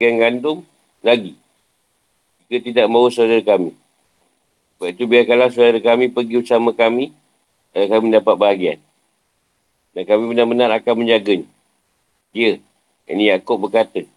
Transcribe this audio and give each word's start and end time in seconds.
bagian 0.00 0.16
gandum 0.16 0.64
lagi. 1.04 1.36
Jika 2.48 2.72
tidak 2.72 2.86
mahu 2.88 3.12
saudara 3.12 3.44
kami. 3.44 3.76
Sebab 4.80 4.96
itu 4.96 5.04
biarkanlah 5.04 5.52
saudara 5.52 5.76
kami 5.76 6.08
pergi 6.08 6.40
bersama 6.40 6.72
kami 6.72 7.12
dan 7.76 7.84
kami 7.92 8.08
dapat 8.08 8.34
bahagian. 8.40 8.78
Dan 9.92 10.08
kami 10.08 10.32
benar-benar 10.32 10.72
akan 10.72 11.04
menjaganya. 11.04 11.44
Ya, 12.32 12.56
ini 13.12 13.28
Yaakob 13.28 13.60
berkata. 13.60 14.08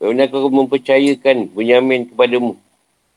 Bagaimana 0.00 0.32
aku 0.32 0.48
mempercayakan 0.48 1.52
Bunyamin 1.52 2.08
kepadamu. 2.08 2.56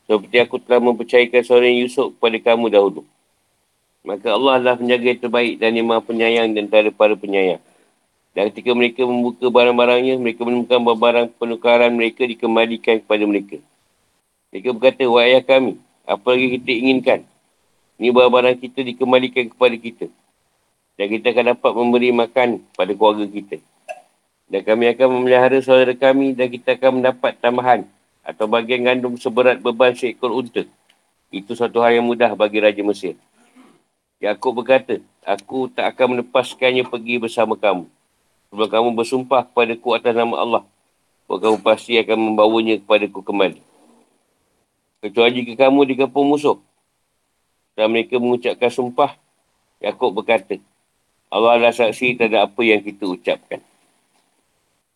Seperti 0.04 0.36
aku 0.43 0.59
telah 0.59 0.84
mempercayakan 0.84 1.41
seorang 1.48 1.80
Yusuf 1.80 2.12
kepada 2.20 2.38
kamu 2.43 2.75
dahulu. 2.75 3.07
Maka 4.04 4.36
Allah 4.36 4.59
adalah 4.59 4.75
penjaga 4.75 5.16
yang 5.16 5.21
terbaik 5.23 5.54
dan 5.64 5.71
yang 5.71 5.88
maha 5.88 6.04
penyayang 6.04 6.52
dan 6.52 6.68
antara 6.68 6.91
para 6.91 7.16
penyayang. 7.16 7.64
Dan 8.36 8.52
ketika 8.52 8.76
mereka 8.76 9.08
membuka 9.08 9.48
barang-barangnya, 9.48 10.20
mereka 10.20 10.44
menemukan 10.44 10.84
barang 10.84 11.28
penukaran 11.40 11.96
mereka 11.96 12.28
dikembalikan 12.28 13.00
kepada 13.00 13.23
mereka. 13.23 13.64
Mereka 14.52 14.76
berkata, 14.76 15.08
wahai 15.08 15.40
ayah 15.40 15.44
kami, 15.48 15.80
apa 16.04 16.28
lagi 16.36 16.59
kita 16.59 16.72
inginkan? 16.76 17.20
Ini 17.95 18.12
barang-barang 18.12 18.59
kita 18.59 18.84
dikembalikan 18.84 19.48
kepada 19.56 19.76
kita. 19.80 20.06
Dan 21.00 21.06
kita 21.16 21.32
akan 21.32 21.45
dapat 21.56 21.72
memberi 21.80 22.12
makan 22.12 22.59
pada 22.76 22.92
keluarga 22.92 23.23
kita. 23.23 23.64
Dan 24.52 24.62
kami 24.67 24.92
akan 24.92 25.08
memelihara 25.16 25.58
saudara 25.64 25.95
kami 25.95 26.36
dan 26.36 26.52
kita 26.52 26.76
akan 26.76 27.00
mendapat 27.00 27.40
tambahan 27.40 27.88
atau 28.20 28.45
bagian 28.52 28.84
gandum 28.84 29.16
seberat 29.16 29.64
beban 29.64 29.95
seekor 29.95 30.36
unta. 30.36 30.67
Itu 31.31 31.56
satu 31.56 31.80
hal 31.80 31.98
yang 31.98 32.06
mudah 32.06 32.36
bagi 32.36 32.59
Raja 32.59 32.84
Mesir. 32.84 33.16
Yaakob 34.20 34.59
berkata, 34.59 35.00
aku 35.23 35.72
tak 35.72 35.95
akan 35.95 36.20
melepaskannya 36.20 36.84
pergi 36.84 37.16
bersama 37.16 37.56
kamu. 37.56 37.88
Sebab 38.54 38.67
kamu 38.70 38.90
bersumpah 38.94 39.48
kepada 39.48 39.73
ku 39.80 39.95
atas 39.95 40.13
nama 40.13 40.35
Allah. 40.38 40.63
Bahawa 41.26 41.40
kamu 41.41 41.58
pasti 41.66 41.98
akan 41.98 42.17
membawanya 42.34 42.77
kepada 42.77 43.05
ku 43.09 43.26
kembali. 43.26 43.62
Kecuali 45.06 45.31
jika 45.42 45.67
kamu 45.70 45.80
digapung 45.86 46.30
musuh. 46.30 46.58
Dan 47.73 47.92
mereka 47.92 48.17
mengucapkan 48.17 48.72
sumpah. 48.72 49.14
Yaakob 49.81 50.16
berkata. 50.16 50.58
Allah 51.30 51.59
adalah 51.59 51.75
saksi 51.75 52.16
terhadap 52.16 52.53
apa 52.53 52.61
yang 52.64 52.80
kita 52.80 53.03
ucapkan. 53.09 53.59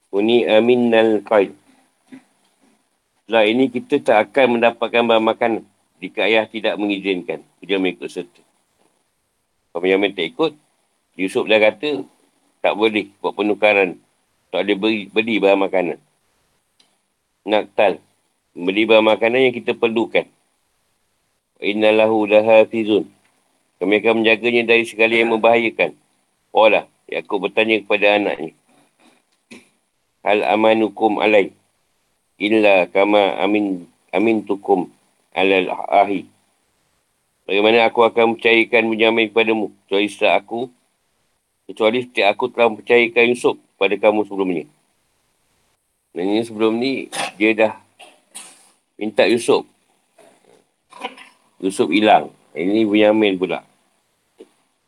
Uni 0.09 0.47
amin 0.47 0.89
nal 0.89 1.21
qaid. 1.21 1.53
Setelah 3.29 3.45
ini 3.45 3.69
kita 3.69 4.02
tak 4.02 4.17
akan 4.29 4.57
mendapatkan 4.57 5.05
bahan 5.05 5.21
makanan 5.21 5.63
jika 6.02 6.25
ayah 6.25 6.49
tidak 6.49 6.79
mengizinkan. 6.81 7.45
Dia 7.61 7.77
mengikut 7.77 8.09
serta. 8.09 8.41
Kalau 9.69 9.85
yang 9.85 10.02
tak 10.02 10.33
ikut, 10.33 10.52
Yusuf 11.13 11.45
dah 11.45 11.61
kata, 11.61 12.02
tak 12.59 12.73
boleh 12.75 13.11
buat 13.23 13.33
penukaran. 13.35 13.95
Tak 14.49 14.65
boleh 14.65 14.77
beri, 14.77 14.99
beli 15.07 15.35
bahan 15.39 15.59
makanan. 15.59 15.97
Naktal. 17.47 18.02
Beli 18.57 18.83
bahan 18.83 19.05
makanan 19.05 19.49
yang 19.49 19.55
kita 19.55 19.77
perlukan. 19.77 20.27
Innalahu 21.59 22.27
lahafizun. 22.27 23.07
Kami 23.80 24.03
akan 24.03 24.23
menjaganya 24.23 24.75
dari 24.75 24.83
segala 24.83 25.15
yang 25.15 25.31
membahayakan. 25.31 25.95
Olah, 26.52 26.83
Yaakob 27.07 27.47
bertanya 27.47 27.80
kepada 27.80 28.19
anaknya. 28.19 28.52
Hal 30.19 30.43
amanukum 30.43 31.23
alai. 31.23 31.55
Illa 32.39 32.87
kama 32.91 33.39
amin 33.39 33.87
amin 34.11 34.43
tukum 34.43 34.91
alal 35.31 35.71
ahi. 35.87 36.27
Bagaimana 37.47 37.87
aku 37.87 38.03
akan 38.03 38.35
percayakan 38.35 38.93
menjamin 38.93 39.31
kepadamu. 39.31 39.71
Setelah 39.89 40.43
aku 40.43 40.69
Kecuali 41.69 42.01
setiap 42.01 42.33
aku 42.33 42.49
telah 42.49 42.73
mempercayakan 42.73 43.29
Yusuf 43.29 43.53
pada 43.77 43.93
kamu 43.93 44.25
sebelumnya. 44.25 44.65
Dan 46.17 46.33
ini 46.33 46.41
sebelum 46.41 46.73
ni, 46.81 47.13
dia 47.37 47.53
dah 47.53 47.73
minta 48.97 49.29
Yusuf. 49.29 49.69
Yusuf 51.61 51.93
hilang. 51.93 52.33
Ini 52.57 52.89
Bunyamin 52.89 53.37
pula. 53.37 53.61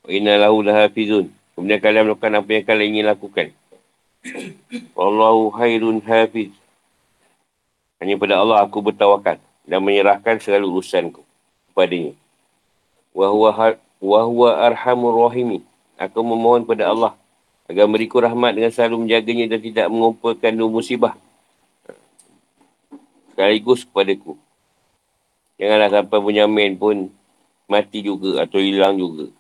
Inna 0.09 0.41
lahu 0.41 0.65
lahafizun. 0.65 1.29
Kemudian 1.53 1.77
kalian 1.77 2.09
melakukan 2.09 2.41
apa 2.41 2.49
yang 2.49 2.65
kalian 2.65 2.89
ingin 2.97 3.05
lakukan. 3.13 3.47
Allahu 4.97 5.53
khairun 5.53 6.01
hafiz. 6.01 6.49
Hanya 8.01 8.17
pada 8.17 8.41
Allah 8.41 8.65
aku 8.65 8.81
bertawakal 8.81 9.37
dan 9.69 9.79
menyerahkan 9.85 10.41
segala 10.41 10.65
urusanku 10.65 11.21
kepadanya. 11.69 12.17
Wahuwa 13.13 14.49
arhamur 14.57 15.29
rahimi. 15.29 15.61
Aku 16.01 16.25
memohon 16.25 16.65
kepada 16.65 16.89
Allah 16.89 17.13
agar 17.69 17.85
beriku 17.85 18.17
rahmat 18.17 18.57
dengan 18.57 18.73
selalu 18.73 19.05
menjaganya 19.05 19.53
dan 19.53 19.59
tidak 19.61 19.87
mengumpulkan 19.93 20.57
dua 20.57 20.69
musibah 20.69 21.13
sekaligus 23.41 23.81
kepadaku. 23.89 24.37
Janganlah 25.57 25.89
sampai 25.89 26.17
punya 26.21 26.45
main 26.45 26.77
pun 26.77 27.09
mati 27.65 28.05
juga 28.05 28.45
atau 28.45 28.61
hilang 28.61 29.01
juga. 29.01 29.33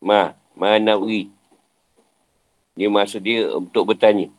Ma, 0.00 0.32
ma 0.56 0.80
nawi. 0.80 1.28
Dia 2.72 2.88
maksud 2.88 3.20
dia 3.20 3.52
untuk 3.52 3.92
bertanya. 3.92 4.32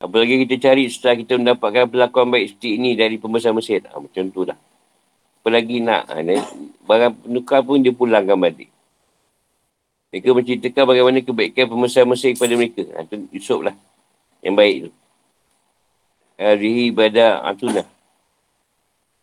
Apa 0.00 0.16
lagi 0.16 0.48
kita 0.48 0.56
cari 0.70 0.88
setelah 0.88 1.16
kita 1.20 1.36
mendapatkan 1.36 1.90
perlakuan 1.92 2.32
baik 2.32 2.56
seperti 2.56 2.80
ini 2.80 2.96
dari 2.96 3.20
pembesar 3.20 3.52
Mesir. 3.52 3.84
Ha, 3.84 4.00
macam 4.00 4.24
tu 4.32 4.48
lah. 4.48 4.56
Apa 5.42 5.48
lagi 5.52 5.84
nak. 5.84 6.08
Ha, 6.08 6.24
barang 6.88 7.12
penukar 7.26 7.60
pun 7.66 7.84
dia 7.84 7.92
pulangkan 7.92 8.38
balik. 8.38 8.70
Mereka 10.08 10.32
menceritakan 10.32 10.84
bagaimana 10.88 11.20
kebaikan 11.20 11.68
pemesan 11.68 12.08
Mesir 12.08 12.32
kepada 12.32 12.54
mereka. 12.56 12.82
Ha, 12.96 13.04
itu 13.04 13.16
Yusuf 13.28 13.60
lah. 13.60 13.76
Yang 14.40 14.54
baik 14.56 14.76
tu. 14.88 14.90
Harihi 16.40 16.82
ibadah 16.88 17.44
atuna. 17.44 17.84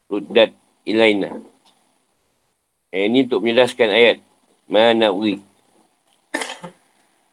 Ruddat 0.05 0.53
ilaina. 0.85 1.41
Eh, 2.93 3.09
ini 3.09 3.25
untuk 3.25 3.41
menjelaskan 3.41 3.89
ayat. 3.89 4.17
Mana 4.69 5.09
ui. 5.09 5.41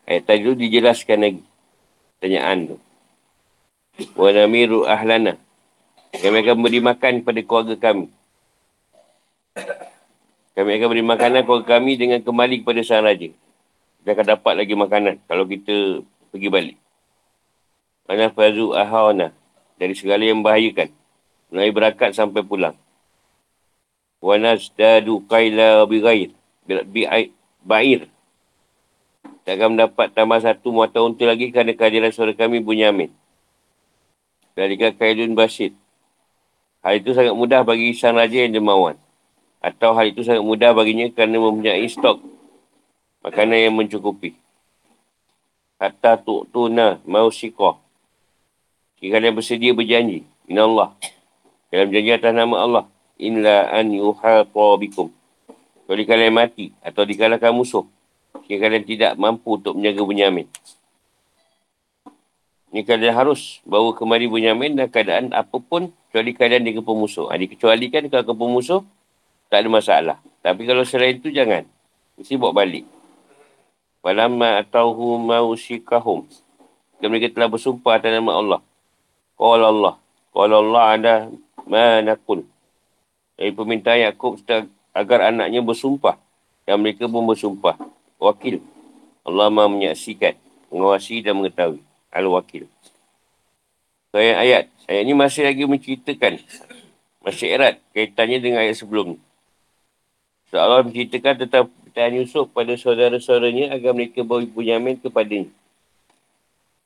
Ayat 0.08 0.22
tadi 0.24 0.48
tu 0.48 0.56
dijelaskan 0.56 1.18
lagi. 1.20 1.42
Tanyaan 2.24 2.72
tu. 2.72 2.76
Wa 4.16 4.32
namiru 4.32 4.88
ahlana. 4.88 5.36
Kami 6.12 6.40
akan 6.40 6.56
beri 6.64 6.80
makan 6.80 7.12
kepada 7.20 7.40
keluarga 7.44 7.74
kami. 7.76 8.08
Kami 10.56 10.70
akan 10.76 10.88
beri 10.88 11.04
makanan 11.04 11.44
kepada 11.44 11.64
kami 11.76 12.00
dengan 12.00 12.20
kembali 12.24 12.64
kepada 12.64 12.80
sang 12.80 13.04
raja. 13.04 13.28
Kita 14.02 14.18
akan 14.18 14.26
dapat 14.34 14.52
lagi 14.58 14.74
makanan 14.74 15.22
kalau 15.30 15.46
kita 15.46 16.02
pergi 16.34 16.50
balik. 16.50 16.76
Mana 18.10 18.34
fazu 18.34 18.74
ahawana. 18.74 19.30
Dari 19.78 19.94
segala 19.94 20.26
yang 20.26 20.42
membahayakan. 20.42 20.90
Mulai 21.54 21.70
berakat 21.70 22.10
sampai 22.10 22.42
pulang. 22.42 22.74
Wa 24.18 24.42
nasdadu 24.42 25.22
qaila 25.30 25.86
bighair. 25.86 26.34
Ba'ir. 27.62 28.10
Kita 29.22 29.54
akan 29.54 29.78
mendapat 29.78 30.10
tambah 30.10 30.42
satu 30.42 30.74
muatan 30.74 31.14
unta 31.14 31.22
lagi 31.22 31.54
kerana 31.54 31.70
kehadiran 31.70 32.10
suara 32.10 32.34
kami 32.34 32.58
Bunyamin. 32.58 33.14
Dari 34.58 34.74
kailun 34.82 35.38
basit. 35.38 35.78
Hal 36.82 36.98
itu 36.98 37.14
sangat 37.14 37.38
mudah 37.38 37.62
bagi 37.62 37.94
sang 37.94 38.18
raja 38.18 38.34
yang 38.34 38.50
dermawan. 38.50 38.98
Atau 39.62 39.94
hal 39.94 40.10
itu 40.10 40.26
sangat 40.26 40.42
mudah 40.42 40.74
baginya 40.74 41.06
kerana 41.06 41.38
mempunyai 41.38 41.86
stok 41.86 42.31
makanan 43.22 43.58
yang 43.70 43.74
mencukupi. 43.74 44.34
Hatta 45.78 46.18
tu'tuna 46.18 47.02
mausikah. 47.02 47.78
Jika 49.02 49.18
kalian 49.18 49.34
bersedia 49.34 49.74
berjanji. 49.74 50.22
Inna 50.46 50.66
Allah. 50.66 50.88
Dalam 51.74 51.90
janji 51.90 52.10
atas 52.14 52.30
nama 52.30 52.56
Allah. 52.62 52.84
Inla 53.18 53.70
an 53.70 53.90
yuhata 53.90 54.78
bikum. 54.78 55.10
Kalau 55.86 56.04
kalian 56.06 56.34
mati 56.34 56.70
atau 56.82 57.02
dikalahkan 57.02 57.50
musuh. 57.50 57.82
Jika 58.46 58.70
kalian 58.70 58.86
tidak 58.86 59.12
mampu 59.18 59.58
untuk 59.58 59.74
menjaga 59.74 60.02
Bunyamin. 60.06 60.46
Ini 62.72 62.88
kalian 62.88 63.12
harus 63.12 63.60
bawa 63.68 63.92
kembali 63.92 64.32
Bunyamin 64.32 64.72
dan 64.78 64.88
keadaan 64.88 65.34
apapun 65.36 65.92
kecuali 66.08 66.32
kalian 66.32 66.64
dikepung 66.64 67.04
musuh. 67.04 67.28
Ha, 67.28 67.36
dikecualikan 67.36 68.08
kalau 68.08 68.24
kepung 68.32 68.52
musuh, 68.54 68.80
tak 69.52 69.60
ada 69.60 69.68
masalah. 69.68 70.16
Tapi 70.40 70.64
kalau 70.64 70.80
selain 70.80 71.20
itu, 71.20 71.28
jangan. 71.28 71.68
Mesti 72.16 72.40
bawa 72.40 72.64
balik. 72.64 73.01
Walamma 74.02 74.60
atauhu 74.60 75.16
mausikahum. 75.22 76.26
Dan 76.98 77.10
mereka 77.10 77.30
telah 77.30 77.48
bersumpah 77.50 77.98
atas 77.98 78.10
nama 78.10 78.32
Allah. 78.34 78.60
Qala 79.38 79.66
Allah. 79.70 79.94
Qala 80.34 80.54
Allah 80.58 80.84
ada 80.90 81.14
manakun. 81.66 82.46
Dari 83.38 83.54
permintaan 83.54 84.10
Yaakob 84.10 84.42
agar 84.94 85.30
anaknya 85.30 85.62
bersumpah. 85.62 86.18
Dan 86.66 86.82
mereka 86.82 87.06
pun 87.06 87.22
bersumpah. 87.26 87.78
Wakil. 88.18 88.62
Allah 89.22 89.50
maha 89.50 89.70
menyaksikan. 89.70 90.34
Mengawasi 90.70 91.22
dan 91.22 91.38
mengetahui. 91.38 91.82
Al-Wakil. 92.12 92.66
So, 94.12 94.20
ayat, 94.20 94.36
ayat. 94.42 94.64
Ayat 94.90 95.02
ini 95.06 95.14
masih 95.14 95.42
lagi 95.46 95.62
menceritakan. 95.64 96.42
Masih 97.22 97.54
erat 97.54 97.78
kaitannya 97.94 98.38
dengan 98.42 98.66
ayat 98.66 98.76
sebelum 98.76 99.14
ni. 99.14 99.18
So 100.52 100.60
Allah 100.60 100.84
menceritakan 100.84 101.46
tentang 101.46 101.72
pertanyaan 101.92 102.24
Yusuf 102.24 102.48
pada 102.56 102.72
saudara-saudaranya 102.72 103.76
agar 103.76 103.92
mereka 103.92 104.24
bawa 104.24 104.40
Bunyamin 104.48 104.96
kepadanya. 104.96 105.52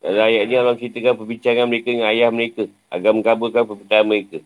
Dalam 0.02 0.26
ayat 0.26 0.50
ni 0.50 0.54
Allah 0.58 0.74
ceritakan 0.74 1.14
perbincangan 1.14 1.66
mereka 1.70 1.94
dengan 1.94 2.10
ayah 2.10 2.30
mereka 2.34 2.66
agar 2.90 3.14
mengabulkan 3.14 3.62
permintaan 3.70 4.02
mereka. 4.02 4.38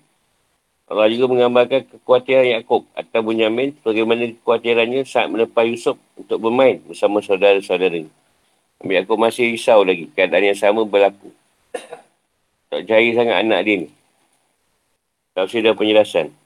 Allah 0.85 1.09
juga 1.09 1.33
menggambarkan 1.33 1.81
kekhawatiran 1.89 2.45
Yaakob 2.45 2.85
atau 2.93 3.21
Bunyamin 3.25 3.73
bagaimana 3.81 4.37
kekhawatirannya 4.37 5.01
saat 5.09 5.33
melepas 5.33 5.65
Yusuf 5.65 5.97
untuk 6.21 6.37
bermain 6.37 6.77
bersama 6.85 7.25
saudara-saudaranya. 7.25 8.13
Nabi 8.85 8.93
Yaakob 9.01 9.17
masih 9.17 9.57
risau 9.57 9.81
lagi 9.81 10.13
keadaan 10.13 10.53
yang 10.53 10.61
sama 10.61 10.85
berlaku. 10.85 11.33
Tak 12.69 12.85
percaya 12.85 13.09
sangat 13.17 13.37
anak 13.41 13.61
dia 13.65 13.77
ni. 13.85 13.89
Tak 15.33 15.49
usah 15.49 15.73
penjelasan. 15.73 16.40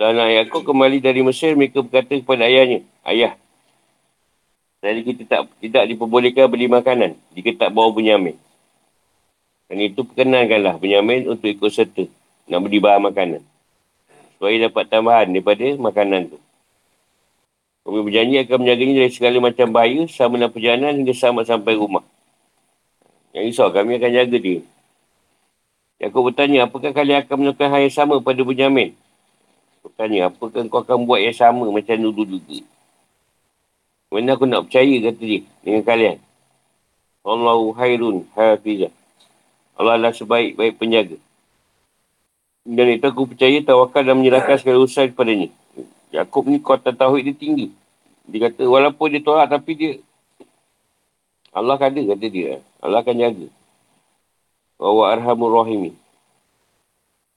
Dan 0.00 0.16
anak 0.16 0.32
Yaakob 0.32 0.64
kembali 0.64 1.04
dari 1.04 1.20
Mesir, 1.20 1.52
mereka 1.52 1.84
berkata 1.84 2.16
kepada 2.16 2.48
ayahnya, 2.48 2.80
Ayah, 3.04 3.36
jadi 4.80 5.04
kita 5.04 5.22
tak 5.28 5.40
tidak 5.60 5.92
diperbolehkan 5.92 6.48
beli 6.48 6.72
makanan 6.72 7.20
jika 7.36 7.52
tak 7.52 7.76
bawa 7.76 7.92
Bunyamin. 7.92 8.32
Dan 9.68 9.76
itu 9.84 10.00
perkenankanlah 10.00 10.80
Bunyamin 10.80 11.28
untuk 11.28 11.52
ikut 11.52 11.68
serta 11.68 12.08
nak 12.48 12.60
beli 12.64 12.80
bahan 12.80 13.12
makanan. 13.12 13.44
Supaya 14.40 14.72
dapat 14.72 14.88
tambahan 14.88 15.28
daripada 15.36 15.68
makanan 15.76 16.32
tu. 16.32 16.40
Kami 17.84 18.00
berjanji 18.00 18.40
akan 18.40 18.56
menjaganya 18.56 18.94
dari 19.04 19.12
segala 19.12 19.36
macam 19.36 19.68
bahaya 19.68 20.08
sama 20.08 20.40
dengan 20.40 20.48
perjalanan 20.48 20.96
hingga 20.96 21.12
sama 21.12 21.44
sampai 21.44 21.76
rumah. 21.76 22.04
Yang 23.36 23.52
risau 23.52 23.68
kami 23.68 24.00
akan 24.00 24.10
jaga 24.16 24.38
dia. 24.40 24.64
Aku 26.08 26.24
bertanya, 26.24 26.64
apakah 26.64 26.96
kalian 26.96 27.20
akan 27.20 27.36
melakukan 27.36 27.68
hal 27.68 27.84
yang 27.84 27.92
sama 27.92 28.16
pada 28.24 28.40
Bertanya, 29.90 30.30
apakah 30.30 30.62
kau 30.70 30.80
akan 30.86 31.04
buat 31.04 31.18
yang 31.18 31.34
sama 31.34 31.66
macam 31.66 31.98
dulu 31.98 32.22
juga? 32.22 32.62
Mana 34.10 34.38
aku 34.38 34.46
nak 34.46 34.70
percaya, 34.70 34.94
kata 35.10 35.22
dia, 35.22 35.42
dengan 35.66 35.82
kalian. 35.82 36.18
Allahu 37.26 37.74
hairun 37.74 38.24
hafizah. 38.32 38.94
Allah 39.74 39.98
adalah 39.98 40.14
sebaik-baik 40.14 40.78
penjaga. 40.78 41.18
Dan 42.64 42.86
itu 42.92 43.06
aku 43.08 43.34
percaya 43.34 43.58
tawakal 43.66 44.06
dan 44.06 44.20
menyerahkan 44.20 44.60
segala 44.60 44.84
usaha 44.84 45.08
kepadanya. 45.08 45.50
Yaakob 46.14 46.46
ni 46.46 46.60
kota 46.60 46.92
tauhid 46.92 47.32
dia 47.32 47.36
tinggi. 47.36 47.66
Dia 48.30 48.50
kata 48.50 48.62
walaupun 48.66 49.10
dia 49.10 49.24
tolak 49.24 49.50
tapi 49.50 49.72
dia 49.74 49.92
Allah 51.50 51.74
ada 51.80 51.98
kata 51.98 52.26
dia. 52.30 52.62
Allah 52.78 53.02
akan 53.02 53.16
jaga. 53.18 53.48
Wa 54.78 55.04
arhamur 55.10 55.50
rahimi. 55.62 55.96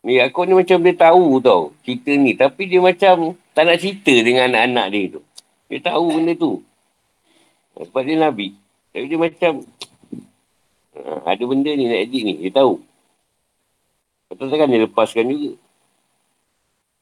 Ni 0.04 0.20
aku 0.20 0.44
ni 0.44 0.52
macam 0.52 0.84
dia 0.84 0.94
tahu 1.00 1.40
tau 1.40 1.72
cerita 1.88 2.12
ni. 2.12 2.36
Tapi 2.36 2.68
dia 2.68 2.84
macam 2.84 3.40
tak 3.56 3.64
nak 3.64 3.80
cerita 3.80 4.12
dengan 4.12 4.52
anak-anak 4.52 4.88
dia 4.92 5.04
tu. 5.16 5.22
Dia 5.72 5.80
tahu 5.80 6.06
benda 6.20 6.36
tu. 6.36 6.60
Sebab 7.80 8.04
dia 8.04 8.20
Nabi. 8.20 8.52
Tapi 8.92 9.06
dia 9.08 9.18
macam 9.18 9.52
ha, 11.00 11.34
ada 11.34 11.44
benda 11.48 11.72
ni 11.72 11.88
nak 11.88 12.00
edit 12.04 12.22
ni. 12.28 12.36
Dia 12.44 12.52
tahu. 12.52 12.84
Betul 14.28 14.52
kan 14.52 14.68
dia 14.68 14.84
lepaskan 14.84 15.26
juga. 15.32 15.56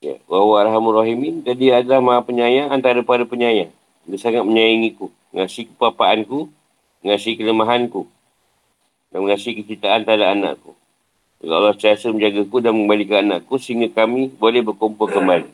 Ya. 0.06 0.22
Wawa 0.30 0.62
arhamur 0.62 1.02
rahimin. 1.02 1.42
Jadi 1.42 1.74
adalah 1.74 2.06
maha 2.06 2.22
penyayang 2.22 2.70
antara 2.70 3.02
para 3.02 3.26
penyayang. 3.26 3.74
Dia 4.06 4.18
sangat 4.22 4.46
menyayangiku. 4.46 5.10
Ngasih 5.34 5.74
kepapaanku. 5.74 6.54
Ngasih 7.02 7.34
kelemahanku. 7.34 8.06
Dan 9.10 9.26
ngasih 9.26 9.58
kecintaan 9.58 10.06
terhadap 10.06 10.38
anakku. 10.38 10.78
Kalau 11.42 11.58
Allah 11.58 11.74
sentiasa 11.74 12.14
menjagaku 12.14 12.62
dan 12.62 12.78
mengembalikan 12.78 13.26
anakku 13.26 13.58
sehingga 13.58 13.90
kami 13.90 14.30
boleh 14.30 14.62
berkumpul 14.62 15.10
kembali. 15.10 15.50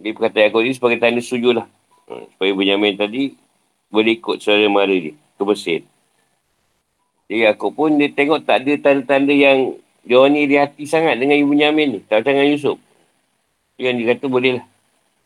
Jadi 0.00 0.10
perkataan 0.16 0.48
aku 0.48 0.64
ini 0.64 0.72
sebagai 0.72 0.96
tanda 0.96 1.20
setuju 1.20 1.60
lah. 1.60 1.66
Ha, 2.08 2.24
supaya 2.32 2.50
Benjamin 2.56 2.96
tadi 2.96 3.36
boleh 3.92 4.16
ikut 4.16 4.40
suara 4.40 4.64
mara 4.72 4.96
dia 4.96 5.12
ke 5.12 5.42
Mesir. 5.44 5.84
Jadi 7.28 7.44
aku 7.52 7.68
pun 7.68 8.00
dia 8.00 8.08
tengok 8.08 8.40
tak 8.48 8.64
ada 8.64 8.72
tanda-tanda 8.80 9.36
yang 9.36 9.76
dia 10.00 10.16
orang 10.16 10.32
ni 10.32 10.48
hati 10.56 10.88
sangat 10.88 11.20
dengan 11.20 11.36
Ibu 11.36 11.52
Nyamin 11.52 11.88
ni. 11.92 12.00
Tak 12.08 12.24
macam 12.24 12.32
dengan 12.40 12.48
Yusuf. 12.48 12.80
Yang 13.76 13.94
dia 14.00 14.06
kata 14.16 14.24
boleh 14.32 14.52
lah. 14.56 14.66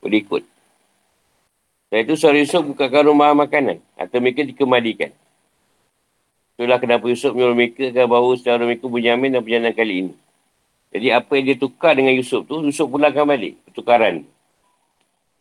Boleh 0.03 0.19
ikut. 0.21 0.43
Dan 1.95 1.99
itu 2.03 2.19
suara 2.19 2.35
Yusuf 2.35 2.67
bukakan 2.67 3.15
rumah 3.15 3.31
makanan. 3.39 3.79
Atau 3.95 4.19
mereka 4.19 4.43
dikembalikan. 4.43 5.15
Itulah 6.55 6.79
kenapa 6.79 7.11
Yusuf 7.11 7.35
menyuruh 7.35 7.59
mereka 7.59 7.91
akan 7.91 8.07
bawa 8.07 8.31
secara 8.39 8.63
mereka 8.63 8.87
Bunyamin 8.87 9.35
dan 9.35 9.43
perjalanan 9.43 9.75
kali 9.75 9.95
ini. 10.07 10.15
Jadi 10.95 11.11
apa 11.11 11.31
yang 11.35 11.45
dia 11.51 11.59
tukar 11.59 11.99
dengan 11.99 12.15
Yusuf 12.15 12.47
tu, 12.47 12.63
Yusuf 12.63 12.87
pulangkan 12.87 13.27
balik. 13.27 13.59
Pertukaran. 13.67 14.23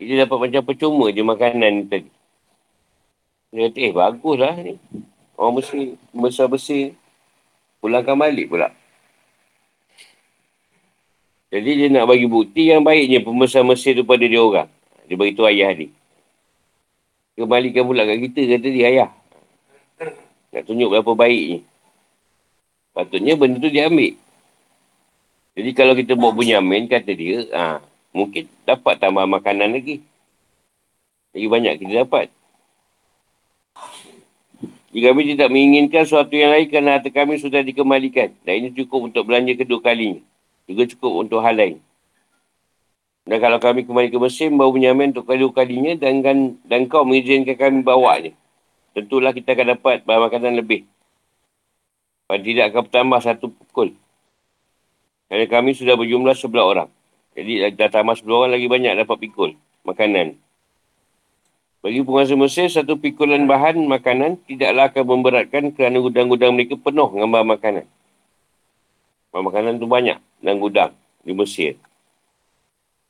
Dia 0.01 0.25
dapat 0.25 0.49
macam 0.49 0.61
percuma 0.65 1.13
je 1.13 1.21
makanan 1.21 1.85
tadi. 1.85 2.09
Dia 3.53 3.69
kata, 3.69 3.77
eh 3.77 3.93
baguslah 3.93 4.55
ni. 4.65 4.81
Orang 5.37 5.61
mesti 5.61 5.93
besar-besar. 6.09 6.97
Pulangkan 7.77 8.17
balik 8.17 8.49
pula. 8.49 8.73
Jadi 11.53 11.69
dia 11.77 11.87
nak 11.93 12.09
bagi 12.09 12.25
bukti 12.25 12.73
yang 12.73 12.81
baiknya 12.81 13.21
pembesar 13.21 13.61
Mesir 13.61 13.93
tu 13.93 14.01
pada 14.01 14.25
dia 14.25 14.41
orang. 14.41 14.65
Dia 15.05 15.13
beritahu 15.13 15.45
ayah 15.45 15.69
dia. 15.69 15.93
Kembalikan 17.37 17.85
pula 17.85 18.09
kat 18.09 18.17
kita, 18.25 18.57
kata 18.57 18.67
dia 18.73 18.85
ayah. 18.89 19.09
Nak 20.53 20.69
tunjuk 20.69 20.93
berapa 20.93 21.11
baiknya. 21.17 21.65
Patutnya 22.93 23.33
benda 23.33 23.57
tu 23.57 23.73
dia 23.73 23.89
ambil. 23.89 24.13
Jadi 25.57 25.69
kalau 25.73 25.93
kita 25.97 26.13
buat 26.13 26.33
bunyamin, 26.37 26.85
kata 26.85 27.11
dia, 27.13 27.49
ha, 27.53 27.81
mungkin 28.13 28.45
dapat 28.65 29.01
tambah 29.01 29.25
makanan 29.25 29.73
lagi. 29.73 30.05
Lagi 31.33 31.47
banyak 31.49 31.73
kita 31.81 32.05
dapat. 32.05 32.29
Jika 34.93 35.09
kami 35.09 35.33
tidak 35.33 35.49
menginginkan 35.49 36.05
sesuatu 36.05 36.37
yang 36.37 36.53
lain 36.53 36.69
kerana 36.69 37.01
harta 37.01 37.09
kami 37.09 37.41
sudah 37.41 37.65
dikembalikan. 37.65 38.29
Dan 38.45 38.53
ini 38.61 38.69
cukup 38.77 39.09
untuk 39.09 39.25
belanja 39.25 39.57
kedua 39.57 39.81
kalinya. 39.81 40.21
Juga 40.69 40.85
cukup 40.85 41.25
untuk 41.25 41.41
hal 41.41 41.57
lain. 41.57 41.77
Dan 43.25 43.41
kalau 43.41 43.57
kami 43.57 43.89
kembali 43.89 44.13
ke 44.13 44.17
Mesir, 44.21 44.53
bawa 44.53 44.69
Benyamin 44.69 45.17
untuk 45.17 45.25
kedua 45.25 45.49
kalinya 45.49 45.97
dan, 45.97 46.21
dan 46.61 46.85
kau 46.85 47.01
mengizinkan 47.01 47.57
kami 47.57 47.81
bawanya. 47.81 48.37
Tentulah 48.93 49.33
kita 49.33 49.57
akan 49.57 49.77
dapat 49.77 50.05
bahan 50.05 50.21
makanan 50.29 50.53
lebih. 50.57 50.85
Dan 52.29 52.41
tidak 52.45 52.73
akan 52.73 52.81
bertambah 52.89 53.19
satu 53.21 53.45
pukul. 53.49 53.93
Kerana 55.29 55.45
kami 55.49 55.73
sudah 55.73 55.97
berjumlah 55.97 56.37
sebelah 56.37 56.65
orang. 56.65 56.89
Jadi 57.33 57.73
dah 57.73 57.89
tambah 57.89 58.13
sebelah 58.13 58.45
orang 58.45 58.53
lagi 58.53 58.69
banyak 58.69 58.93
dapat 59.01 59.17
pikul 59.17 59.51
makanan. 59.81 60.37
Bagi 61.83 61.99
penguasa 61.99 62.37
Mesir, 62.39 62.71
satu 62.71 62.95
pikulan 62.95 63.43
bahan 63.43 63.75
makanan 63.75 64.39
tidaklah 64.47 64.87
akan 64.87 65.03
memberatkan 65.03 65.63
kerana 65.75 65.99
gudang-gudang 65.99 66.55
mereka 66.55 66.79
penuh 66.79 67.11
dengan 67.11 67.27
bahan 67.27 67.47
makanan. 67.49 67.85
Bahan 69.35 69.43
makanan 69.43 69.73
tu 69.81 69.89
banyak 69.89 70.15
dalam 70.39 70.57
gudang 70.63 70.95
di 71.27 71.35
Mesir. 71.35 71.75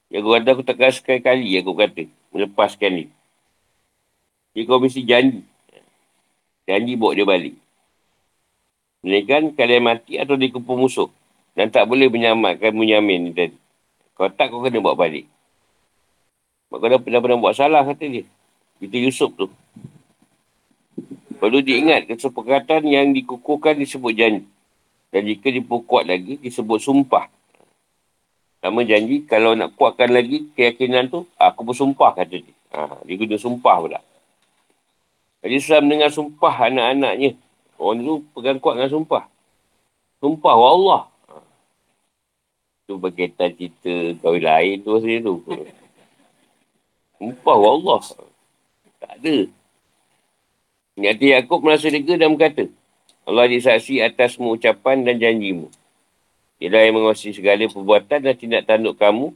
Ya 0.09 0.23
aku 0.23 0.33
kata 0.33 0.49
aku 0.57 0.63
tak 0.65 0.81
sekali-kali 0.89 1.53
aku 1.61 1.73
kata 1.77 2.03
melepaskan 2.33 2.91
ni. 2.97 3.05
Jadi 4.57 4.63
kau 4.65 4.81
mesti 4.81 5.01
janji. 5.05 5.41
Janji 6.63 6.95
bawa 6.95 7.11
dia 7.11 7.27
balik. 7.27 7.55
Menaikkan 9.03 9.51
kalian 9.51 9.83
mati 9.83 10.15
atau 10.15 10.39
dikumpul 10.39 10.79
musuh. 10.79 11.11
Dan 11.53 11.69
tak 11.69 11.85
boleh 11.85 12.09
menyelamatkan 12.09 12.73
menyamin 12.73 13.29
ni 13.29 13.31
tadi. 13.35 13.57
Kalau 14.15 14.31
tak 14.33 14.49
kau 14.49 14.63
kena 14.63 14.79
bawa 14.79 14.95
balik. 14.95 15.27
Sebab 16.69 16.77
kau 16.81 16.89
dah 16.89 17.21
pernah, 17.21 17.37
buat 17.37 17.53
salah 17.53 17.85
kata 17.85 18.09
dia. 18.09 18.25
Kita 18.81 18.97
Yusuf 18.97 19.29
tu. 19.37 19.51
Perlu 21.37 21.59
diingat 21.59 22.07
kesepakatan 22.07 22.87
yang 22.87 23.11
dikukuhkan 23.11 23.77
disebut 23.77 24.13
janji. 24.15 24.47
Dan 25.13 25.29
jika 25.29 25.53
diperkuat 25.53 26.09
lagi, 26.09 26.41
disebut 26.41 26.81
sumpah. 26.81 27.29
Sama 28.63 28.81
janji, 28.87 29.27
kalau 29.27 29.53
nak 29.53 29.75
kuatkan 29.75 30.09
lagi 30.09 30.47
keyakinan 30.55 31.11
tu, 31.11 31.27
aku 31.35 31.61
bersumpah 31.67 32.15
kata 32.15 32.39
dia. 32.39 32.55
Ha, 32.73 33.03
dia 33.05 33.19
guna 33.19 33.35
sumpah 33.37 33.75
pula. 33.83 33.99
Jadi 35.43 35.55
susah 35.59 35.83
mendengar 35.83 36.07
sumpah 36.07 36.55
anak-anaknya. 36.71 37.35
Orang 37.75 37.99
tu 37.99 38.15
pegang 38.31 38.63
kuat 38.63 38.79
dengan 38.79 38.91
sumpah. 38.95 39.23
Sumpah, 40.23 40.55
wa 40.55 40.69
Allah. 40.71 41.01
Ha. 41.27 41.35
Tu 42.87 42.95
berkaitan 42.95 43.51
cerita 43.51 43.93
kau 44.23 44.39
lain 44.39 44.79
tu 44.79 44.95
saja 45.03 45.17
tu. 45.19 45.35
Sumpah, 47.19 47.55
wa 47.59 47.69
Allah. 47.75 47.99
Tak 49.03 49.13
ada. 49.19 49.37
Nyati 50.95 51.25
Yaakob 51.35 51.59
merasa 51.59 51.91
lega 51.91 52.15
dan 52.15 52.39
berkata, 52.39 52.71
Allah 53.27 53.51
disaksi 53.51 53.99
atas 53.99 54.39
ucapan 54.39 55.03
dan 55.03 55.19
janjimu. 55.19 55.67
Ialah 56.63 56.81
yang 56.87 56.95
menguasai 56.99 57.35
segala 57.35 57.67
perbuatan 57.67 58.19
dan 58.23 58.35
tindak 58.39 58.63
tanduk 58.63 58.95
kamu. 58.95 59.35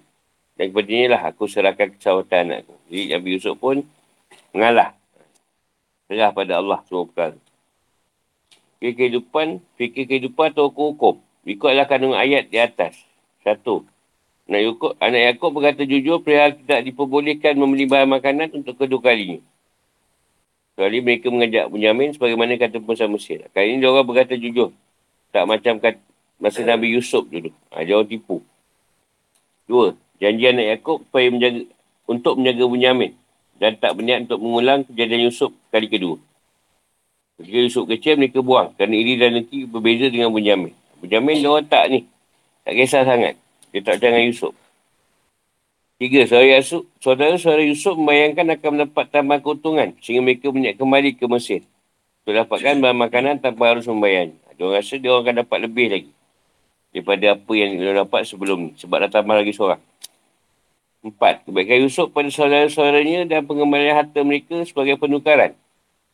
Dan 0.57 0.73
kepada 0.73 0.89
inilah 0.89 1.21
aku 1.21 1.45
serahkan 1.45 1.93
kesawatan 1.93 2.49
anakku. 2.49 2.73
Jadi 2.89 3.03
Nabi 3.13 3.29
Yusuf 3.37 3.55
pun 3.61 3.85
mengalah. 4.55 4.96
Serah 6.07 6.31
pada 6.31 6.63
Allah 6.63 6.79
semua 6.87 7.03
perkara. 7.03 7.37
Fikir 8.79 8.93
kehidupan, 8.95 9.59
fikir 9.75 10.03
kehidupan 10.07 10.55
atau 10.55 10.71
hukum-hukum. 10.71 11.19
Ikutlah 11.43 11.87
kandungan 11.87 12.19
ayat 12.19 12.47
di 12.47 12.59
atas. 12.59 12.95
Satu. 13.43 13.83
Anak 14.47 14.63
Yaakob, 14.63 14.91
anak 15.03 15.21
Yaakob 15.27 15.51
berkata 15.51 15.83
jujur 15.83 16.23
perihal 16.23 16.55
tidak 16.55 16.87
diperbolehkan 16.87 17.59
membeli 17.59 17.83
bahan 17.83 18.07
makanan 18.07 18.47
untuk 18.55 18.79
kedua 18.79 19.03
kalinya. 19.03 19.43
Kecuali 20.71 21.03
mereka 21.03 21.27
mengajak 21.27 21.65
Bunyamin 21.67 22.15
sebagaimana 22.15 22.55
kata 22.55 22.79
pengusaha 22.79 23.11
Mesir. 23.11 23.43
Kali 23.51 23.75
ini 23.75 23.83
orang 23.83 24.07
berkata 24.07 24.39
jujur. 24.39 24.71
Tak 25.35 25.43
macam 25.43 25.83
kata 25.83 25.99
masa 26.39 26.63
Nabi 26.63 26.95
Yusuf 26.95 27.27
dulu. 27.27 27.51
Ha, 27.75 27.83
orang 27.83 28.07
tipu. 28.07 28.39
Dua, 29.67 29.97
janji 30.23 30.47
anak 30.47 30.65
Yaakob 30.71 31.03
supaya 31.03 31.27
menjaga, 31.27 31.61
untuk 32.07 32.33
menjaga 32.39 32.63
Bunyamin. 32.71 33.11
Dan 33.57 33.77
tak 33.81 33.97
berniat 33.97 34.29
untuk 34.29 34.39
mengulang 34.41 34.85
kejadian 34.85 35.29
Yusuf 35.29 35.49
kali 35.73 35.89
kedua. 35.89 36.21
Ketika 37.37 37.57
Yusuf 37.57 37.83
kecil, 37.85 38.17
mereka 38.17 38.41
buang. 38.41 38.73
Kerana 38.77 38.95
iri 38.97 39.17
dan 39.17 39.37
nanti 39.37 39.65
berbeza 39.65 40.09
dengan 40.09 40.33
Bunyamin. 40.33 40.73
Bunyamin 41.01 41.35
dia 41.41 41.49
orang 41.49 41.69
tak 41.69 41.85
ni. 41.89 42.05
Tak 42.65 42.73
kisah 42.73 43.03
sangat. 43.05 43.33
Dia 43.69 43.81
tak 43.85 44.01
jangan 44.01 44.21
Yusuf. 44.25 44.53
Tiga, 45.97 46.29
saudara 46.29 46.61
Yusuf, 46.61 46.83
saudara-saudara 47.01 47.63
Yusuf 47.65 47.97
membayangkan 47.97 48.53
akan 48.53 48.69
mendapat 48.69 49.05
tambahan 49.09 49.41
keuntungan 49.41 49.89
sehingga 49.97 50.21
mereka 50.21 50.53
menyat 50.53 50.77
kembali 50.77 51.17
ke 51.17 51.25
Mesir. 51.25 51.65
Untuk 52.21 52.37
dapatkan 52.37 52.77
bahan 52.77 52.97
makanan 53.01 53.35
tanpa 53.41 53.73
harus 53.73 53.89
membayarnya. 53.89 54.37
Dia 54.57 54.65
rasa 54.73 54.97
dia 54.97 55.09
orang 55.09 55.25
akan 55.25 55.35
dapat 55.41 55.57
lebih 55.69 55.87
lagi 55.89 56.11
daripada 56.93 57.37
apa 57.37 57.53
yang 57.53 57.77
dia 57.77 57.93
dapat 57.93 58.21
sebelum 58.25 58.57
ni. 58.69 58.71
Sebab 58.77 59.05
dah 59.05 59.09
tambah 59.09 59.37
lagi 59.37 59.53
seorang. 59.53 59.81
Empat, 61.05 61.45
kebaikan 61.45 61.85
Yusuf 61.85 62.09
pada 62.09 62.27
saudara-saudaranya 62.27 63.29
dan 63.29 63.45
pengembalian 63.45 63.95
harta 64.01 64.25
mereka 64.25 64.65
sebagai 64.65 64.97
penukaran 64.97 65.53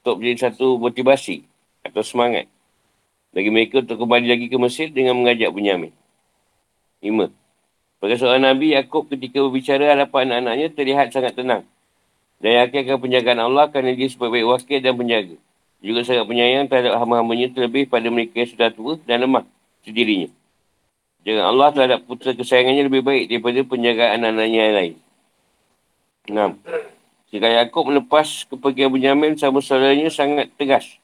untuk 0.03 0.19
menjadi 0.19 0.51
satu 0.51 0.75
motivasi 0.75 1.47
atau 1.87 2.03
semangat 2.03 2.51
bagi 3.33 3.49
mereka 3.49 3.81
untuk 3.81 3.97
kembali 3.97 4.27
lagi 4.29 4.45
ke 4.51 4.57
Mesir 4.61 4.87
dengan 4.93 5.17
mengajak 5.17 5.49
Bunyamin. 5.49 5.89
Lima, 7.03 7.27
Bagi 8.03 8.15
seorang 8.19 8.43
Nabi, 8.43 8.75
Yaakob 8.75 9.07
ketika 9.07 9.39
berbicara 9.39 9.95
hadapan 9.95 10.35
anak-anaknya 10.35 10.67
terlihat 10.75 11.07
sangat 11.15 11.33
tenang. 11.35 11.63
Dan 12.43 12.59
yakin 12.59 12.83
akan 12.83 12.99
penjagaan 12.99 13.39
Allah 13.39 13.71
kerana 13.71 13.95
dia 13.95 14.11
sebaik-baik 14.11 14.43
wakil 14.43 14.79
dan 14.83 14.93
penjaga. 14.99 15.35
Juga 15.79 15.99
sangat 16.03 16.27
penyayang 16.27 16.67
terhadap 16.67 16.99
hamba-hambanya 16.99 17.47
terlebih 17.55 17.87
pada 17.87 18.07
mereka 18.11 18.43
yang 18.43 18.51
sudah 18.51 18.69
tua 18.75 18.99
dan 19.07 19.23
lemah 19.23 19.47
sendirinya. 19.87 20.27
Jangan 21.23 21.45
Allah 21.55 21.67
terhadap 21.71 21.99
putera 22.03 22.35
kesayangannya 22.35 22.91
lebih 22.91 23.03
baik 23.03 23.23
daripada 23.31 23.59
penjagaan 23.63 24.19
anak-anaknya 24.19 24.59
yang 24.59 24.75
lain. 24.75 24.93
Enam. 26.27 26.51
Jika 27.31 27.47
Yaakob 27.47 27.89
melepas 27.89 28.45
kepergian 28.45 28.91
Benyamin 28.91 29.39
sama 29.39 29.63
saudaranya 29.63 30.11
sangat 30.11 30.51
tegas. 30.59 30.99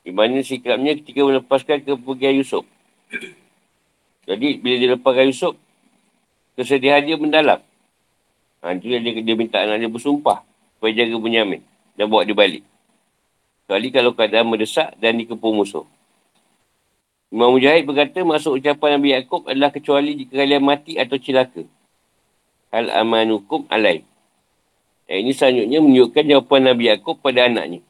Di 0.00 0.10
mana 0.10 0.40
sikapnya 0.40 0.96
ketika 0.96 1.22
melepaskan 1.22 1.84
kepergian 1.84 2.40
Yusuf. 2.40 2.64
Jadi 4.24 4.58
bila 4.58 4.74
dia 4.80 4.90
lepaskan 4.96 5.26
Yusuf, 5.28 5.54
kesedihan 6.56 7.04
dia 7.04 7.20
mendalam. 7.20 7.60
Ha, 8.64 8.72
itu 8.72 8.96
dia, 8.96 9.00
dia 9.00 9.36
minta 9.36 9.60
anak 9.60 9.76
dia 9.84 9.92
bersumpah 9.92 10.40
supaya 10.80 10.92
jaga 10.96 11.16
Bunyamin 11.20 11.60
dan 12.00 12.08
bawa 12.08 12.24
dia 12.24 12.32
balik. 12.32 12.64
Kali 13.68 13.88
kalau 13.92 14.12
keadaan 14.16 14.48
mendesak 14.48 14.92
dan 15.00 15.16
dikepung 15.20 15.56
musuh. 15.56 15.84
Imam 17.34 17.50
Mujahid 17.50 17.82
berkata 17.82 18.22
masuk 18.22 18.62
ucapan 18.62 18.94
Nabi 18.94 19.10
Yaakob 19.10 19.42
adalah 19.50 19.74
kecuali 19.74 20.14
jika 20.22 20.38
kalian 20.38 20.62
mati 20.62 20.94
atau 20.94 21.18
cilaka. 21.18 21.66
Hal 22.70 22.94
amanukum 22.94 23.66
alai. 23.66 24.06
Eh, 25.10 25.18
ini 25.18 25.34
selanjutnya 25.34 25.82
menunjukkan 25.82 26.30
jawapan 26.30 26.60
Nabi 26.70 26.94
Yaakob 26.94 27.18
pada 27.18 27.50
anaknya. 27.50 27.82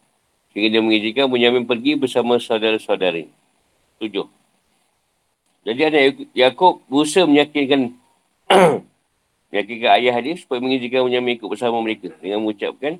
Sehingga 0.48 0.72
dia 0.72 0.80
mengizinkan 0.80 1.28
Bunyamin 1.28 1.68
pergi 1.68 1.92
bersama 1.92 2.40
saudara-saudaranya. 2.40 3.28
Tujuh. 4.00 4.24
Jadi 5.68 5.80
anak 5.92 6.24
Yaakob 6.32 6.80
berusaha 6.88 7.28
meyakinkan 7.28 7.92
meyakinkan 9.52 9.90
ayah 10.00 10.16
dia 10.24 10.40
supaya 10.40 10.64
mengizinkan 10.64 11.04
Bunyamin 11.04 11.36
ikut 11.36 11.52
bersama 11.52 11.84
mereka 11.84 12.08
dengan 12.16 12.40
mengucapkan 12.40 12.96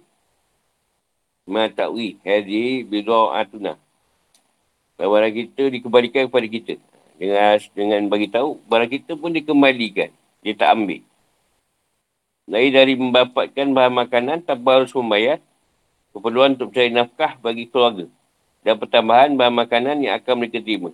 Ma 1.48 1.72
ta'wi 1.72 2.20
hadhi 2.20 2.84
bida'atuna. 2.84 3.80
Barang 4.94 5.34
kita 5.34 5.68
dikembalikan 5.70 6.30
kepada 6.30 6.46
kita. 6.46 6.74
Dengan 7.14 7.58
dengan 7.74 8.00
bagi 8.10 8.28
tahu 8.30 8.58
barang 8.66 8.90
kita 8.90 9.18
pun 9.18 9.30
dikembalikan. 9.34 10.10
Dia 10.44 10.54
tak 10.54 10.74
ambil. 10.74 11.02
Lain 12.44 12.70
dari 12.70 12.92
mendapatkan 12.94 13.66
bahan 13.72 13.92
makanan 13.94 14.44
tanpa 14.44 14.82
harus 14.82 14.92
membayar 14.92 15.40
keperluan 16.12 16.54
untuk 16.54 16.70
mencari 16.70 16.92
nafkah 16.92 17.40
bagi 17.40 17.64
keluarga 17.66 18.06
dan 18.60 18.76
pertambahan 18.76 19.32
bahan 19.36 19.54
makanan 19.54 19.96
yang 20.04 20.14
akan 20.20 20.34
mereka 20.40 20.60
terima. 20.60 20.92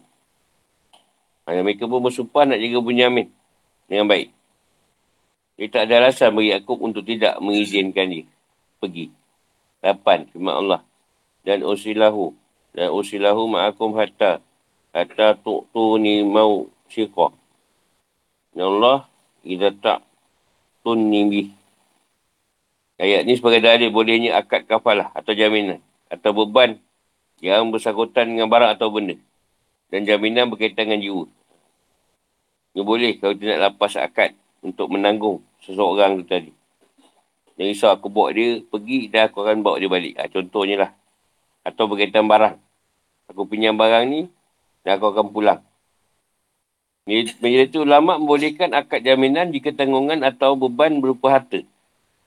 Hanya 1.45 1.66
mereka 1.66 1.90
pun 1.90 1.99
bersumpah 1.99 2.47
nak 2.47 2.62
jaga 2.62 2.78
Bunyamin 2.78 3.26
dengan 3.90 4.07
baik. 4.07 4.30
Dia 5.59 5.66
tak 5.69 5.83
ada 5.90 6.07
alasan 6.07 6.33
bagi 6.33 6.57
Yaakob 6.57 6.78
untuk 6.80 7.04
tidak 7.04 7.37
mengizinkan 7.42 8.09
dia 8.09 8.25
pergi. 8.80 9.12
Lapan, 9.85 10.25
firman 10.33 10.57
Allah. 10.57 10.80
Dan 11.45 11.61
usilahu. 11.69 12.33
Dan 12.77 12.95
usilahu 12.95 13.50
ma'akum 13.50 13.95
hatta. 13.99 14.39
Hatta 14.91 15.39
tu'tuni 15.39 16.27
mau 16.27 16.71
syirqah. 16.91 17.35
Ya 18.55 18.67
Allah, 18.67 19.07
kita 19.47 19.71
tak 19.79 19.99
tunni 20.83 21.55
Ayat 23.00 23.25
ni 23.25 23.33
sebagai 23.33 23.65
dalil 23.65 23.89
bolehnya 23.89 24.37
akad 24.37 24.69
kafalah 24.69 25.09
atau 25.17 25.33
jaminan. 25.33 25.81
Atau 26.12 26.37
beban 26.37 26.77
yang 27.41 27.73
bersangkutan 27.73 28.29
dengan 28.29 28.53
barang 28.53 28.77
atau 28.77 28.93
benda. 28.93 29.17
Dan 29.89 30.05
jaminan 30.05 30.53
berkaitan 30.53 30.93
dengan 30.93 31.00
jiwa. 31.00 31.25
Ini 32.77 32.83
boleh 32.85 33.17
kalau 33.17 33.35
tidak 33.35 33.59
lapas 33.59 33.97
akad 33.97 34.37
untuk 34.61 34.93
menanggung 34.93 35.41
seseorang 35.65 36.21
tu 36.21 36.25
tadi. 36.29 36.53
Jangan 37.57 37.73
risau 37.73 37.91
aku 37.93 38.12
bawa 38.12 38.37
dia 38.37 38.61
pergi 38.62 39.09
dan 39.09 39.33
aku 39.33 39.49
akan 39.49 39.65
bawa 39.65 39.77
dia 39.81 39.89
balik. 39.89 40.15
Ha, 40.21 40.29
contohnya 40.29 40.77
lah. 40.87 40.91
Atau 41.67 41.88
berkaitan 41.90 42.25
barang. 42.26 42.57
Aku 43.31 43.47
pinjam 43.47 43.79
barang 43.79 44.05
ni 44.11 44.21
dan 44.83 44.99
aku 44.99 45.14
akan 45.14 45.31
pulang. 45.31 45.61
Menjadi 47.09 47.67
itu 47.67 47.83
ulama 47.83 48.21
membolehkan 48.21 48.71
akad 48.76 49.02
jaminan 49.02 49.50
jika 49.50 49.75
tanggungan 49.75 50.23
atau 50.23 50.55
beban 50.55 51.02
berupa 51.02 51.33
harta. 51.33 51.64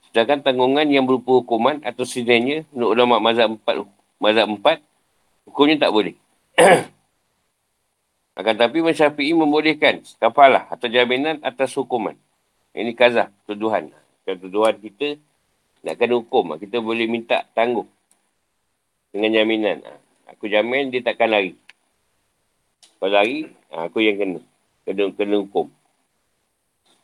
Sedangkan 0.09 0.43
tanggungan 0.43 0.85
yang 0.91 1.07
berupa 1.07 1.39
hukuman 1.39 1.79
atau 1.87 2.03
sidangnya 2.03 2.67
menurut 2.75 2.91
ulama 2.97 3.15
mazhab 3.23 3.53
empat, 3.55 3.85
mazhab 4.19 4.47
empat 4.49 4.77
hukumnya 5.47 5.87
tak 5.87 5.91
boleh. 5.93 6.15
Akan 8.39 8.55
tapi 8.57 8.81
Masyafi'i 8.81 9.31
membolehkan 9.37 10.01
kafalah 10.17 10.65
atau 10.67 10.89
jaminan 10.89 11.37
atas 11.45 11.71
hukuman. 11.77 12.17
Ini 12.73 12.97
kazah, 12.97 13.29
tuduhan. 13.45 13.93
Tuduhan 14.25 14.81
kita 14.81 15.21
nak 15.85 15.95
kena 16.01 16.17
hukum, 16.17 16.57
kita 16.57 16.81
boleh 16.81 17.05
minta 17.05 17.45
tangguh 17.53 17.85
dengan 19.13 19.29
jaminan. 19.29 19.85
Aku 20.33 20.49
jamin 20.49 20.89
dia 20.89 21.05
takkan 21.05 21.29
lari. 21.29 21.53
Kalau 22.97 23.13
lari, 23.13 23.47
aku 23.69 24.01
yang 24.01 24.17
kena. 24.17 24.39
Kena, 24.83 25.13
kena 25.13 25.35
hukum. 25.39 25.69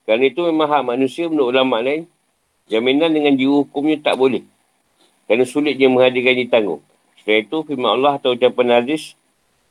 Kerana 0.04 0.26
itu 0.26 0.42
memang 0.42 0.68
hak 0.68 0.84
manusia 0.84 1.30
menurut 1.30 1.54
ulama 1.54 1.80
lain, 1.86 2.10
jaminan 2.66 3.14
dengan 3.14 3.38
jiwa 3.38 3.62
hukumnya 3.64 4.02
tak 4.02 4.18
boleh. 4.18 4.42
Kerana 5.30 5.46
sulit 5.46 5.78
dia 5.78 5.86
menghadirkan 5.86 6.34
ditanggung. 6.34 6.82
Setelah 7.22 7.46
itu, 7.46 7.58
firman 7.62 7.94
Allah 7.94 8.18
atau 8.18 8.34
ucapan 8.34 8.82
Aziz 8.82 9.14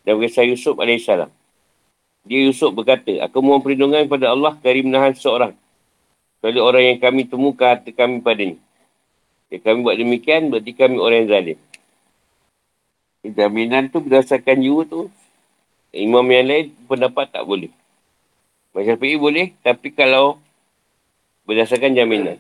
dan 0.07 0.14
berkisah 0.14 0.47
Yusuf 0.47 0.78
AS. 0.78 1.26
Dia 2.23 2.40
Yusuf 2.47 2.71
berkata, 2.71 3.18
aku 3.26 3.42
mohon 3.42 3.59
perlindungan 3.59 4.07
kepada 4.07 4.30
Allah 4.30 4.54
dari 4.62 4.87
menahan 4.87 5.18
seorang 5.18 5.59
kepada 6.38 6.59
orang 6.62 6.95
yang 6.95 6.99
kami 7.02 7.26
temukan 7.26 7.75
harta 7.75 7.90
kami 7.90 8.23
padanya. 8.23 8.62
Jika 9.50 9.75
kami 9.75 9.78
buat 9.83 9.99
demikian, 9.99 10.54
berarti 10.54 10.71
kami 10.71 10.97
orang 11.02 11.26
yang 11.26 11.30
zalim. 11.35 11.59
Jaminan 13.26 13.90
tu 13.90 13.98
berdasarkan 13.98 14.62
jiwa 14.62 14.87
tu, 14.87 15.10
imam 15.90 16.22
yang 16.30 16.46
lain 16.46 16.66
pendapat 16.87 17.26
tak 17.34 17.42
boleh. 17.42 17.75
Masyarakat 18.70 19.18
boleh, 19.18 19.58
tapi 19.66 19.90
kalau 19.90 20.38
berdasarkan 21.42 21.98
jaminan. 21.98 22.38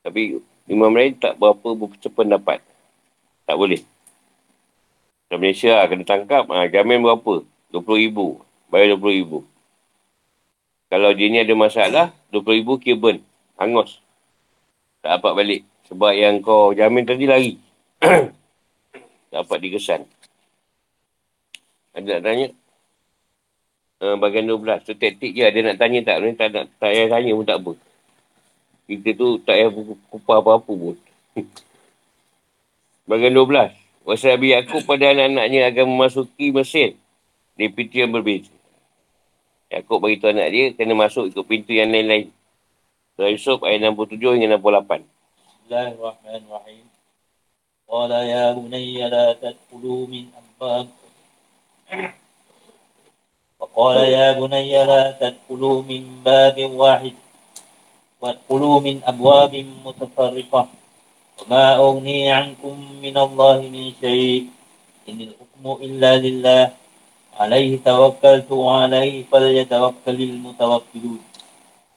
Tapi 0.00 0.40
imam 0.70 0.88
lain 0.94 1.18
tak 1.20 1.36
berapa 1.36 1.68
berpendapat. 1.76 2.64
Tak 3.44 3.56
boleh. 3.60 3.84
Di 5.26 5.34
Malaysia 5.34 5.82
lah, 5.82 5.90
kena 5.90 6.06
tangkap, 6.06 6.46
ha, 6.48 6.70
jamin 6.70 7.02
berapa? 7.02 7.42
RM20,000. 7.74 8.18
Bayar 8.70 8.94
RM20,000. 8.94 9.32
Kalau 10.86 11.10
dia 11.12 11.26
ni 11.26 11.38
ada 11.42 11.54
masalah, 11.58 12.06
RM20,000 12.30 12.68
kira 12.78 12.96
burn. 12.96 13.18
Hangus. 13.58 13.98
Tak 15.02 15.18
dapat 15.18 15.32
balik. 15.34 15.60
Sebab 15.90 16.12
yang 16.14 16.38
kau 16.40 16.70
jamin 16.72 17.02
tadi 17.02 17.26
lari. 17.26 17.54
dapat 19.42 19.58
digesan. 19.60 20.02
Ada 21.96 22.20
nak 22.20 22.22
tanya? 22.24 22.46
Uh, 23.96 24.16
bagian 24.20 24.44
12. 24.44 24.84
Tu 24.84 24.92
taktik 24.96 25.32
je. 25.32 25.42
Ada 25.44 25.58
nak 25.72 25.76
tanya 25.80 25.98
tak? 26.04 26.16
Tak, 26.36 26.48
tak, 26.52 26.64
tak 26.76 26.90
payah 26.92 27.08
tanya 27.08 27.30
pun 27.32 27.46
tak 27.48 27.58
apa. 27.64 27.72
Kita 28.86 29.08
tu 29.16 29.28
tak 29.40 29.56
payah 29.56 29.70
kupah 30.12 30.38
apa-apa 30.44 30.72
pun. 30.72 30.96
bagian 33.10 33.32
12. 33.32 33.72
Wasabi 34.06 34.54
aku 34.54 34.86
pada 34.86 35.10
anak-anaknya 35.10 35.72
akan 35.72 35.86
memasuki 35.90 36.54
Mesir. 36.54 36.94
Di 37.56 37.72
pintu 37.72 37.98
yang 38.04 38.12
berbeza. 38.12 38.52
Yaakob 39.66 39.98
beritahu 39.98 40.30
anak 40.30 40.48
dia 40.54 40.64
kena 40.78 40.94
masuk 40.94 41.26
ikut 41.34 41.42
pintu 41.42 41.74
yang 41.74 41.90
lain-lain. 41.90 42.30
Surah 43.18 43.32
Yusuf 43.34 43.58
ayat 43.66 43.82
67 43.90 44.20
hingga 44.38 44.60
68. 44.60 45.02
Bismillahirrahmanirrahim. 45.02 46.95
قال 47.88 48.10
يا 48.10 48.52
بني 48.52 49.08
لا 49.08 49.32
تدخلوا 49.32 50.06
من 50.06 50.24
أبواب 50.40 50.88
وقال 53.60 53.96
يا 53.96 54.32
بني 54.32 54.84
لا 54.84 55.10
تدخلوا 55.20 55.82
من 55.82 56.02
باب 56.24 56.70
واحد 56.70 57.14
وادخلوا 58.20 58.80
من 58.80 59.00
أبواب 59.04 59.54
متفرقة. 59.84 60.68
وما 61.38 61.76
أغني 61.76 62.32
عنكم 62.32 62.74
من 63.02 63.16
الله 63.18 63.58
من 63.60 63.92
شيء 64.00 64.46
إن 65.08 65.18
الحكم 65.20 65.64
إلا 65.84 66.16
لله. 66.16 66.70
عليه 67.38 67.78
توكلت 67.84 68.50
وعليه 68.52 69.24
فليتوكل 69.30 70.18
المتوكلون. 70.30 71.20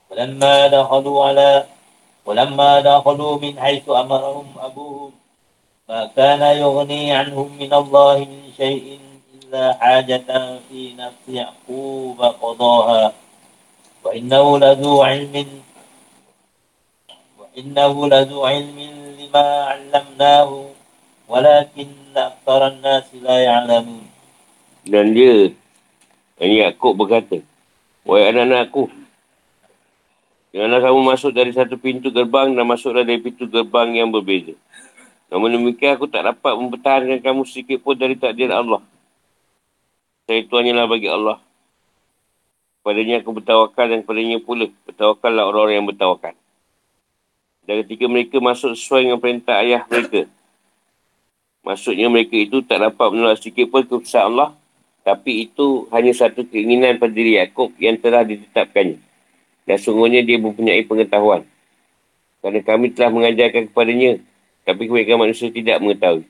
ولما 0.10 0.68
دخلوا 0.68 1.26
على 1.26 1.66
ولما 2.26 2.80
دخلوا 2.80 3.34
من 3.40 3.60
حيث 3.60 3.90
أمرهم 3.90 4.48
أبوهم 4.60 5.19
ما 5.89 6.11
كان 6.17 6.41
يغني 6.41 7.13
عنهم 7.13 7.49
من 7.61 7.73
الله 7.75 8.17
من 8.19 8.43
شيء 8.57 8.99
إلا 9.35 9.73
حاجة 9.81 10.29
في 10.69 10.95
نفس 10.99 11.25
يعقوب 11.29 12.19
قضاها 12.23 13.13
وإنه 14.05 14.59
لذو 14.59 15.03
علم 15.03 15.47
وإنه 17.39 17.95
لذو 18.09 18.41
علم 18.45 18.79
لما 19.21 19.47
علمناه 19.65 20.51
ولكن 21.29 21.89
أكثر 22.17 22.61
الناس 22.67 23.07
لا 23.23 23.37
يعلمون 23.45 24.05
Dan 24.85 25.17
dia, 25.17 25.49
yang 26.45 26.53
Yaakob 26.61 26.93
berkata, 26.93 27.41
Wahai 28.05 28.37
anak-anak 28.37 28.69
aku, 28.69 28.85
Janganlah 30.55 30.87
kamu 30.87 31.01
masuk 31.03 31.35
dari 31.35 31.51
satu 31.51 31.75
pintu 31.75 32.15
gerbang 32.15 32.55
dan 32.55 32.63
masuklah 32.63 33.03
dari 33.03 33.19
pintu 33.19 33.51
gerbang 33.51 33.91
yang 33.91 34.15
berbeza. 34.15 34.55
Namun 35.30 35.54
demikian 35.54 35.94
aku 35.94 36.10
tak 36.10 36.26
dapat 36.26 36.54
mempertahankan 36.58 37.22
kamu 37.22 37.42
sedikit 37.46 37.86
pun 37.86 37.94
dari 37.94 38.18
takdir 38.18 38.50
Allah. 38.50 38.82
Saya 40.26 40.46
itu 40.46 40.54
hanyalah 40.54 40.86
bagi 40.90 41.10
Allah. 41.10 41.38
Padanya 42.82 43.22
aku 43.22 43.38
bertawakal 43.38 43.86
dan 43.86 44.02
padanya 44.02 44.42
pula 44.42 44.70
bertawakallah 44.90 45.46
orang-orang 45.46 45.82
yang 45.82 45.88
bertawakal. 45.90 46.34
Dan 47.70 47.86
ketika 47.86 48.06
mereka 48.10 48.42
masuk 48.42 48.74
sesuai 48.74 49.06
dengan 49.06 49.22
perintah 49.22 49.62
ayah 49.62 49.86
mereka, 49.86 50.26
maksudnya 51.62 52.10
mereka 52.10 52.34
itu 52.34 52.66
tak 52.66 52.82
dapat 52.82 53.08
menolak 53.14 53.38
sedikit 53.38 53.70
pun 53.70 53.86
keputusan 53.86 54.26
Allah, 54.34 54.58
tapi 55.06 55.46
itu 55.46 55.86
hanya 55.94 56.10
satu 56.18 56.46
keinginan 56.50 56.98
pada 56.98 57.14
diri 57.14 57.38
Yaakob 57.38 57.78
yang 57.78 58.02
telah 58.02 58.26
ditetapkannya. 58.26 58.98
Dan 59.70 59.78
sungguhnya 59.78 60.26
dia 60.26 60.42
mempunyai 60.42 60.82
pengetahuan. 60.90 61.46
Kerana 62.42 62.60
kami 62.66 62.90
telah 62.96 63.14
mengajarkan 63.14 63.70
kepadanya 63.70 64.18
tapi 64.70 64.86
kebanyakan 64.86 65.26
manusia 65.26 65.50
tidak 65.50 65.82
mengetahui. 65.82 66.30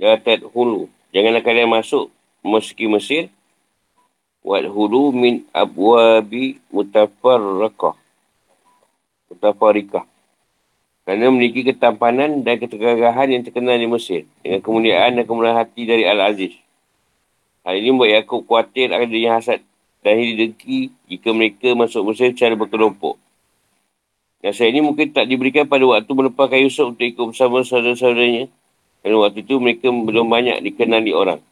Jatat 0.00 0.40
hulu. 0.48 0.88
Janganlah 1.12 1.44
kalian 1.44 1.68
masuk 1.68 2.08
meski 2.40 2.88
Mesir. 2.88 3.28
Wat 4.40 4.64
hulu 4.64 5.12
min 5.12 5.44
abwabi 5.52 6.56
mutafarraqah. 6.72 7.92
Mutafarriqah. 9.28 10.08
Kerana 11.04 11.28
memiliki 11.28 11.68
ketampanan 11.68 12.40
dan 12.40 12.56
ketegahan 12.56 13.28
yang 13.28 13.44
terkenal 13.44 13.76
di 13.76 13.84
Mesir. 13.84 14.24
Dengan 14.40 14.64
kemuliaan 14.64 15.20
dan 15.20 15.24
kemuliaan 15.28 15.60
hati 15.60 15.84
dari 15.84 16.08
Al-Aziz. 16.08 16.56
Hal 17.60 17.76
ini 17.76 17.92
membuat 17.92 18.24
Yaakob 18.24 18.48
khawatir 18.48 18.88
akan 18.88 19.04
dirinya 19.04 19.36
hasad 19.36 19.60
dan 20.00 20.16
dengki 20.16 20.94
jika 21.12 21.28
mereka 21.36 21.76
masuk 21.76 22.08
Mesir 22.08 22.32
secara 22.32 22.56
berkelompok. 22.56 23.20
Nasihat 24.46 24.70
ini 24.70 24.78
mungkin 24.78 25.10
tak 25.10 25.26
diberikan 25.26 25.66
pada 25.66 25.82
waktu 25.82 26.06
melepaskan 26.06 26.70
Yusuf 26.70 26.94
untuk 26.94 27.02
ikut 27.02 27.34
bersama 27.34 27.66
saudara-saudaranya. 27.66 28.46
Kerana 29.02 29.26
waktu 29.26 29.42
itu 29.42 29.58
mereka 29.58 29.90
belum 29.90 30.30
banyak 30.30 30.62
dikenali 30.62 31.10
orang. 31.10 31.42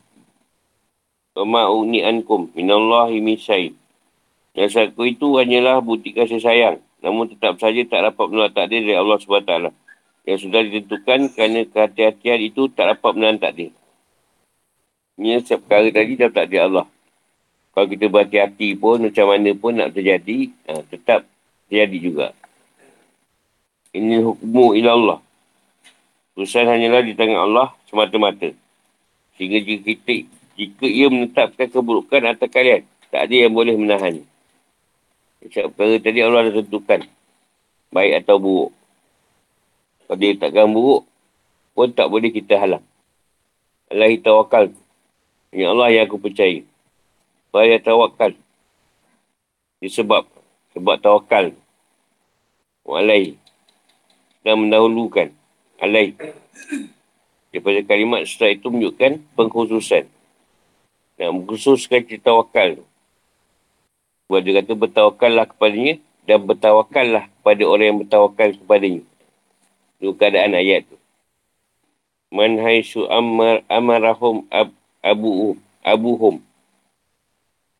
Wama 1.34 1.74
uni'ankum 1.74 2.54
minallahi 2.54 3.18
min 3.18 3.34
syait. 3.34 3.74
Nasihatku 4.54 5.10
itu 5.10 5.26
hanyalah 5.42 5.82
bukti 5.82 6.14
kasih 6.14 6.38
sayang. 6.38 6.78
Namun 7.02 7.34
tetap 7.34 7.58
saja 7.58 7.82
tak 7.82 8.14
dapat 8.14 8.26
menolak 8.30 8.54
takdir 8.54 8.86
dari 8.86 8.94
Allah 8.94 9.18
SWT. 9.18 9.74
Yang 10.30 10.38
sudah 10.46 10.60
ditentukan 10.62 11.20
kerana 11.34 11.66
kehati-hatian 11.66 12.38
itu 12.46 12.70
tak 12.70 12.94
dapat 12.94 13.10
menahan 13.18 13.42
takdir. 13.42 13.74
Ini 15.18 15.42
setiap 15.42 15.66
perkara 15.66 15.90
tadi 15.90 16.14
dalam 16.14 16.30
takdir 16.30 16.62
Allah. 16.62 16.86
Kalau 17.74 17.86
kita 17.90 18.06
berhati-hati 18.06 18.78
pun, 18.78 19.02
macam 19.02 19.26
mana 19.34 19.50
pun 19.58 19.74
nak 19.74 19.90
terjadi, 19.90 20.54
ha, 20.70 20.78
tetap 20.86 21.26
terjadi 21.66 21.98
juga. 21.98 22.26
Ini 23.94 24.26
hukmu 24.26 24.74
ila 24.74 24.90
Allah. 24.98 25.18
Urusan 26.34 26.66
hanyalah 26.66 27.06
di 27.06 27.14
tangan 27.14 27.46
Allah 27.46 27.70
semata-mata. 27.86 28.50
Sehingga 29.38 29.62
jika 29.62 29.86
kita, 29.86 30.26
jika 30.58 30.86
ia 30.90 31.06
menetapkan 31.06 31.70
keburukan 31.70 32.26
atas 32.26 32.50
kalian, 32.50 32.82
tak 33.14 33.30
ada 33.30 33.34
yang 33.46 33.54
boleh 33.54 33.78
menahan. 33.78 34.18
Sebab 35.46 35.78
perkara 35.78 36.02
tadi 36.02 36.18
Allah 36.26 36.50
dah 36.50 36.58
tentukan. 36.58 37.06
Baik 37.94 38.26
atau 38.26 38.36
buruk. 38.42 38.72
Kalau 40.10 40.18
dia 40.18 40.34
takkan 40.34 40.74
buruk, 40.74 41.06
pun 41.78 41.88
tak 41.94 42.10
boleh 42.10 42.34
kita 42.34 42.58
halang. 42.58 42.82
Allah 43.94 44.10
tawakal. 44.18 44.74
Ini 45.54 45.70
Allah 45.70 45.94
yang 45.94 46.10
aku 46.10 46.18
percaya. 46.18 46.66
Baik 47.54 47.86
tawakal. 47.86 48.34
Disebab. 49.78 50.26
Sebab 50.74 50.98
tawakal. 50.98 51.54
Walai 52.82 53.38
dan 54.44 54.60
mendahulukan 54.60 55.32
alaih. 55.80 56.12
Daripada 57.50 57.80
kalimat 57.86 58.22
setelah 58.28 58.52
itu 58.52 58.66
menunjukkan 58.68 59.12
pengkhususan. 59.34 60.04
Dan 61.16 61.28
mengkhususkan 61.40 62.04
cerita 62.04 62.34
wakal. 62.34 62.82
Buat 64.28 64.42
dia 64.44 64.60
kata 64.60 64.72
bertawakallah 64.74 65.46
kepadanya 65.48 66.02
dan 66.28 66.38
bertawakallah 66.44 67.30
kepada 67.40 67.62
orang 67.64 67.86
yang 67.88 67.98
bertawakal 68.04 68.48
kepadanya. 68.52 69.02
Itu 70.02 70.12
keadaan 70.18 70.52
ayat 70.58 70.84
tu. 70.90 70.96
Man 72.34 72.58
haisu 72.58 73.06
amar 73.06 73.62
amarahum 73.70 74.42
ab, 74.50 74.74
abu 74.98 75.54
abuhum. 75.86 76.42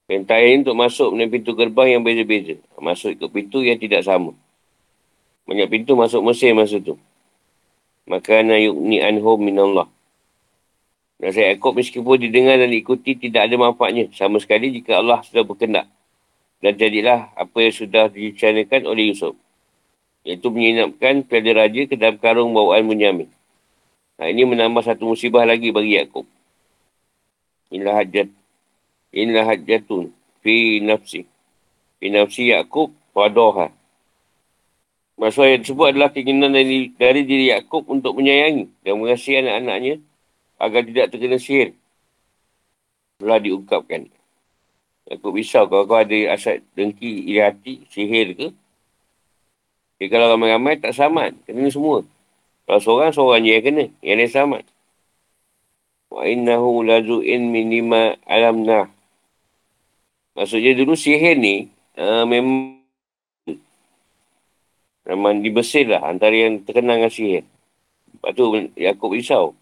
Perintah 0.04 0.38
ini 0.38 0.62
untuk 0.62 0.76
masuk 0.76 1.16
melalui 1.16 1.32
pintu 1.40 1.56
gerbang 1.56 1.98
yang 1.98 2.02
beza-beza. 2.04 2.60
Masuk 2.76 3.16
ke 3.16 3.26
pintu 3.32 3.64
yang 3.64 3.80
tidak 3.80 4.04
sama. 4.04 4.36
Banyak 5.44 5.68
pintu 5.68 5.92
masuk 5.92 6.24
Mesir 6.24 6.56
masa 6.56 6.80
tu. 6.80 6.96
Maka 8.08 8.40
ana 8.40 8.56
yu'ni 8.60 9.00
anhum 9.00 9.40
minallah. 9.40 9.88
Nasihat 11.20 11.56
Yaakob 11.56 11.78
meskipun 11.78 12.20
didengar 12.20 12.60
dan 12.60 12.68
diikuti 12.68 13.16
tidak 13.16 13.48
ada 13.48 13.56
manfaatnya. 13.56 14.12
Sama 14.12 14.40
sekali 14.42 14.72
jika 14.74 15.00
Allah 15.00 15.24
sudah 15.24 15.44
berkendak. 15.46 15.88
Dan 16.60 16.76
jadilah 16.76 17.32
apa 17.36 17.56
yang 17.60 17.74
sudah 17.76 18.08
dicanakan 18.12 18.88
oleh 18.88 19.12
Yusuf. 19.12 19.36
Iaitu 20.24 20.48
menyenapkan 20.48 21.20
piala 21.24 21.64
raja 21.64 21.84
ke 21.84 21.94
dalam 21.96 22.16
karung 22.16 22.56
bawaan 22.56 22.88
Munyamin. 22.88 23.28
Nah, 24.16 24.26
ini 24.32 24.48
menambah 24.48 24.80
satu 24.80 25.12
musibah 25.12 25.44
lagi 25.44 25.68
bagi 25.68 26.00
Yaakob. 26.00 26.24
Inilah 27.68 28.00
hajat. 28.00 28.28
Inilah 29.12 29.44
hajatun. 29.48 30.12
Fi 30.40 30.80
nafsi. 30.80 31.28
Fi 32.00 32.06
nafsi 32.08 32.52
Yaakob. 32.52 32.92
Wadoha. 33.12 33.68
Maksud 35.14 35.42
ayat 35.46 35.62
tersebut 35.62 35.86
adalah 35.94 36.10
keinginan 36.10 36.50
dari, 36.50 36.90
dari 36.90 37.22
diri 37.22 37.54
Yaakob 37.54 37.86
untuk 37.86 38.18
menyayangi 38.18 38.66
dan 38.82 38.98
mengasihi 38.98 39.46
anak-anaknya 39.46 39.94
agar 40.58 40.80
tidak 40.82 41.06
terkena 41.14 41.38
sihir. 41.38 41.78
Telah 43.22 43.38
diungkapkan. 43.38 44.10
Yaakob 45.06 45.38
risau 45.38 45.70
kalau 45.70 45.86
kau 45.86 46.02
ada 46.02 46.34
asal 46.34 46.58
dengki, 46.74 47.30
iri 47.30 47.38
hati, 47.38 47.86
sihir 47.94 48.34
ke. 48.34 48.48
Jadi 50.02 50.10
kalau 50.10 50.34
ramai-ramai 50.34 50.82
tak 50.82 50.90
samat. 50.98 51.38
Kena 51.46 51.70
semua. 51.70 52.02
Kalau 52.66 52.80
seorang, 52.82 53.14
seorang 53.14 53.46
je 53.46 53.50
yang 53.54 53.64
kena. 53.64 53.84
Yang 54.02 54.16
lain 54.18 54.32
samat. 54.34 54.64
Wa 56.10 56.22
innahu 56.26 56.82
lazu'in 56.82 57.54
minima 57.54 58.18
alam 58.26 58.66
nah. 58.66 58.90
Maksudnya 60.34 60.74
dulu 60.74 60.98
sihir 60.98 61.38
ni 61.38 61.70
uh, 61.94 62.26
memang 62.26 62.73
Memang 65.04 65.44
dibersih 65.44 65.84
lah 65.84 66.00
antara 66.08 66.32
yang 66.32 66.64
terkenal 66.64 66.96
dengan 66.96 67.12
sihir. 67.12 67.44
Lepas 68.16 68.30
tu 68.32 68.44
Yaakob 68.80 69.12
risau. 69.12 69.52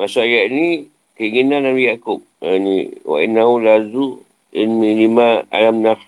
Masuk 0.00 0.24
ayat 0.24 0.48
ni 0.48 0.88
keinginan 1.20 1.68
Nabi 1.68 1.92
Yaakob. 1.92 2.24
Uh, 2.40 2.56
ni 2.56 2.96
wa 3.04 3.20
innahu 3.20 3.60
lazu 3.60 4.24
in 4.56 4.80
minima 4.80 5.44
alam 5.52 5.84
nah. 5.84 6.00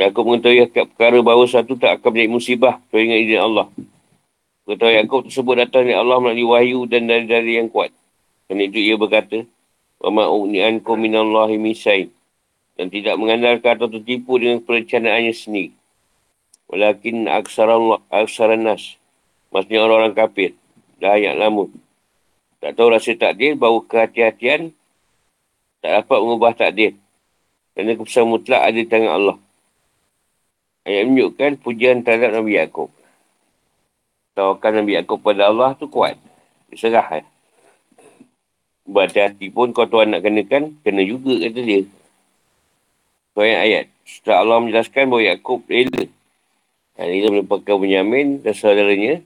Yaakob 0.00 0.24
mengetahui 0.24 0.72
akan 0.72 0.88
perkara 0.96 1.18
bahawa 1.20 1.44
satu 1.44 1.76
tak 1.76 2.00
akan 2.00 2.16
menjadi 2.16 2.32
musibah 2.32 2.74
dengan 2.88 3.20
izin 3.20 3.40
Allah. 3.44 3.68
Ketahui 4.64 4.96
Yaakob 4.96 5.28
tersebut 5.28 5.54
datang 5.60 5.84
dari 5.84 5.98
Allah 5.98 6.16
melalui 6.16 6.48
wahyu 6.48 6.88
dan 6.88 7.04
dari-dari 7.04 7.60
yang 7.60 7.68
kuat. 7.68 7.92
Kerana 8.48 8.62
itu 8.64 8.80
ia 8.80 8.96
berkata, 8.96 9.44
Wa 10.00 10.08
ma'uni'ankum 10.08 10.96
minallahi 10.96 11.60
misain. 11.60 12.08
Dan 12.80 12.88
tidak 12.88 13.20
mengandalkan 13.20 13.76
atau 13.76 13.92
tertipu 13.92 14.40
dengan 14.40 14.64
perencanaannya 14.64 15.34
sendiri. 15.36 15.76
Walakin 16.72 17.28
aksaran 17.28 18.64
nas. 18.64 18.96
Maksudnya 19.52 19.84
orang-orang 19.84 20.16
kafir. 20.16 20.56
dah 20.96 21.20
ayat 21.20 21.36
lama. 21.36 21.68
Tak 22.64 22.78
tahu 22.78 22.88
rasa 22.88 23.12
takdir, 23.12 23.52
bahawa 23.58 23.84
kehati-hatian 23.84 24.72
tak 25.84 25.90
dapat 26.00 26.18
mengubah 26.24 26.56
takdir. 26.56 26.96
Kerana 27.76 27.92
keputusan 27.98 28.24
mutlak 28.24 28.62
ada 28.64 28.78
di 28.78 28.88
tangan 28.88 29.12
Allah. 29.12 29.36
Ayat 30.88 31.12
menunjukkan 31.12 31.60
pujian 31.60 32.00
terhadap 32.00 32.40
Nabi 32.40 32.56
Yaakob. 32.56 32.88
Tawakan 34.32 34.72
Nabi 34.80 34.96
Yaakob 34.96 35.20
pada 35.20 35.52
Allah 35.52 35.76
tu 35.76 35.92
kuat. 35.92 36.16
Diserah 36.72 37.20
eh. 37.20 37.26
Berhati-hati 38.88 39.52
pun 39.52 39.76
kau 39.76 39.84
tuan 39.84 40.08
nak 40.08 40.24
kenakan, 40.24 40.80
kena 40.80 41.04
juga 41.04 41.36
kata 41.36 41.60
dia. 41.60 41.84
So 43.36 43.44
ayat, 43.44 43.60
ayat. 43.60 43.84
Setelah 44.08 44.38
Allah 44.40 44.56
menjelaskan 44.64 45.04
bahawa 45.12 45.22
Yaakob 45.28 45.60
rela. 45.68 46.21
Dan 46.96 47.06
rela 47.08 47.28
melupakan 47.32 47.76
penyamin 47.80 48.44
dan 48.44 48.52
saudaranya. 48.52 49.24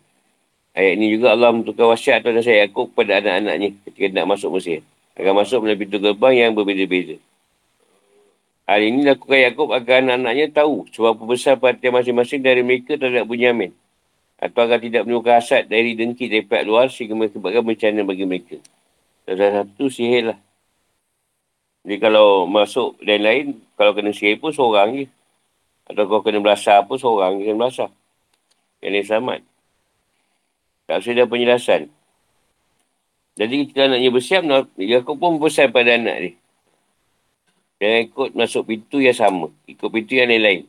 Ayat 0.77 0.93
ini 1.01 1.17
juga 1.17 1.33
Allah 1.33 1.57
menentukan 1.57 1.89
wasiat 1.89 2.21
atau 2.21 2.37
nasihat 2.37 2.69
Yaakob 2.69 2.93
kepada 2.93 3.25
anak-anaknya 3.25 3.81
ketika 3.89 4.13
nak 4.13 4.37
masuk 4.37 4.61
Mesir. 4.61 4.85
Agar 5.17 5.33
masuk 5.33 5.65
melalui 5.65 5.81
pintu 5.89 5.97
gerbang 5.97 6.35
yang 6.37 6.51
berbeza-beza. 6.53 7.17
Hal 8.69 8.81
ini 8.85 9.09
lakukan 9.09 9.39
Yaakob 9.41 9.73
agar 9.73 10.05
anak-anaknya 10.05 10.53
tahu 10.53 10.85
sebab 10.93 11.17
besar 11.25 11.57
perhatian 11.57 11.97
masing-masing 11.97 12.45
dari 12.45 12.61
mereka 12.61 13.01
terhadap 13.01 13.25
Bunyamin. 13.25 13.73
Atau 14.37 14.69
agar 14.69 14.85
tidak 14.85 15.09
menimbulkan 15.09 15.41
hasad 15.41 15.65
dari 15.65 15.97
dengki 15.97 16.29
dari 16.29 16.45
pihak 16.45 16.69
luar 16.69 16.93
sehingga 16.93 17.17
menyebabkan 17.17 17.65
bencana 17.65 18.01
bagi 18.05 18.25
mereka. 18.29 18.61
Salah 19.25 19.65
satu 19.65 19.89
sihir 19.89 20.35
lah. 20.35 20.39
Jadi 21.89 21.97
kalau 22.03 22.45
masuk 22.45 23.01
dan 23.01 23.25
lain, 23.25 23.47
kalau 23.81 23.97
kena 23.97 24.13
sihir 24.13 24.37
pun 24.37 24.53
seorang 24.53 24.93
je. 24.93 25.07
Atau 25.87 26.11
kau 26.11 26.23
kena 26.23 26.43
belasah 26.43 26.83
pun 26.83 26.99
seorang 26.99 27.39
kena 27.39 27.55
belasah. 27.55 27.91
Lain 28.83 29.03
selamat. 29.03 29.41
Tak 30.87 31.03
usah 31.03 31.13
ada 31.15 31.25
penjelasan. 31.27 31.83
Jadi 33.37 33.55
kita 33.69 33.91
anaknya 33.91 34.11
bersiap, 34.11 34.43
Yaakob 34.79 35.17
pun 35.19 35.37
bersiap 35.37 35.75
pada 35.75 35.99
anak 35.99 36.17
dia. 36.23 36.33
Jangan 37.77 38.01
ikut 38.09 38.29
masuk 38.33 38.63
pintu 38.73 39.05
yang 39.05 39.13
sama. 39.13 39.53
Ikut 39.69 39.89
pintu 39.93 40.17
yang 40.17 40.33
lain-lain. 40.33 40.65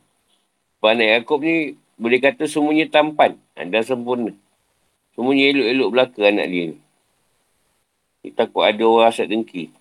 Sebab 0.76 0.88
anak 0.92 1.06
Yaakob 1.08 1.40
ni 1.40 1.78
boleh 1.96 2.20
kata 2.20 2.44
semuanya 2.44 2.86
tampan 2.92 3.40
dan 3.56 3.72
sempurna. 3.82 4.36
Semuanya 5.16 5.50
elok-elok 5.50 5.88
belaka 5.90 6.20
anak 6.28 6.46
dia 6.46 6.64
ni. 6.70 6.76
Dia 8.22 8.30
takut 8.34 8.62
ada 8.66 8.84
orang 8.84 9.08
asat 9.08 9.26
dengki. 9.30 9.72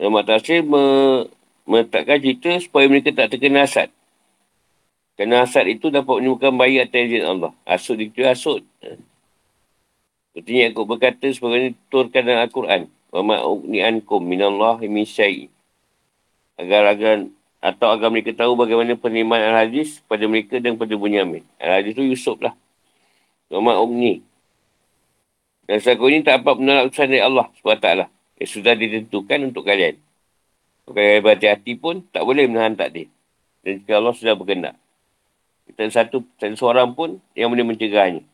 Dan 0.00 0.10
Mak 0.10 0.24
Tasir 0.26 0.64
me- 0.64 1.28
meletakkan 1.68 2.18
cerita 2.18 2.50
supaya 2.58 2.86
mereka 2.90 3.14
tak 3.14 3.34
terkena 3.34 3.64
asat. 3.66 3.88
Kerana 5.18 5.44
asat 5.44 5.68
itu 5.68 5.92
dapat 5.92 6.20
menimbulkan 6.20 6.56
bayi 6.56 6.80
atas 6.80 7.08
izin 7.08 7.24
Allah. 7.24 7.52
Asut 7.68 8.00
itu 8.00 8.24
asut. 8.24 8.64
Sepertinya 10.32 10.72
aku 10.72 10.82
berkata 10.88 11.28
sebagai 11.28 11.76
turkan 11.92 12.24
dalam 12.24 12.48
Al-Quran. 12.48 12.88
Wa 13.12 13.20
ma'ukni 13.20 13.84
ankum 13.84 14.24
minallah 14.24 14.80
min 14.80 15.04
syai'in 15.04 15.52
agar 16.56 16.96
agar 16.96 17.14
atau 17.62 17.94
agar 17.94 18.08
mereka 18.10 18.34
tahu 18.34 18.58
bagaimana 18.58 18.98
penerimaan 18.98 19.54
Al-Hadis 19.54 20.02
pada 20.10 20.26
mereka 20.26 20.58
dan 20.58 20.74
pada 20.74 20.96
Bunyamin. 20.98 21.46
Al-Hadis 21.62 21.94
tu 21.94 22.02
Yusuf 22.02 22.38
lah. 22.42 22.56
Umar 23.52 23.78
Umni. 23.78 24.24
Dan 25.68 25.78
sahaja 25.78 26.02
ini 26.10 26.26
tak 26.26 26.42
dapat 26.42 26.58
menolak 26.58 26.90
usaha 26.90 27.06
dari 27.06 27.22
Allah 27.22 27.46
SWT. 27.54 27.88
Yang 28.42 28.50
sudah 28.50 28.74
ditentukan 28.74 29.38
untuk 29.52 29.62
kalian. 29.62 29.94
Kalian 30.86 31.22
berhati-hati 31.22 31.72
pun 31.78 32.02
tak 32.10 32.26
boleh 32.26 32.50
menahan 32.50 32.74
takdir. 32.74 33.06
Dan 33.62 33.82
jika 33.82 34.02
Allah 34.02 34.14
sudah 34.14 34.34
berkendak. 34.34 34.74
Kita 35.70 35.86
satu, 35.88 36.26
satu 36.36 36.56
seorang 36.58 36.92
pun 36.92 37.22
yang 37.38 37.54
boleh 37.54 37.62
mencegahnya. 37.62 38.26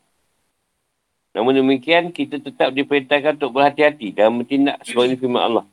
Namun 1.36 1.54
demikian, 1.60 2.08
kita 2.10 2.40
tetap 2.40 2.72
diperintahkan 2.72 3.36
untuk 3.36 3.60
berhati-hati 3.60 4.16
dan 4.16 4.32
bertindak 4.40 4.80
sebagai 4.82 5.20
firman 5.20 5.44
Allah. 5.44 5.66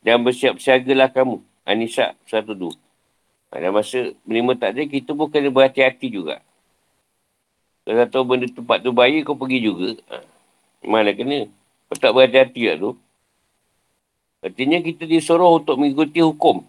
Dan 0.00 0.22
bersiap 0.22 0.56
siagalah 0.56 1.10
kamu 1.10 1.42
Anisa 1.66 2.16
102. 2.30 2.72
Pada 3.50 3.68
masa 3.74 4.14
menerima 4.22 4.54
takdir, 4.56 4.86
kita 4.86 5.10
pun 5.12 5.26
kena 5.28 5.50
berhati-hati 5.50 6.08
juga. 6.08 6.38
Kalau 7.82 8.06
tahu 8.06 8.22
benda 8.22 8.46
tempat 8.46 8.78
tu 8.86 8.94
bahaya, 8.94 9.18
kau 9.26 9.34
pergi 9.34 9.58
juga. 9.66 9.98
Ha. 10.14 10.22
Mana 10.86 11.10
kena? 11.10 11.50
Kau 11.90 11.98
tak 11.98 12.14
berhati-hati 12.14 12.62
lah 12.70 12.76
tu. 12.78 12.90
Artinya 14.40 14.80
kita 14.80 15.04
disuruh 15.04 15.60
untuk 15.60 15.76
mengikuti 15.76 16.24
hukum. 16.24 16.64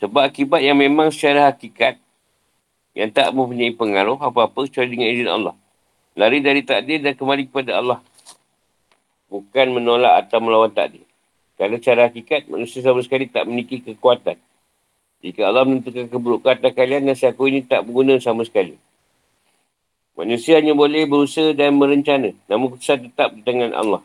Sebab 0.00 0.24
akibat 0.24 0.64
yang 0.64 0.80
memang 0.80 1.12
secara 1.12 1.52
hakikat, 1.52 2.00
yang 2.96 3.12
tak 3.12 3.30
mempunyai 3.30 3.76
pengaruh 3.76 4.16
apa-apa 4.16 4.66
kecuali 4.66 4.96
dengan 4.96 5.08
izin 5.12 5.28
Allah. 5.28 5.54
Lari 6.18 6.42
dari 6.42 6.66
takdir 6.66 6.98
dan 6.98 7.14
kembali 7.14 7.46
kepada 7.46 7.78
Allah. 7.78 8.00
Bukan 9.28 9.66
menolak 9.76 10.26
atau 10.26 10.40
melawan 10.40 10.72
takdir. 10.72 11.04
Kerana 11.60 11.76
secara 11.78 12.08
hakikat, 12.08 12.48
manusia 12.48 12.80
sama 12.80 13.04
sekali 13.04 13.28
tak 13.28 13.44
memiliki 13.44 13.84
kekuatan. 13.84 14.38
Jika 15.18 15.50
Allah 15.50 15.66
menentukan 15.66 16.06
keburukan 16.06 16.54
atas 16.58 16.72
kalian, 16.74 17.06
nasi 17.06 17.26
aku 17.26 17.50
ini 17.50 17.66
tak 17.66 17.82
berguna 17.82 18.16
sama 18.22 18.46
sekali. 18.46 18.78
Manusia 20.14 20.58
hanya 20.58 20.74
boleh 20.74 21.06
berusaha 21.06 21.54
dan 21.54 21.74
merencana. 21.78 22.34
Namun 22.46 22.74
keputusan 22.74 23.10
tetap 23.10 23.34
di 23.34 23.42
tangan 23.42 23.74
Allah. 23.74 24.02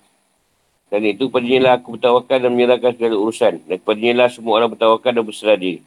Dan 0.94 1.10
itu 1.10 1.26
kepadanya 1.26 1.60
lah 1.66 1.74
aku 1.82 1.98
bertawakal 1.98 2.38
dan 2.38 2.54
menyerahkan 2.54 2.94
segala 2.94 3.18
urusan. 3.18 3.66
Dan 3.66 3.82
kepadanya 3.82 4.14
lah 4.14 4.28
semua 4.30 4.62
orang 4.62 4.78
bertawakal 4.78 5.10
dan 5.10 5.26
berserah 5.26 5.58
diri. 5.58 5.82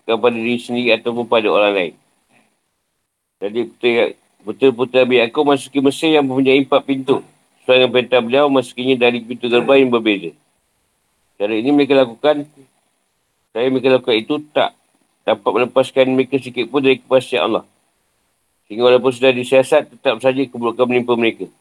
Bukan 0.00 0.16
pada 0.16 0.36
diri 0.40 0.56
sendiri 0.56 0.88
ataupun 0.96 1.28
pada 1.28 1.52
orang 1.52 1.72
lain. 1.76 1.94
Jadi 3.44 3.60
putera-putera 4.40 5.04
Nabi 5.04 5.20
aku 5.20 5.44
masuki 5.44 5.84
Mesir 5.84 6.16
yang 6.16 6.24
mempunyai 6.24 6.64
empat 6.64 6.80
pintu. 6.80 7.20
Sesuai 7.60 7.76
dengan 7.76 7.92
perintah 7.92 8.20
beliau, 8.24 8.48
masukinya 8.48 8.96
dari 8.96 9.20
pintu 9.20 9.52
gerbang 9.52 9.84
yang 9.84 9.92
berbeza. 9.92 10.32
Cara 11.36 11.52
ini 11.52 11.68
mereka 11.68 11.92
lakukan, 12.00 12.48
saya 13.52 13.68
mereka 13.68 14.00
lakukan 14.00 14.16
itu 14.16 14.40
tak 14.48 14.72
dapat 15.28 15.50
melepaskan 15.60 16.08
mereka 16.08 16.40
sikit 16.40 16.72
pun 16.72 16.80
dari 16.80 16.96
kepastian 16.96 17.52
Allah. 17.52 17.68
Sehingga 18.64 18.80
walaupun 18.80 19.12
sudah 19.12 19.28
disiasat, 19.28 19.92
tetap 19.92 20.24
saja 20.24 20.40
keburukan 20.48 20.88
menimpa 20.88 21.12
mereka. 21.20 21.52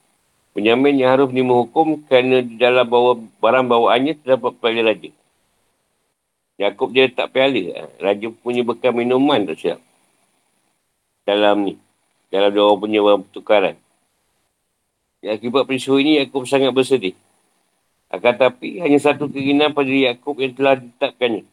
Penyamin 0.57 0.97
yang 0.97 1.13
harus 1.13 1.29
menerima 1.29 1.53
hukum 1.53 2.01
kerana 2.09 2.41
di 2.41 2.57
dalam 2.57 2.89
bawa 2.89 3.13
barang 3.13 3.69
bawaannya 3.69 4.17
terdapat 4.25 4.57
piala 4.57 4.89
raja. 4.89 5.13
Yaakob 6.57 6.97
dia 6.97 7.05
tak 7.13 7.29
piala. 7.29 7.85
Raja 8.01 8.33
punya 8.41 8.65
bekal 8.65 8.89
minuman 8.89 9.45
tak 9.45 9.61
siap. 9.61 9.79
Dalam 11.29 11.61
ni. 11.61 11.77
Dalam 12.33 12.49
dia 12.49 12.65
orang 12.65 12.81
punya 12.81 13.05
barang 13.05 13.21
pertukaran. 13.29 13.77
Ya, 15.21 15.37
akibat 15.37 15.69
peristiwa 15.69 16.01
ini, 16.01 16.25
Yaakob 16.25 16.49
sangat 16.49 16.73
bersedih. 16.73 17.13
Akan 18.09 18.33
tapi 18.33 18.81
hanya 18.81 18.97
satu 18.97 19.29
keinginan 19.29 19.77
pada 19.77 19.93
Yaakob 19.93 20.41
yang 20.41 20.57
telah 20.57 20.81
ditetapkannya. 20.81 21.45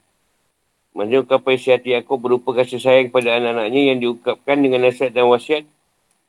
Maksudnya 0.96 1.18
ungkapan 1.28 1.52
isi 1.60 1.68
hati 1.76 1.92
Yaakob 1.92 2.24
berupa 2.24 2.56
kasih 2.56 2.80
sayang 2.80 3.12
pada 3.12 3.36
anak-anaknya 3.36 3.92
yang 3.92 3.98
diungkapkan 4.00 4.64
dengan 4.64 4.80
nasihat 4.80 5.12
dan 5.12 5.28
wasiat. 5.28 5.68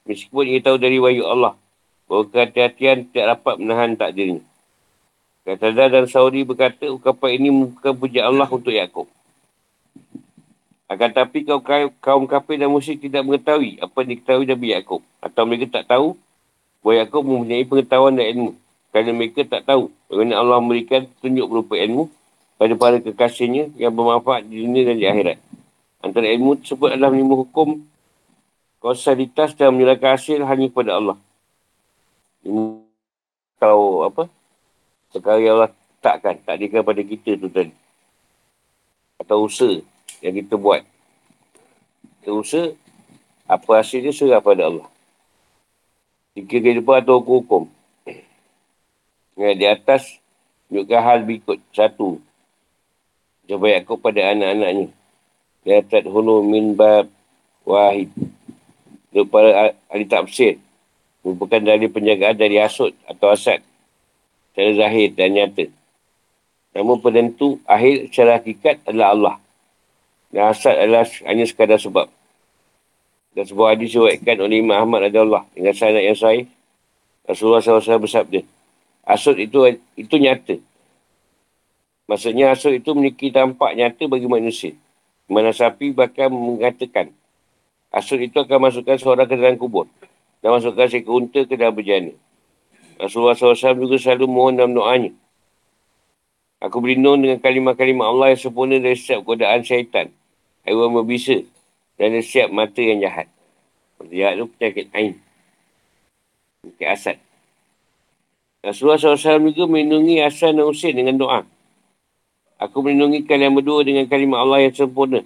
Meskipun 0.03 0.43
ia 0.43 0.59
tahu 0.59 0.75
dari 0.75 0.99
wahyu 0.99 1.23
Allah. 1.23 1.55
Bahawa 2.05 2.23
kehati-hatian 2.29 3.09
tidak 3.09 3.37
dapat 3.37 3.55
menahan 3.57 3.97
takdirnya. 3.97 4.41
Kata 5.45 5.69
dan 5.73 6.09
Saudi 6.09 6.41
berkata 6.41 6.89
ungkapan 6.89 7.37
ini 7.37 7.49
bukan 7.53 7.93
puja 7.93 8.25
Allah 8.25 8.49
untuk 8.49 8.73
Yaakob. 8.73 9.05
Akan 10.85 11.09
tapi 11.13 11.45
kaum, 11.45 11.61
kaum 12.01 12.23
kafir 12.25 12.61
dan 12.61 12.69
musyrik 12.69 13.01
tidak 13.01 13.25
mengetahui 13.25 13.77
apa 13.77 13.93
yang 14.05 14.09
diketahui 14.17 14.45
Nabi 14.49 14.67
Yaakob. 14.73 15.01
Atau 15.21 15.45
mereka 15.45 15.81
tak 15.81 15.85
tahu 15.89 16.17
bahawa 16.81 17.05
Yaakob 17.05 17.23
mempunyai 17.25 17.65
pengetahuan 17.65 18.13
dan 18.17 18.25
ilmu. 18.33 18.51
Kerana 18.89 19.11
mereka 19.13 19.41
tak 19.45 19.69
tahu 19.69 19.93
bagaimana 20.09 20.33
Allah 20.41 20.57
memberikan 20.61 21.09
tunjuk 21.21 21.45
berupa 21.45 21.77
ilmu 21.77 22.09
pada 22.57 22.73
para 22.79 22.97
kekasihnya 23.01 23.73
yang 23.75 23.93
bermanfaat 23.93 24.49
di 24.49 24.65
dunia 24.65 24.81
dan 24.87 24.95
di 24.97 25.05
akhirat. 25.05 25.37
Antara 26.05 26.25
ilmu 26.29 26.61
tersebut 26.61 26.89
adalah 26.93 27.09
menerima 27.13 27.35
hukum 27.43 27.81
kausalitas 28.81 29.57
dan 29.57 29.73
menyerahkan 29.73 30.21
hasil 30.21 30.41
hanya 30.45 30.69
kepada 30.69 31.01
Allah. 31.01 31.17
Tahu 32.45 33.85
apa? 34.05 34.29
Perkara 35.09 35.41
yang 35.41 35.57
Allah 35.57 35.73
takkan, 36.03 36.37
tak 36.45 36.61
dikira 36.61 36.85
pada 36.85 37.01
kita 37.01 37.33
tu 37.39 37.49
tadi. 37.49 37.73
Atau 39.17 39.49
usaha 39.49 39.81
yang 40.21 40.35
kita 40.37 40.53
buat. 40.59 40.85
Kita 42.21 42.29
usaha, 42.35 42.69
apa 43.49 43.69
hasilnya 43.81 44.13
serah 44.13 44.41
pada 44.43 44.69
Allah. 44.69 44.87
Jika 46.35 46.59
kehidupan 46.59 47.01
atau 47.01 47.23
hukum-hukum. 47.23 47.71
Di 49.39 49.65
atas 49.65 50.19
tunjukkan 50.67 51.01
hal 51.01 51.19
berikut. 51.23 51.63
Satu. 51.71 52.19
Coba 53.47 53.65
Yaakob 53.71 54.03
pada 54.03 54.35
anak-anaknya. 54.35 54.91
Ya 55.63 55.79
tadhulu 55.81 56.43
min 56.43 56.75
bab 56.75 57.07
wahid. 57.63 58.11
Untuk 59.09 59.31
para 59.31 59.71
ahli 59.87 60.05
tafsir. 60.05 60.59
Merupakan 61.25 61.57
dari 61.57 61.89
penjagaan 61.89 62.37
dari 62.37 62.61
asud 62.61 62.93
atau 63.09 63.33
asad. 63.33 63.65
Secara 64.53 64.71
zahir 64.77 65.09
dan 65.17 65.33
nyata. 65.33 65.65
Namun 66.77 67.01
penentu 67.01 67.57
akhir 67.65 68.13
secara 68.13 68.37
hakikat 68.37 68.85
adalah 68.85 69.09
Allah. 69.11 69.35
Dan 70.29 70.53
asad 70.53 70.77
adalah 70.77 71.09
hanya 71.25 71.49
sekadar 71.49 71.81
sebab. 71.81 72.07
Dan 73.33 73.43
sebuah 73.43 73.73
hadis 73.73 73.91
diwakilkan 73.91 74.37
oleh 74.39 74.63
Imam 74.63 74.77
Ahmad 74.77 75.11
adalah 75.11 75.43
dengan 75.51 75.75
sanad 75.75 76.05
yang 76.05 76.15
sahih 76.15 76.47
Rasulullah 77.25 77.59
SAW 77.59 78.05
bersabda. 78.05 78.45
Asud 79.05 79.35
itu 79.41 79.65
itu 79.97 80.15
nyata. 80.15 80.55
Maksudnya 82.05 82.53
asud 82.53 82.77
itu 82.77 82.93
memiliki 82.93 83.33
tampak 83.33 83.73
nyata 83.73 84.05
bagi 84.05 84.29
manusia. 84.29 84.77
Mana 85.25 85.49
sapi 85.49 85.89
bahkan 85.89 86.29
mengatakan. 86.29 87.09
Asud 87.89 88.21
itu 88.21 88.37
akan 88.37 88.69
masukkan 88.69 88.97
seorang 89.01 89.25
ke 89.25 89.35
dalam 89.35 89.57
kubur. 89.57 89.89
Dan 90.39 90.49
masukkan 90.55 90.87
seekor 90.87 91.21
unta 91.21 91.41
ke 91.43 91.53
dalam 91.59 91.75
berjana. 91.75 92.13
Rasulullah 92.95 93.35
SAW 93.35 93.75
juga 93.75 93.99
selalu 93.99 94.25
mohon 94.27 94.55
dalam 94.55 94.71
doanya. 94.71 95.11
Aku 96.63 96.79
berlindung 96.79 97.19
dengan 97.19 97.37
kalimah-kalimah 97.43 98.07
Allah 98.07 98.27
yang 98.33 98.41
sempurna 98.41 98.79
dari 98.79 98.95
setiap 98.95 99.27
godaan 99.27 99.61
syaitan. 99.61 100.09
Haiwan 100.63 100.95
berbisa. 100.95 101.43
Dan 101.99 102.15
dari 102.15 102.23
setiap 102.23 102.49
mata 102.51 102.79
yang 102.79 103.03
jahat. 103.03 103.27
Jahat 104.11 104.33
itu 104.39 104.45
penyakit 104.55 104.87
Ain. 104.95 105.13
Penyakit 106.63 106.87
asad. 106.87 107.17
Rasulullah 108.65 108.97
SAW 108.97 109.53
juga 109.53 109.69
melindungi 109.69 110.25
Hasan 110.25 110.57
dan 110.57 110.65
Husin 110.65 110.97
dengan 110.97 111.15
doa. 111.21 111.45
Aku 112.57 112.81
melindungi 112.81 113.27
kalian 113.27 113.53
berdua 113.53 113.85
dengan 113.85 114.09
kalimah 114.09 114.41
Allah 114.41 114.65
yang 114.65 114.73
sempurna. 114.73 115.21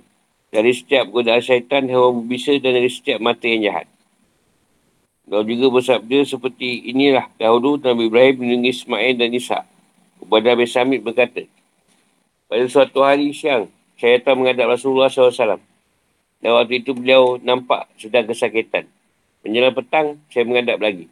Dari 0.49 0.73
setiap 0.75 1.07
godaan 1.13 1.39
syaitan, 1.39 1.85
hewan 1.87 2.25
berbisa 2.25 2.57
dan 2.57 2.75
dari 2.75 2.89
setiap 2.89 3.21
mata 3.21 3.45
yang 3.45 3.69
jahat. 3.69 3.87
Kau 5.29 5.45
juga 5.45 5.69
bersabda 5.69 6.25
seperti 6.25 6.89
inilah 6.89 7.29
dahulu 7.37 7.77
Nabi 7.77 8.09
Ibrahim 8.09 8.41
melindungi 8.41 8.73
Ismail 8.73 9.13
dan 9.13 9.29
Isa. 9.29 9.59
Ubadah 10.25 10.57
bin 10.57 10.65
Samit 10.65 11.05
berkata, 11.05 11.45
pada 12.49 12.65
suatu 12.65 13.05
hari 13.05 13.29
siang, 13.29 13.69
saya 13.93 14.17
menghadap 14.33 14.73
Rasulullah 14.73 15.05
SAW. 15.05 15.61
Dan 16.41 16.49
waktu 16.57 16.81
itu 16.81 16.97
beliau 16.97 17.37
nampak 17.37 17.85
sedang 18.01 18.25
kesakitan. 18.25 18.89
Menjelang 19.45 19.77
petang, 19.77 20.17
saya 20.33 20.49
menghadap 20.49 20.81
lagi. 20.81 21.05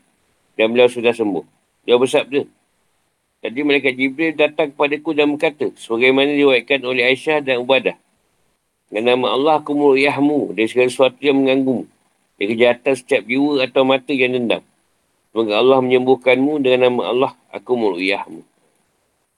Dan 0.58 0.74
beliau 0.74 0.90
sudah 0.90 1.14
sembuh. 1.14 1.46
Dia 1.86 2.02
bersabda. 2.02 2.42
Jadi 3.46 3.60
Malaikat 3.62 3.94
Jibril 3.94 4.34
datang 4.34 4.74
kepada 4.74 4.98
ku 4.98 5.14
dan 5.14 5.30
berkata, 5.30 5.70
sebagaimana 5.78 6.34
diwakilkan 6.34 6.82
oleh 6.82 7.06
Aisyah 7.06 7.46
dan 7.46 7.62
Ubadah. 7.62 7.94
Dengan 8.90 9.14
nama 9.14 9.38
Allah 9.38 9.62
aku 9.62 9.78
muliahmu 9.78 10.58
dari 10.58 10.66
segala 10.66 10.90
sesuatu 10.90 11.22
yang 11.22 11.38
mengganggu. 11.38 11.86
Dari 12.38 12.54
kejahatan 12.54 12.94
setiap 12.94 13.26
jiwa 13.26 13.66
atau 13.66 13.82
mata 13.82 14.14
yang 14.14 14.38
dendam. 14.38 14.62
Semoga 15.34 15.58
Allah 15.58 15.82
menyembuhkanmu 15.82 16.62
dengan 16.62 16.90
nama 16.90 17.02
Allah 17.10 17.32
aku 17.50 17.74
muliahmu. 17.74 18.46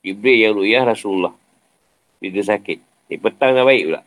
Jibril 0.04 0.36
yang 0.36 0.54
ru'yah 0.56 0.84
Rasulullah. 0.84 1.32
Dia 2.20 2.44
sakit. 2.44 2.80
Di 3.08 3.16
petang 3.16 3.56
dah 3.56 3.64
baik 3.64 3.84
pula. 3.88 4.02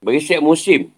Bagi 0.00 0.20
setiap 0.24 0.42
musim, 0.42 0.88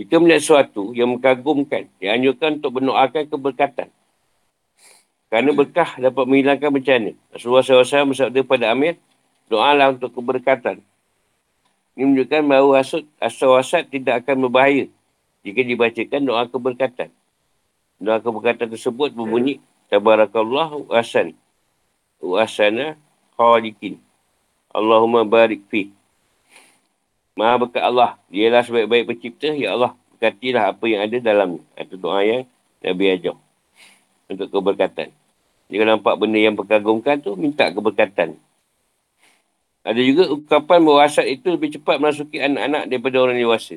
jika 0.00 0.16
melihat 0.16 0.40
sesuatu 0.40 0.96
yang 0.96 1.12
mengagumkan, 1.12 1.86
yang 2.00 2.16
anjurkan 2.16 2.58
untuk 2.58 2.80
berdoakan 2.80 3.22
keberkatan. 3.28 3.88
Kerana 5.28 5.50
berkah 5.52 5.96
dapat 6.00 6.24
menghilangkan 6.28 6.68
bencana. 6.72 7.12
Rasulullah 7.32 7.64
SAW 7.64 8.12
bersabda 8.12 8.40
pada 8.44 8.72
Amir, 8.72 8.96
doalah 9.48 9.92
untuk 9.92 10.12
keberkatan. 10.12 10.80
Ini 11.96 12.02
menunjukkan 12.08 12.40
bahawa 12.48 12.80
asal 13.20 13.48
wasat 13.52 13.92
tidak 13.92 14.24
akan 14.24 14.48
berbahaya 14.48 14.88
jika 15.42 15.60
dibacakan 15.66 16.20
doa 16.22 16.46
keberkatan. 16.46 17.10
Doa 18.02 18.18
keberkatan 18.18 18.70
tersebut 18.70 19.14
berbunyi, 19.14 19.62
Tabarakallah 19.92 20.88
wasan. 20.88 21.36
Wasana 22.16 22.96
khalikin. 23.36 24.00
Allahumma 24.72 25.20
barik 25.20 25.68
fi. 25.68 25.92
Maha 27.36 27.68
berkat 27.68 27.84
Allah. 27.84 28.16
Dialah 28.32 28.64
sebaik-baik 28.64 29.04
pencipta. 29.12 29.52
Ya 29.52 29.76
Allah, 29.76 29.92
berkatilah 30.16 30.72
apa 30.72 30.84
yang 30.88 31.04
ada 31.04 31.16
dalam 31.20 31.60
Itu 31.76 32.00
doa 32.00 32.24
yang 32.24 32.48
Nabi 32.80 33.04
ajar. 33.12 33.36
Untuk 34.32 34.48
keberkatan. 34.48 35.12
Jika 35.68 35.84
nampak 35.84 36.16
benda 36.16 36.40
yang 36.40 36.56
berkagumkan 36.56 37.20
tu, 37.20 37.36
minta 37.36 37.68
keberkatan. 37.68 38.40
Ada 39.84 40.00
juga 40.00 40.32
ungkapan 40.32 40.78
bahawa 40.88 41.04
asap 41.04 41.36
itu 41.36 41.46
lebih 41.52 41.68
cepat 41.76 42.00
masuki 42.00 42.40
anak-anak 42.40 42.88
daripada 42.88 43.16
orang 43.20 43.36
dewasa. 43.36 43.76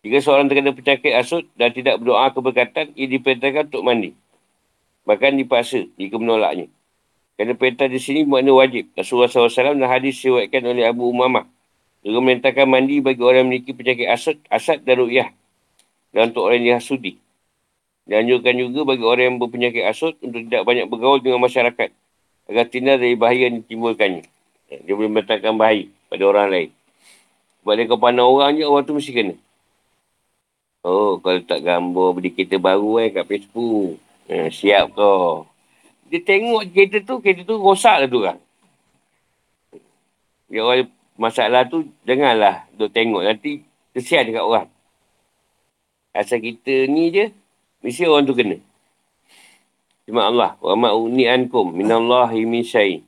Jika 0.00 0.16
seorang 0.24 0.48
terkena 0.48 0.72
penyakit 0.72 1.12
asut 1.12 1.44
dan 1.60 1.76
tidak 1.76 2.00
berdoa 2.00 2.32
keberkatan, 2.32 2.96
ia 2.96 3.06
diperintahkan 3.08 3.68
untuk 3.68 3.84
mandi. 3.84 4.16
Bahkan 5.04 5.36
dipaksa 5.36 5.84
jika 6.00 6.16
menolaknya. 6.16 6.72
Kerana 7.36 7.56
perintah 7.56 7.88
di 7.88 8.00
sini 8.00 8.24
makna 8.24 8.52
wajib. 8.52 8.92
Rasulullah 8.96 9.28
SAW 9.28 9.76
dan 9.76 9.88
hadis 9.88 10.20
siwakkan 10.20 10.60
oleh 10.64 10.84
Abu 10.88 11.08
Umamah. 11.08 11.48
Juga 12.00 12.16
memerintahkan 12.20 12.64
mandi 12.64 13.00
bagi 13.04 13.20
orang 13.20 13.44
yang 13.44 13.48
memiliki 13.48 13.72
penyakit 13.76 14.08
asad, 14.08 14.36
asad 14.48 14.80
dan 14.84 15.04
ru'yah. 15.04 15.28
Dan 16.16 16.32
untuk 16.32 16.48
orang 16.48 16.64
yang 16.64 16.76
dihasudi. 16.76 17.20
Dianjurkan 18.08 18.54
juga 18.56 18.80
bagi 18.88 19.04
orang 19.04 19.24
yang 19.24 19.36
berpenyakit 19.36 19.84
asud 19.84 20.16
untuk 20.24 20.40
tidak 20.48 20.64
banyak 20.64 20.88
bergaul 20.88 21.20
dengan 21.20 21.40
masyarakat. 21.44 21.88
Agar 22.48 22.64
tinggal 22.72 22.96
dari 22.96 23.16
bahaya 23.16 23.52
yang 23.52 23.64
ditimbulkannya. 23.64 24.24
Dia 24.84 24.94
boleh 24.96 25.12
menetapkan 25.12 25.56
bahaya 25.56 25.88
pada 26.08 26.24
orang 26.24 26.48
lain. 26.48 26.70
Sebab 27.60 27.72
dia 27.76 27.84
kau 27.84 28.00
pandang 28.00 28.28
orang 28.28 28.56
je, 28.56 28.64
orang 28.64 28.84
tu 28.88 28.96
mesti 28.96 29.12
kena. 29.12 29.36
Oh, 30.80 31.20
kalau 31.20 31.44
tak 31.44 31.60
gambar 31.60 32.16
beli 32.16 32.32
kereta 32.32 32.56
baru 32.56 33.04
eh 33.04 33.12
kat 33.12 33.28
Facebook. 33.28 34.00
Eh, 34.30 34.48
siap 34.48 34.96
kau. 34.96 35.44
Dia 36.08 36.24
tengok 36.24 36.72
kereta 36.72 36.98
tu, 37.04 37.20
kereta 37.20 37.44
tu 37.44 37.60
rosak 37.60 37.96
lah 38.00 38.08
tu 38.08 38.20
kan. 38.24 38.38
Dia 40.48 40.64
orang 40.64 40.88
masalah 41.20 41.68
tu, 41.68 41.84
janganlah 42.08 42.64
duk 42.74 42.90
tengok. 42.90 43.22
Nanti 43.22 43.60
kesian 43.92 44.26
dekat 44.26 44.42
orang. 44.42 44.68
Asal 46.16 46.42
kita 46.42 46.90
ni 46.90 47.12
je, 47.14 47.30
Mesti 47.80 48.04
orang 48.04 48.28
tu 48.28 48.36
kena. 48.36 48.60
Cuma 50.04 50.28
Allah. 50.28 50.56
Wa 50.60 50.76
ma'uni'ankum 50.76 51.72
minallahi 51.72 52.44
min 52.44 52.60
syai. 52.60 53.00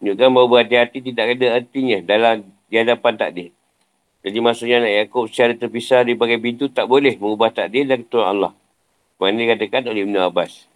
Menunjukkan 0.00 0.28
bahawa 0.32 0.48
berhati-hati 0.48 0.98
tidak 1.12 1.36
ada 1.36 1.46
artinya 1.60 1.98
dalam 2.04 2.44
di 2.68 2.74
hadapan 2.76 3.12
takdir. 3.16 3.48
Jadi 4.20 4.38
maksudnya 4.44 4.84
nak 4.84 4.92
Yaakob 4.92 5.32
secara 5.32 5.56
terpisah 5.56 6.04
di 6.04 6.12
bagai 6.12 6.36
pintu 6.36 6.68
tak 6.68 6.84
boleh 6.84 7.16
mengubah 7.16 7.48
takdir 7.56 7.88
dan 7.88 8.04
ketua 8.04 8.28
Allah. 8.28 8.52
Mana 9.16 9.40
dikatakan 9.40 9.88
oleh 9.88 10.04
Ibn 10.04 10.28
Abbas. 10.28 10.68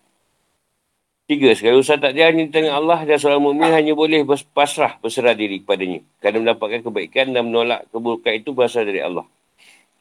Tiga, 1.24 1.52
sekali 1.57 1.80
usaha 1.80 1.96
takdir 1.96 2.28
hanya 2.28 2.44
di 2.48 2.68
Allah 2.68 3.00
dan 3.04 3.16
seorang 3.16 3.40
mu'min 3.40 3.72
hanya 3.72 3.92
boleh 3.96 4.24
berpasrah 4.28 5.00
berserah 5.00 5.37
diri 5.37 5.61
kepadanya. 5.61 6.00
Kerana 6.20 6.37
mendapatkan 6.40 6.80
kebaikan 6.85 7.33
dan 7.33 7.48
menolak 7.48 7.88
keburukan 7.92 8.33
itu 8.33 8.52
berasal 8.52 8.85
dari 8.88 9.00
Allah. 9.00 9.24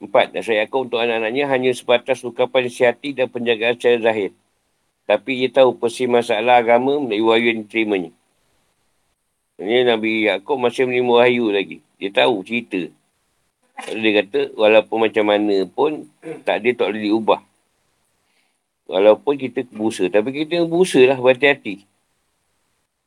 Empat, 0.04 0.36
nasihat 0.36 0.68
Yaakob 0.68 0.92
untuk 0.92 1.00
anak-anaknya 1.00 1.48
hanya 1.48 1.72
sebatas 1.72 2.24
ukapan 2.28 2.68
sihati 2.68 3.16
dan 3.16 3.32
penjagaan 3.32 3.80
secara 3.80 4.12
zahir. 4.12 4.36
Tapi 5.08 5.44
ia 5.44 5.52
tahu 5.52 5.76
persi 5.80 6.08
masalah 6.08 6.60
agama 6.60 7.00
melalui 7.00 7.24
wahyu 7.24 7.48
yang 7.56 7.60
diterimanya. 7.68 8.12
Ini 9.64 9.88
Nabi 9.88 10.28
Yaakob 10.28 10.60
masih 10.60 10.88
menerima 10.88 11.12
wahyu 11.12 11.46
lagi. 11.52 11.78
Dia 12.00 12.12
tahu 12.12 12.44
cerita. 12.44 12.92
Dia 13.74 14.12
kata, 14.22 14.54
walaupun 14.54 15.10
macam 15.10 15.26
mana 15.26 15.66
pun, 15.66 16.06
tak 16.46 16.62
dia 16.62 16.78
tak 16.78 16.94
boleh 16.94 17.04
diubah. 17.10 17.42
Walaupun 18.86 19.34
kita 19.40 19.66
berusaha. 19.74 20.08
Tapi 20.14 20.46
kita 20.46 20.62
berusaha 20.70 21.04
lah, 21.10 21.18
berhati-hati. 21.18 21.90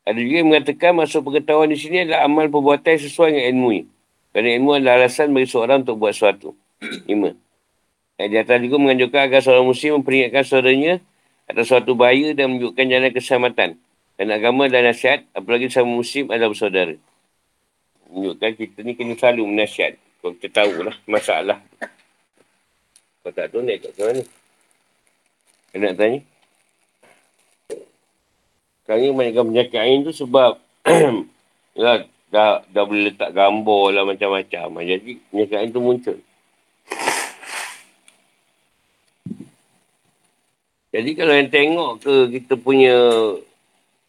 Ada 0.06 0.18
juga 0.22 0.36
yang 0.38 0.48
mengatakan 0.54 0.94
masuk 0.94 1.30
pengetahuan 1.30 1.66
di 1.66 1.78
sini 1.78 2.06
adalah 2.06 2.26
amal 2.26 2.46
perbuatan 2.46 2.94
sesuai 2.94 3.34
dengan 3.34 3.46
ilmu. 3.54 3.70
Kerana 4.30 4.48
ilmu 4.54 4.70
adalah 4.78 4.94
alasan 5.02 5.34
bagi 5.34 5.50
seorang 5.50 5.82
untuk 5.82 5.98
buat 5.98 6.14
sesuatu. 6.14 6.54
Lima. 7.10 7.34
Dan 8.14 8.26
di 8.30 8.36
atas 8.38 8.62
juga 8.62 8.76
menganjurkan 8.78 9.20
agar 9.26 9.40
seorang 9.42 9.66
muslim 9.66 10.00
memperingatkan 10.00 10.42
saudaranya 10.46 11.02
atas 11.50 11.64
suatu 11.68 11.98
bahaya 11.98 12.32
dan 12.38 12.54
menunjukkan 12.54 12.84
jalan 12.86 13.10
keselamatan. 13.10 13.70
Dan 14.16 14.26
agama 14.32 14.70
dan 14.70 14.88
nasihat, 14.88 15.26
apalagi 15.36 15.68
sama 15.68 15.90
muslim 15.90 16.30
adalah 16.32 16.54
bersaudara. 16.54 16.94
Menunjukkan 18.08 18.50
kita 18.56 18.78
ni 18.86 18.92
kena 18.94 19.18
selalu 19.18 19.42
menasihat. 19.50 19.98
Kalau 20.26 20.42
kita 20.42 20.58
tahu 20.58 20.82
lah 20.82 20.96
masalah. 21.06 21.62
Kalau 23.22 23.30
tak 23.30 23.46
tahu 23.46 23.62
nak 23.62 23.78
ikut 23.78 23.94
mana? 23.94 24.22
Kena 25.70 25.84
nak 25.86 25.94
tanya. 25.94 26.18
Sekarang 28.82 29.02
ni 29.06 29.14
banyakkan 29.14 29.44
penyakit 29.46 29.78
air 29.78 29.98
tu 30.02 30.10
sebab 30.10 30.58
ya, 31.78 32.02
dah, 32.34 32.58
dah 32.66 32.82
boleh 32.82 33.14
letak 33.14 33.30
gambar 33.38 33.84
lah 33.94 34.02
macam-macam. 34.02 34.66
Jadi 34.82 35.10
penyakit 35.30 35.56
air 35.62 35.70
tu 35.70 35.78
muncul. 35.78 36.18
Jadi 40.90 41.10
kalau 41.14 41.34
yang 41.38 41.50
tengok 41.54 41.92
ke 42.02 42.14
kita 42.34 42.58
punya 42.58 42.98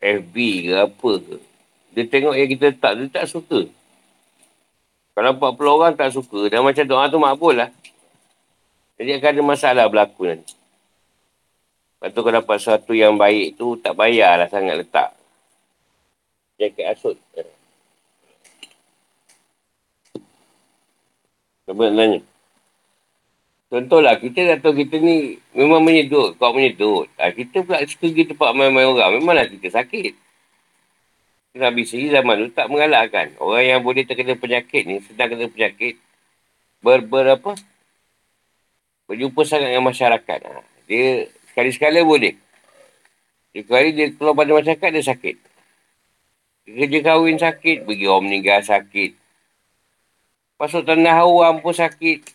FB 0.02 0.36
ke 0.66 0.74
apa 0.82 1.12
ke, 1.22 1.38
dia 1.94 2.04
tengok 2.10 2.34
yang 2.34 2.50
kita 2.50 2.74
tak, 2.74 2.98
dia 2.98 3.06
tak 3.06 3.30
suka. 3.30 3.70
Kalau 5.18 5.34
40 5.34 5.66
orang 5.66 5.94
tak 5.98 6.14
suka, 6.14 6.46
dan 6.46 6.62
macam 6.62 6.86
doa 6.86 7.10
tu 7.10 7.18
makbul 7.18 7.58
lah. 7.58 7.74
Jadi 9.02 9.18
akan 9.18 9.30
ada 9.34 9.42
masalah 9.42 9.90
berlaku 9.90 10.30
nanti. 10.30 10.54
Lepas 11.98 12.14
tu 12.14 12.22
kalau 12.22 12.38
dapat 12.38 12.56
sesuatu 12.62 12.94
yang 12.94 13.18
baik 13.18 13.58
tu, 13.58 13.74
tak 13.82 13.98
bayarlah 13.98 14.46
sangat 14.46 14.78
letak. 14.78 15.18
Jaket 16.62 16.86
asut. 16.94 17.18
Cuba 21.66 21.90
nak 21.90 21.98
tanya. 21.98 22.20
Contohlah, 23.74 24.22
kita 24.22 24.54
dah 24.54 24.58
tahu 24.62 24.86
kita 24.86 25.02
ni 25.02 25.42
memang 25.58 25.82
menyedut, 25.82 26.38
kau 26.38 26.54
menyedut. 26.54 27.10
Ha, 27.18 27.34
kita 27.34 27.66
pula 27.66 27.82
suka 27.90 28.06
pergi 28.06 28.30
tempat 28.30 28.54
main-main 28.54 28.86
orang. 28.86 29.18
Memanglah 29.18 29.50
kita 29.50 29.82
sakit. 29.82 30.27
Nabi 31.58 31.84
sendiri 31.84 32.16
zaman 32.16 32.36
tu 32.46 32.48
tak 32.54 32.70
mengalahkan. 32.70 33.34
Orang 33.42 33.66
yang 33.66 33.82
boleh 33.82 34.06
terkena 34.06 34.38
penyakit 34.38 34.86
ni, 34.86 35.02
sedang 35.04 35.34
kena 35.34 35.50
penyakit, 35.50 35.98
ber, 36.80 37.04
ber 37.04 37.36
apa? 37.36 37.58
Berjumpa 39.10 39.42
sangat 39.44 39.74
dengan 39.74 39.88
masyarakat. 39.90 40.40
Ha, 40.46 40.62
dia 40.86 41.28
sekali-sekala 41.52 42.06
boleh. 42.06 42.36
Dia 43.52 43.62
kali 43.66 43.90
dia 43.96 44.14
keluar 44.14 44.38
pada 44.38 44.52
masyarakat, 44.54 44.90
dia 44.94 45.04
sakit. 45.04 45.36
Kerja 46.68 47.00
kahwin 47.00 47.40
sakit, 47.40 47.88
pergi 47.88 48.06
orang 48.06 48.28
meninggal 48.28 48.60
sakit. 48.62 49.16
Masuk 50.60 50.84
tanah 50.84 51.24
awam 51.24 51.64
pun 51.64 51.72
sakit. 51.72 52.28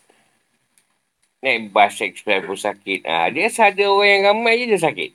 Naik 1.43 1.75
bas 1.75 1.99
express 2.01 2.47
pun 2.47 2.57
sakit. 2.57 3.05
Ha, 3.05 3.29
dia 3.35 3.51
ada 3.51 3.85
orang 3.91 4.09
yang 4.09 4.23
ramai 4.33 4.63
je 4.63 4.73
dia 4.73 4.81
sakit. 4.81 5.11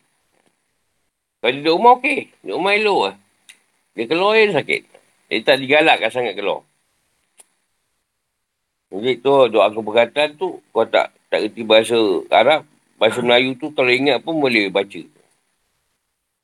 Kalau 1.39 1.51
dia 1.53 1.59
duduk 1.63 1.75
rumah 1.79 1.93
okey. 1.97 2.19
Duduk 2.43 2.57
rumah 2.59 2.73
elok 2.75 3.01
lah. 3.07 3.15
Dia 3.97 4.05
keluar 4.05 4.37
dia 4.37 4.53
sakit. 4.53 4.81
Dia 5.33 5.41
tak 5.41 5.57
digalakkan 5.57 6.13
sangat 6.13 6.37
keluar. 6.37 6.61
Jadi 8.93 9.19
tu 9.19 9.33
doa 9.51 9.67
keberkatan 9.73 10.37
tu 10.37 10.61
kau 10.69 10.85
tak 10.85 11.11
tak 11.33 11.49
kerti 11.49 11.65
bahasa 11.65 11.97
Arab. 12.29 12.63
Bahasa 13.01 13.19
Melayu 13.25 13.57
tu 13.57 13.73
kalau 13.73 13.89
ingat 13.89 14.21
pun 14.21 14.37
boleh 14.37 14.69
baca. 14.69 15.01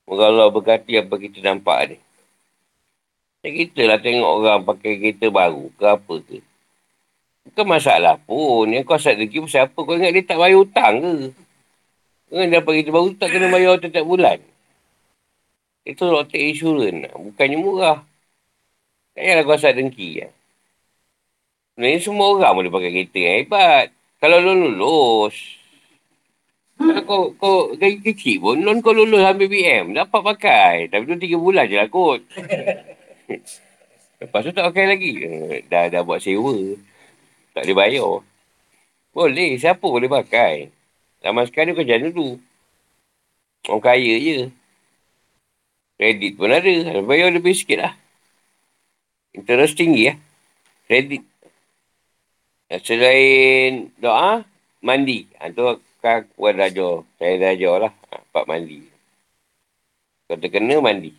Moga 0.09 0.23
Allah 0.27 0.49
berkati 0.51 0.99
apa 0.99 1.15
kita 1.15 1.39
nampak 1.45 1.93
ni. 1.93 1.97
Kita 3.43 3.85
lah 3.85 3.99
tengok 3.99 4.31
orang 4.43 4.65
pakai 4.65 4.99
kereta 4.99 5.27
baru 5.29 5.69
ke 5.77 5.83
apa 5.85 6.15
ke. 6.25 6.39
Bukan 7.43 7.65
masalah 7.67 8.15
pun. 8.23 8.71
Yang 8.71 8.83
kau 8.87 8.95
asal 8.95 9.19
rezeki 9.19 9.45
pasal 9.47 9.61
apa? 9.67 9.79
Kau 9.83 9.95
ingat 9.95 10.11
dia 10.15 10.23
tak 10.23 10.39
bayar 10.39 10.57
hutang 10.57 10.95
ke? 10.99 11.15
Kau 12.27 12.33
ingat 12.39 12.47
dia 12.49 12.57
dapat 12.59 12.73
kita 12.81 12.89
baru 12.91 13.09
tak 13.15 13.29
kena 13.29 13.47
bayar 13.51 13.73
setiap 13.79 14.05
bulan. 14.07 14.39
Itu 15.83 16.07
rotek 16.07 16.39
insurans. 16.39 17.11
Bukannya 17.11 17.57
murah. 17.59 17.99
Tak 19.13 19.21
payahlah 19.21 19.43
kau 19.45 19.53
asal 19.53 19.77
dengki. 19.77 20.25
Ya. 20.25 20.29
Sebenarnya 21.75 21.99
semua 22.01 22.33
orang 22.33 22.53
boleh 22.57 22.71
pakai 22.73 22.91
kereta 22.91 23.19
yang 23.19 23.35
hebat. 23.43 23.87
Kalau 24.17 24.37
lo 24.39 24.53
lulus. 24.55 25.59
Kau, 27.03 27.35
kau 27.37 27.77
gaji 27.77 28.01
kecil 28.01 28.41
pun, 28.41 28.57
non 28.59 28.81
kau 28.81 28.95
lulus 28.95 29.21
ambil 29.21 29.51
BM. 29.51 29.93
Dapat 29.93 30.21
pakai. 30.23 30.75
Tapi 30.89 31.03
tu 31.05 31.19
tiga 31.19 31.37
bulan 31.37 31.69
je 31.69 31.77
lah 31.77 31.91
kot. 31.91 32.23
Lepas 34.23 34.41
tu 34.47 34.51
tak 34.55 34.65
pakai 34.71 34.85
lagi. 34.87 35.13
Dah, 35.67 35.91
dah 35.91 36.01
buat 36.01 36.23
sewa. 36.23 36.55
Tak 37.53 37.67
boleh 37.67 37.75
bayar. 37.75 38.13
Boleh. 39.13 39.59
Siapa 39.59 39.83
boleh 39.83 40.09
pakai? 40.09 40.71
Zaman 41.21 41.45
sekarang 41.45 41.75
kau 41.77 41.85
jangan 41.85 42.09
dulu. 42.09 42.39
Orang 43.69 43.83
kaya 43.83 44.13
je. 44.17 44.49
Kredit 46.03 46.35
pun 46.35 46.51
ada. 46.51 46.99
Bayar 46.99 47.31
lebih 47.31 47.55
sikit 47.55 47.79
lah. 47.79 47.95
Interest 49.31 49.71
tinggi 49.71 50.11
lah. 50.11 50.19
Kredit. 50.83 51.23
Selain 52.83 53.87
doa, 54.03 54.43
mandi. 54.83 55.31
Ha, 55.39 55.47
tu 55.55 55.63
kan 56.03 56.27
kuat 56.35 56.59
raja. 56.59 57.07
Saya 57.15 57.39
raja 57.39 57.87
lah. 57.87 57.91
Ha, 58.11 58.19
Pak 58.35 58.51
mandi. 58.51 58.83
Kalau 60.27 60.43
terkena, 60.43 60.83
mandi. 60.83 61.15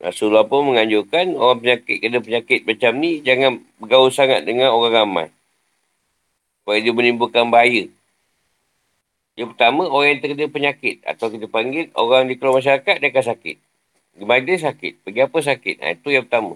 Rasulullah 0.00 0.48
pun 0.48 0.72
menganjurkan 0.72 1.36
orang 1.36 1.60
penyakit 1.60 2.00
kena 2.00 2.24
penyakit 2.24 2.64
macam 2.64 2.96
ni 2.96 3.20
jangan 3.20 3.60
bergaul 3.76 4.08
sangat 4.08 4.48
dengan 4.48 4.72
orang 4.72 5.04
ramai. 5.04 5.28
Supaya 6.64 6.80
dia 6.80 6.96
menimbulkan 6.96 7.52
bahaya. 7.52 7.92
Yang 9.34 9.48
pertama, 9.54 9.90
orang 9.90 10.14
yang 10.14 10.20
terkena 10.22 10.46
penyakit 10.46 10.96
atau 11.02 11.26
kita 11.26 11.50
panggil 11.50 11.90
orang 11.98 12.30
di 12.30 12.38
keluar 12.38 12.62
masyarakat 12.62 13.02
dia 13.02 13.08
akan 13.10 13.24
sakit. 13.34 13.56
Gimana 14.14 14.40
dia 14.46 14.56
sakit? 14.62 14.92
Pergi 15.02 15.20
apa 15.26 15.38
sakit? 15.42 15.76
Ha, 15.82 15.86
itu 15.98 16.08
yang 16.14 16.24
pertama. 16.30 16.54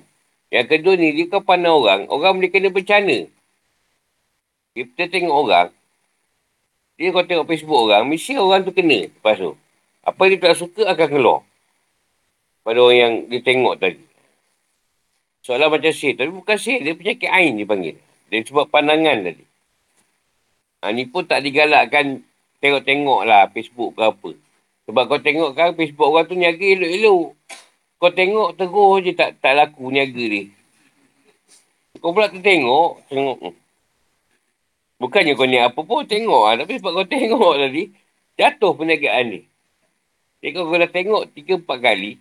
Yang 0.49 0.67
kedua 0.71 0.95
ni, 0.95 1.09
dia 1.11 1.27
kau 1.27 1.43
pandang 1.43 1.75
orang, 1.75 2.01
orang 2.07 2.39
boleh 2.39 2.51
kena 2.55 2.71
bencana. 2.71 3.27
Kita 4.79 5.03
tengok 5.11 5.35
orang, 5.35 5.69
dia 6.95 7.11
kau 7.11 7.27
tengok 7.27 7.47
Facebook 7.51 7.81
orang, 7.91 8.07
mesti 8.07 8.39
orang 8.39 8.63
tu 8.63 8.71
kena 8.71 9.11
lepas 9.11 9.35
tu. 9.35 9.59
Apa 10.07 10.23
dia 10.31 10.39
tak 10.39 10.57
suka 10.57 10.87
akan 10.87 11.09
keluar 11.11 11.39
pada 12.63 12.79
orang 12.79 12.99
yang 12.99 13.13
dia 13.27 13.43
tengok 13.43 13.75
tadi. 13.77 14.09
Soalan 15.49 15.73
macam 15.73 15.89
sihir. 15.89 16.21
Tapi 16.21 16.29
bukan 16.29 16.57
sihir. 16.61 16.85
Dia 16.85 16.93
penyakit 16.93 17.29
ain 17.33 17.57
dipanggil. 17.57 17.97
Dia 18.29 18.45
sebab 18.45 18.69
pandangan 18.69 19.25
tadi. 19.25 19.45
Ha, 20.85 20.93
ni 20.93 21.09
pun 21.09 21.25
tak 21.25 21.41
digalakkan 21.41 22.21
tengok-tengok 22.59 23.21
lah 23.27 23.51
Facebook 23.51 23.95
ke 23.95 24.03
apa. 24.03 24.31
Sebab 24.89 25.03
kau 25.05 25.21
tengok 25.21 25.51
kan 25.53 25.77
Facebook 25.77 26.09
orang 26.09 26.27
tu 26.27 26.35
niaga 26.35 26.65
elok-elok. 26.65 27.37
Kau 27.99 28.11
tengok 28.15 28.49
terus 28.57 28.97
je 29.05 29.13
tak, 29.13 29.37
tak 29.43 29.53
laku 29.59 29.91
niaga 29.91 30.25
dia. 30.25 30.49
Kau 31.99 32.15
pula 32.15 32.31
tengok, 32.31 33.05
tengok. 33.11 33.39
Hmm. 33.43 33.55
Bukannya 34.99 35.39
kau 35.39 35.47
ni 35.47 35.59
apa 35.59 35.79
pun 35.79 36.07
tengok 36.07 36.43
lah. 36.47 36.55
Tapi 36.63 36.79
sebab 36.79 36.91
kau 36.95 37.07
tengok 37.07 37.53
tadi, 37.63 37.83
jatuh 38.39 38.73
perniagaan 38.75 39.25
ni. 39.35 39.41
Jadi 40.39 40.51
kau 40.55 40.71
dah 40.71 40.91
tengok 40.91 41.23
tiga 41.35 41.59
empat 41.59 41.79
kali, 41.83 42.13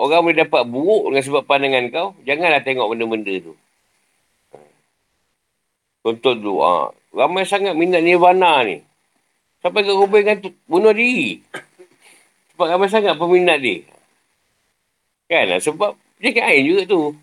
orang 0.00 0.24
boleh 0.24 0.38
dapat 0.40 0.62
buruk 0.64 1.12
dengan 1.12 1.22
sebab 1.28 1.42
pandangan 1.44 1.84
kau, 1.92 2.08
janganlah 2.24 2.64
tengok 2.64 2.88
benda-benda 2.88 3.34
tu. 3.44 3.52
Contoh 6.00 6.32
dulu, 6.32 6.64
ha, 6.64 6.88
ramai 7.12 7.44
sangat 7.44 7.76
minat 7.76 8.00
nirvana 8.00 8.64
ni. 8.64 8.87
Sampai 9.58 9.82
ke 9.82 9.90
Ruben 9.90 10.22
kan 10.22 10.38
bunuh 10.70 10.94
diri. 10.94 11.42
Sebab 12.54 12.66
ramai 12.74 12.90
sangat 12.90 13.18
peminat 13.18 13.58
dia. 13.58 13.82
Kan? 15.26 15.58
Sebab 15.58 15.98
dia 16.18 16.30
kan 16.34 16.50
air 16.50 16.62
juga 16.62 16.82
tu. 16.86 17.14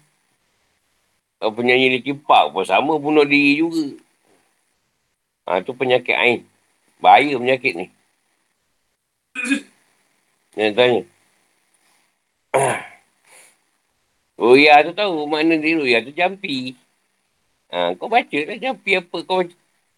Penyanyi 1.40 2.00
Linkin 2.00 2.18
Park 2.24 2.56
pun 2.56 2.64
sama 2.64 2.96
bunuh 3.00 3.28
diri 3.28 3.60
juga. 3.60 4.00
Ha, 5.46 5.62
tu 5.62 5.78
penyakit 5.78 6.16
air. 6.16 6.42
Bahaya 7.00 7.38
penyakit 7.38 7.74
ni. 7.76 7.88
Yang 10.56 10.74
tanya. 10.76 11.02
Ruya 14.42 14.84
tu 14.84 14.92
tahu 14.92 15.28
makna 15.28 15.56
dia 15.60 15.76
Ruya 15.80 15.98
tu 16.04 16.12
jampi. 16.12 16.76
Ha, 17.72 17.96
kau 17.96 18.12
baca 18.12 18.40
lah 18.48 18.58
jampi 18.60 18.96
apa. 19.00 19.18
Kau 19.24 19.44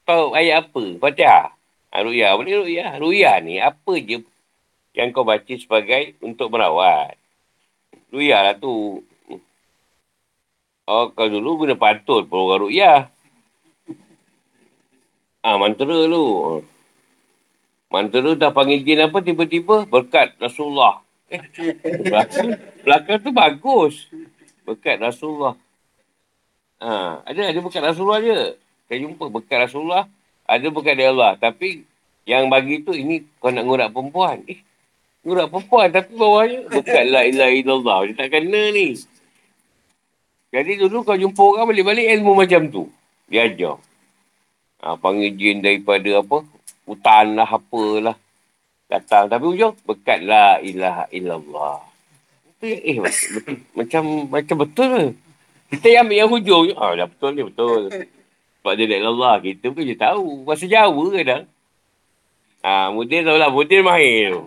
tahu 0.06 0.34
ayat 0.38 0.66
apa. 0.66 0.84
Fatihah. 1.02 1.57
Ha, 1.94 2.04
Ruya. 2.04 2.36
Boleh 2.36 2.56
Ruya. 2.64 2.88
Ruya 3.00 3.32
ni 3.44 3.60
apa 3.62 3.94
je 4.02 4.24
yang 4.98 5.14
kau 5.14 5.28
baca 5.28 5.54
sebagai 5.54 6.18
untuk 6.24 6.50
merawat. 6.50 7.16
Ruya 8.10 8.42
lah 8.42 8.56
tu. 8.58 9.04
Oh, 10.88 11.12
kalau 11.12 11.30
dulu 11.30 11.68
guna 11.68 11.76
pantun 11.76 12.24
pun 12.26 12.48
orang 12.48 12.68
Ruya. 12.68 13.12
Ah, 15.44 15.56
ha, 15.56 15.60
mantra 15.60 16.08
lu. 16.08 16.60
Mantra 17.88 18.36
dah 18.36 18.52
panggil 18.52 18.84
jin 18.84 19.08
apa 19.08 19.24
tiba-tiba 19.24 19.88
berkat 19.88 20.36
Rasulullah. 20.40 21.00
Eh, 21.28 21.44
belakang, 22.08 22.56
belakang 22.84 23.18
tu 23.20 23.32
bagus. 23.36 24.08
Bekat 24.64 25.00
Rasulullah. 25.00 25.56
Ha, 26.80 27.24
ada, 27.24 27.42
ada 27.52 27.60
bekat 27.60 27.84
Rasulullah 27.84 28.20
je. 28.24 28.56
Saya 28.88 28.98
jumpa 29.04 29.28
bekat 29.32 29.68
Rasulullah. 29.68 30.08
Ada 30.48 30.72
bekat 30.72 30.96
dari 30.96 31.12
Allah. 31.12 31.36
Tapi 31.36 31.84
yang 32.24 32.48
bagi 32.48 32.82
tu 32.82 32.96
ini 32.96 33.22
kau 33.38 33.52
nak 33.52 33.68
ngurak 33.68 33.92
perempuan. 33.92 34.42
Eh, 34.48 34.64
ngurak 35.28 35.52
perempuan 35.52 35.88
tapi 35.92 36.12
bawahnya 36.16 36.60
bekat 36.72 37.04
la 37.12 37.22
ilaha 37.28 37.52
illallah. 37.52 37.98
Dia 38.08 38.16
tak 38.16 38.28
kena 38.32 38.62
ni. 38.72 38.96
Jadi 40.48 40.72
dulu 40.80 41.04
kau 41.04 41.20
jumpa 41.20 41.44
orang 41.44 41.68
balik-balik 41.68 42.08
ilmu 42.18 42.32
macam 42.32 42.62
tu. 42.72 42.88
Dia 43.28 43.52
ajar. 43.52 43.76
Ha, 44.80 44.96
panggil 44.96 45.36
jin 45.36 45.60
daripada 45.60 46.24
apa? 46.24 46.48
Hutan 46.88 47.36
lah, 47.36 47.50
apalah 47.52 48.16
datang. 48.88 49.28
Tapi 49.28 49.44
ujung, 49.44 49.76
bekat 49.84 50.24
la 50.24 50.64
ilaha 50.64 51.04
illallah. 51.12 51.84
Eh, 52.64 52.98
betul, 52.98 53.62
macam 53.78 54.04
macam 54.34 54.56
betul 54.66 54.88
ke? 54.90 55.06
Kita 55.76 55.88
yang 55.92 56.08
ambil 56.08 56.18
yang 56.18 56.32
hujung. 56.32 56.64
Oh, 56.74 56.92
dah 56.96 57.06
betul 57.06 57.30
ni, 57.36 57.44
betul. 57.44 57.82
Sebab 58.62 58.74
dia 58.76 59.00
la 59.00 59.10
Allah, 59.10 59.36
kita 59.40 59.72
pun 59.72 59.84
je 59.88 59.96
tahu. 59.96 60.44
Bahasa 60.44 60.68
Jawa 60.68 61.04
ke 61.14 61.22
dah? 61.24 61.42
Ha, 62.66 62.92
Mudin 62.92 63.24
tahu 63.24 63.38
lah, 63.40 63.48
Mudin 63.48 63.86
mahir 63.86 64.36
tu. 64.36 64.44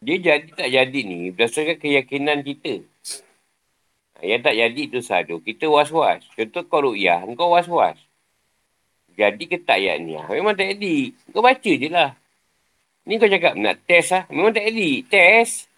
Dia 0.00 0.16
jadi 0.16 0.48
tak 0.56 0.68
jadi 0.72 1.00
ni 1.04 1.28
berdasarkan 1.28 1.76
keyakinan 1.76 2.40
kita. 2.40 2.80
Yang 4.24 4.40
tak 4.44 4.54
jadi 4.56 4.82
tu 4.88 5.00
satu. 5.04 5.34
Kita 5.44 5.68
was-was. 5.68 6.24
Contoh 6.36 6.64
kau 6.64 6.80
ru'yah, 6.88 7.24
kau 7.36 7.52
was-was. 7.52 8.00
Jadi 9.12 9.44
ke 9.44 9.60
tak 9.60 9.76
ayat 9.76 10.00
ni? 10.00 10.16
Memang 10.16 10.56
tak 10.56 10.72
jadi. 10.76 11.12
Kau 11.32 11.44
baca 11.44 11.72
je 11.72 11.88
lah. 11.92 12.16
Ni 13.04 13.20
kau 13.20 13.28
cakap 13.28 13.52
nak 13.56 13.76
test 13.84 14.16
lah. 14.16 14.24
Memang 14.32 14.56
tak 14.56 14.64
jadi. 14.72 15.04
Test. 15.04 15.68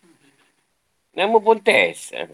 Nama 1.18 1.37
pun 1.43 1.59
test. 1.59 2.14
Hmm. 2.14 2.31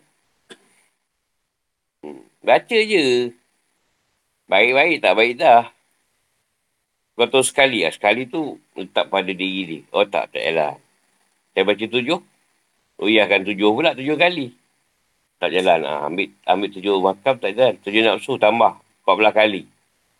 Baca 2.49 2.79
je. 2.81 3.37
Baik-baik 4.49 5.05
tak 5.05 5.13
baik 5.21 5.37
dah. 5.37 5.69
Kau 7.13 7.29
tahu 7.29 7.45
sekali 7.45 7.85
lah. 7.85 7.93
Sekali 7.93 8.25
tu 8.25 8.57
letak 8.73 9.13
pada 9.13 9.29
diri 9.29 9.69
dia. 9.69 9.81
Oh 9.93 10.09
tak, 10.09 10.33
tak 10.33 10.41
yalah. 10.41 10.81
Saya 11.53 11.69
baca 11.69 11.85
tujuh. 11.85 12.17
Oh 12.97 13.05
iya 13.05 13.29
kan 13.29 13.45
tujuh 13.45 13.69
pula, 13.69 13.93
tujuh 13.93 14.17
kali. 14.17 14.57
Tak 15.37 15.53
jalan. 15.53 15.85
Ha, 15.85 16.09
ambil 16.09 16.33
ambil 16.49 16.69
tujuh 16.73 16.97
makam, 17.05 17.37
tak 17.37 17.53
jalan. 17.53 17.77
Tujuh 17.85 18.01
nafsu 18.01 18.41
tambah. 18.41 18.81
Empat 18.81 19.15
belah 19.21 19.35
kali. 19.37 19.69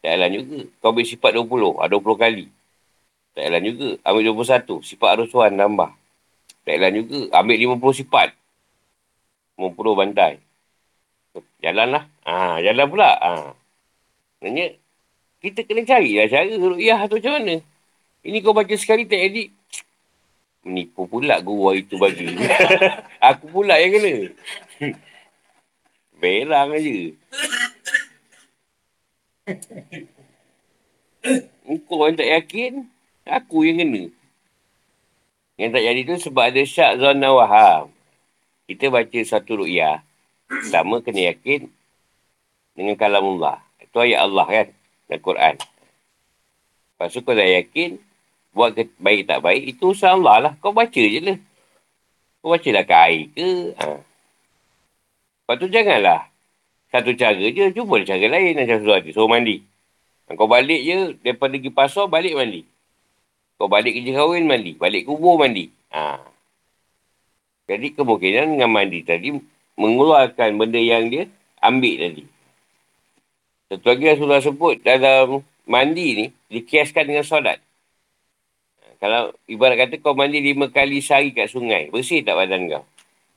Tak 0.05 0.13
jalan 0.13 0.31
juga. 0.37 0.61
Kau 0.85 0.93
ambil 0.93 1.07
sifat 1.09 1.31
dua 1.33 1.47
puluh. 1.49 1.73
Ha, 1.81 1.89
dua 1.89 2.01
puluh 2.05 2.19
kali. 2.21 2.53
Tak 3.33 3.43
jalan 3.49 3.63
juga. 3.65 3.89
Ambil 4.05 4.23
dua 4.29 4.35
puluh 4.37 4.51
satu. 4.53 4.75
Sifat 4.85 5.17
arusuan 5.17 5.57
tambah. 5.57 5.97
Tak 6.69 6.77
jalan 6.77 6.93
juga. 6.93 7.21
Ambil 7.41 7.57
lima 7.57 7.75
puluh 7.81 7.97
sifat. 7.97 8.37
Lima 9.57 9.73
puluh 9.73 9.97
bantai. 9.97 10.45
Jalanlah. 11.61 12.07
Ha, 12.25 12.59
jalan 12.63 12.87
pula. 12.87 13.11
Ha. 13.19 13.31
Maksudnya, 14.39 14.67
kita 15.39 15.63
kena 15.63 15.83
cari 15.87 16.19
lah 16.19 16.27
cara 16.27 16.51
ru'yah 16.51 17.01
tu 17.07 17.19
macam 17.19 17.33
mana. 17.39 17.57
Ini 18.27 18.39
kau 18.43 18.55
baca 18.55 18.75
sekali 18.75 19.07
tak 19.07 19.23
edit. 19.23 19.51
Menipu 20.67 21.07
pula 21.07 21.39
guru 21.39 21.71
hari 21.71 21.87
tu 21.87 21.97
bagi. 21.97 22.27
Aku 23.31 23.47
pula 23.51 23.79
yang 23.79 23.95
kena. 23.95 24.15
Berang 26.21 26.75
aja. 26.75 26.99
Kau 31.89 32.05
yang 32.05 32.19
tak 32.19 32.31
yakin, 32.31 32.73
aku 33.23 33.65
yang 33.65 33.79
kena. 33.81 34.05
Yang 35.59 35.71
tak 35.75 35.83
jadi 35.87 36.01
tu 36.03 36.15
sebab 36.27 36.45
ada 36.51 36.63
syak 36.67 36.99
zona 36.99 37.29
waham. 37.31 37.95
Kita 38.67 38.91
baca 38.91 39.21
satu 39.23 39.63
ru'yah. 39.63 40.03
Pertama 40.49 41.05
kena 41.05 41.37
yakin 41.37 41.69
dengan 42.73 42.97
kalam 42.97 43.37
Allah. 43.37 43.61
Itu 43.85 44.01
ayat 44.01 44.21
Allah 44.25 44.47
kan 44.49 44.67
dan 45.13 45.19
Quran. 45.21 45.55
Lepas 45.61 47.15
tu 47.15 47.21
kau 47.23 47.37
dah 47.37 47.47
yakin, 47.47 48.01
buat 48.57 48.75
ke, 48.75 48.89
baik 48.99 49.29
tak 49.29 49.45
baik, 49.45 49.77
itu 49.77 49.93
usaha 49.93 50.17
Allah 50.17 50.37
lah. 50.51 50.53
Kau 50.59 50.73
baca 50.73 50.91
je 50.91 51.21
lah. 51.21 51.39
Kau 52.41 52.51
baca 52.51 52.69
lah 52.75 52.85
ke 52.89 52.95
air 52.97 53.23
ke. 53.31 53.49
Ha. 53.79 53.87
Lepas 54.01 55.55
tu 55.61 55.67
janganlah. 55.69 56.21
Satu 56.89 57.13
cara 57.13 57.37
je, 57.37 57.69
cuba 57.77 58.01
cara 58.01 58.27
lain 58.27 58.57
macam 58.57 58.81
suruh 58.81 58.97
hati. 58.97 59.13
Suruh 59.13 59.29
mandi. 59.29 59.61
Ha, 60.27 60.35
kau 60.35 60.49
balik 60.49 60.81
je, 60.81 60.97
daripada 61.21 61.55
pergi 61.55 61.71
pasar, 61.71 62.09
balik 62.09 62.33
mandi. 62.35 62.65
Kau 63.61 63.69
balik 63.69 63.93
kerja 63.93 64.25
kahwin, 64.25 64.49
mandi. 64.49 64.73
Balik 64.73 65.05
kubur, 65.05 65.37
mandi. 65.37 65.69
Ha. 65.93 66.25
Jadi 67.69 67.93
kemungkinan 67.93 68.57
dengan 68.57 68.73
mandi 68.73 69.05
tadi, 69.05 69.37
mengeluarkan 69.79 70.59
benda 70.59 70.83
yang 70.83 71.07
dia 71.07 71.31
ambil 71.63 71.95
tadi. 72.03 72.25
Satu 73.71 73.87
lagi 73.87 74.05
Rasulullah 74.11 74.43
sebut 74.43 74.83
dalam 74.83 75.47
mandi 75.69 76.07
ni, 76.19 76.27
dikiaskan 76.51 77.07
dengan 77.07 77.23
solat. 77.23 77.63
Kalau 78.99 79.31
ibarat 79.47 79.79
kata 79.79 80.03
kau 80.03 80.19
mandi 80.19 80.43
lima 80.43 80.67
kali 80.75 80.99
sehari 80.99 81.31
kat 81.31 81.47
sungai, 81.47 81.87
bersih 81.95 82.27
tak 82.27 82.35
badan 82.35 82.67
kau? 82.67 82.83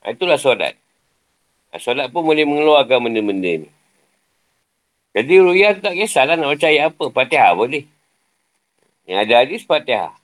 Ha, 0.01 0.17
itulah 0.17 0.41
solat. 0.41 0.73
Ha, 1.69 1.77
solat 1.77 2.09
pun 2.09 2.25
boleh 2.25 2.41
mengeluarkan 2.49 2.97
benda-benda 2.97 3.61
ni. 3.61 3.69
Jadi 5.11 5.33
ruyah 5.43 5.75
tak 5.77 5.93
kisahlah 5.99 6.39
nak 6.39 6.55
percaya 6.55 6.87
apa. 6.87 7.05
Fatihah 7.11 7.51
boleh. 7.53 7.83
Yang 9.03 9.19
ada 9.27 9.33
hadis 9.43 9.61
Fatihah. 9.67 10.15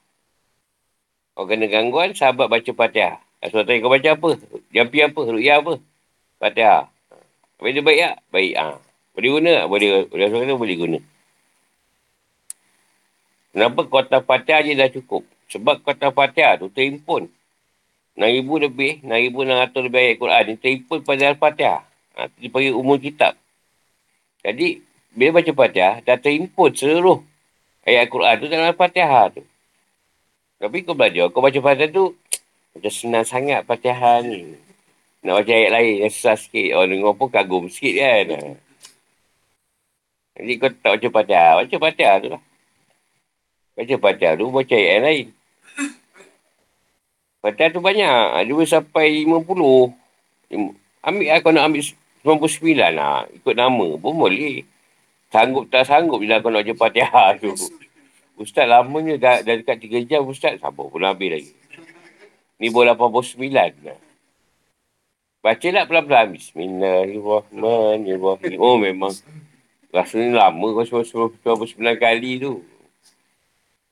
Kau 1.36 1.44
kena 1.44 1.68
gangguan, 1.68 2.16
sahabat 2.16 2.48
baca 2.48 2.70
Fatihah. 2.72 3.20
Rasulullah 3.38 3.68
tanya 3.68 3.84
kau 3.84 3.92
baca 3.92 4.08
apa? 4.16 4.30
Jampi 4.72 4.98
apa? 5.04 5.20
Ruyah 5.22 5.60
apa? 5.60 5.78
Fatihah. 6.38 6.86
Habis 7.58 7.70
dia 7.74 7.82
baik 7.82 7.98
tak? 7.98 8.16
Baik. 8.30 8.54
Ha. 8.54 8.66
Boleh 9.14 9.30
guna 9.34 9.50
tak? 9.50 9.66
Boleh. 9.66 9.88
Boleh 10.06 10.26
kata 10.30 10.54
boleh 10.54 10.76
guna. 10.78 10.98
Kenapa 13.50 13.80
kota 13.90 14.16
fatihah 14.22 14.60
je 14.62 14.72
dah 14.78 14.90
cukup? 14.90 15.26
Sebab 15.50 15.82
kota 15.82 16.14
fatihah 16.14 16.54
tu 16.62 16.70
terimpun. 16.70 17.26
6,000 18.18 18.66
lebih, 18.66 18.98
6,600 19.06 19.86
lebih 19.86 20.00
ayat 20.02 20.16
Quran 20.18 20.42
ni 20.42 20.54
terimpun 20.58 20.98
pada 21.06 21.22
Al-Fatihah. 21.30 21.80
Ha, 22.18 22.26
itu 22.26 22.50
dipanggil 22.50 22.74
umur 22.74 22.98
kitab. 22.98 23.38
Jadi, 24.42 24.82
bila 25.14 25.38
baca 25.38 25.52
fatihah, 25.54 26.02
dah 26.02 26.18
terimpun 26.18 26.74
seluruh 26.74 27.22
ayat 27.86 28.10
Quran 28.10 28.34
tu 28.42 28.46
dalam 28.50 28.74
Al-Fatihah 28.74 29.38
tu. 29.38 29.46
Tapi 30.58 30.82
kau 30.82 30.98
belajar, 30.98 31.30
kau 31.30 31.38
baca 31.38 31.58
fatihah 31.62 31.94
tu, 31.94 32.18
macam 32.74 32.90
senang 32.90 33.22
sangat 33.22 33.62
fatihah 33.62 34.18
ni. 34.26 34.58
Nak 35.18 35.42
baca 35.42 35.52
ayat 35.52 35.70
lain 35.74 36.06
susah 36.06 36.38
sikit. 36.38 36.78
Orang 36.78 36.94
dengar 36.94 37.12
pun 37.18 37.28
kagum 37.28 37.66
sikit 37.66 37.94
kan. 37.98 38.26
Jadi 40.38 40.52
kau 40.62 40.70
tak 40.70 40.90
baca 40.94 41.08
fatihah. 41.10 41.52
Baca 41.58 41.76
fatihah 41.82 42.16
tu 42.22 42.28
lah. 42.30 42.42
Baca 43.74 43.94
fatihah 43.98 44.34
tu, 44.38 44.46
baca 44.54 44.74
ayat 44.74 44.92
yang 44.94 45.04
lain. 45.06 45.26
Fatihah 47.42 47.70
tu 47.74 47.80
banyak. 47.82 48.46
Dia 48.46 48.54
boleh 48.54 48.70
sampai 48.70 49.26
50. 49.26 49.90
Ambil 51.02 51.26
lah 51.26 51.38
kau 51.42 51.50
nak 51.54 51.66
ambil 51.66 51.82
99 52.22 52.94
lah. 52.94 53.26
Ikut 53.34 53.54
nama 53.58 53.86
pun 53.98 54.12
boleh. 54.14 54.62
Sanggup 55.34 55.66
tak 55.66 55.86
sanggup 55.86 56.22
bila 56.22 56.38
kau 56.38 56.54
nak 56.54 56.62
baca 56.62 56.74
fatihah 56.86 57.34
tu. 57.42 57.54
Ustaz 58.38 58.70
lamanya 58.70 59.18
dah, 59.18 59.36
dah 59.42 59.54
dekat 59.58 59.82
3 59.82 60.06
jam 60.06 60.22
Ustaz. 60.22 60.62
Sabar 60.62 60.86
pun 60.86 61.02
habis 61.02 61.30
lagi. 61.34 61.52
Ni 62.62 62.70
boleh 62.70 62.94
89 62.94 63.50
lah. 63.82 63.98
Baca 65.38 65.70
lah 65.70 65.86
pelan-pelan. 65.86 66.34
Bismillahirrahmanirrahim. 66.34 68.58
Oh 68.58 68.74
memang 68.74 69.14
Rasanya 69.88 70.44
lama 70.50 70.76
kau 70.76 70.84
suruh 71.00 71.32
sembilan 71.40 71.96
kali 71.96 72.36
tu. 72.42 72.60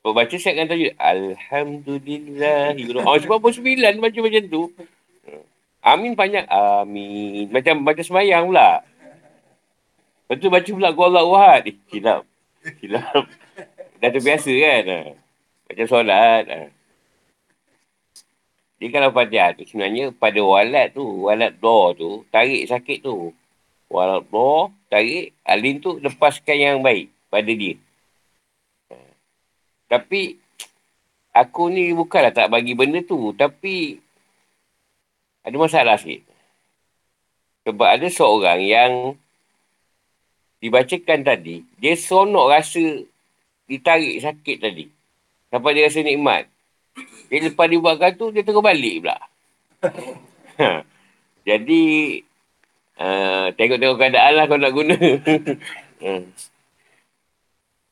Kau 0.05 0.13
baca 0.13 0.37
siapkan 0.37 0.69
tajuk. 0.69 0.93
Alhamdulillah. 0.93 2.77
Oh, 3.01 3.17
sebab 3.17 3.41
sembilan 3.41 3.97
baca 3.97 4.19
macam 4.21 4.45
tu. 4.45 4.69
Amin 5.81 6.13
banyak. 6.13 6.45
Amin. 6.51 7.49
Macam 7.49 7.81
baca 7.81 8.05
semayang 8.05 8.45
pula. 8.51 8.83
Lepas 10.27 10.43
tu 10.43 10.51
baca 10.53 10.69
pula 10.69 10.93
gua 10.93 11.09
Allah 11.09 11.25
wahad. 11.25 11.65
Eh, 11.71 11.75
silap. 11.89 12.21
Silap. 12.83 13.25
Dah 13.97 14.09
terbiasa 14.13 14.53
kan. 14.53 15.17
Macam 15.65 15.85
solat. 15.89 16.69
Jadi 18.77 18.89
kalau 18.93 19.09
fatihah 19.09 19.57
tu 19.57 19.65
sebenarnya 19.65 20.13
pada 20.13 20.37
walat 20.37 20.93
tu, 20.93 21.25
walat 21.25 21.57
doa 21.57 21.97
tu, 21.97 22.21
tarik 22.29 22.69
sakit 22.69 23.01
tu. 23.01 23.33
Walat 23.89 24.29
doa, 24.29 24.69
tarik, 24.91 25.33
alin 25.41 25.81
tu 25.81 25.97
lepaskan 25.97 26.57
yang 26.57 26.77
baik 26.85 27.09
pada 27.33 27.49
dia. 27.49 27.73
Tapi, 29.87 30.35
aku 31.31 31.71
ni 31.71 31.95
bukanlah 31.95 32.35
tak 32.35 32.51
bagi 32.51 32.75
benda 32.75 32.99
tu. 33.01 33.31
Tapi, 33.33 33.97
ada 35.47 35.55
masalah 35.55 35.95
sikit. 35.95 36.27
Sebab 37.63 37.87
ada 37.87 38.07
seorang 38.11 38.59
yang 38.61 39.15
dibacakan 40.59 41.23
tadi, 41.23 41.63
dia 41.79 41.95
sonok 41.95 42.51
rasa 42.51 42.83
ditarik 43.65 44.19
sakit 44.19 44.57
tadi. 44.59 44.85
Sampai 45.47 45.71
dia 45.71 45.87
rasa 45.87 46.03
nikmat. 46.03 46.51
Dia 47.27 47.37
lepas 47.47 47.65
dia 47.67 47.79
buatkan 47.81 48.11
tu, 48.15 48.31
dia 48.31 48.41
terus 48.41 48.63
balik 48.63 49.05
pula. 49.05 49.17
Jadi, 51.47 51.83
Uh, 52.97 53.53
tengok-tengok 53.53 53.97
keadaan 54.01 54.33
lah 54.33 54.43
kau 54.49 54.57
nak 54.57 54.73
guna. 54.73 54.97
uh. 56.09 56.21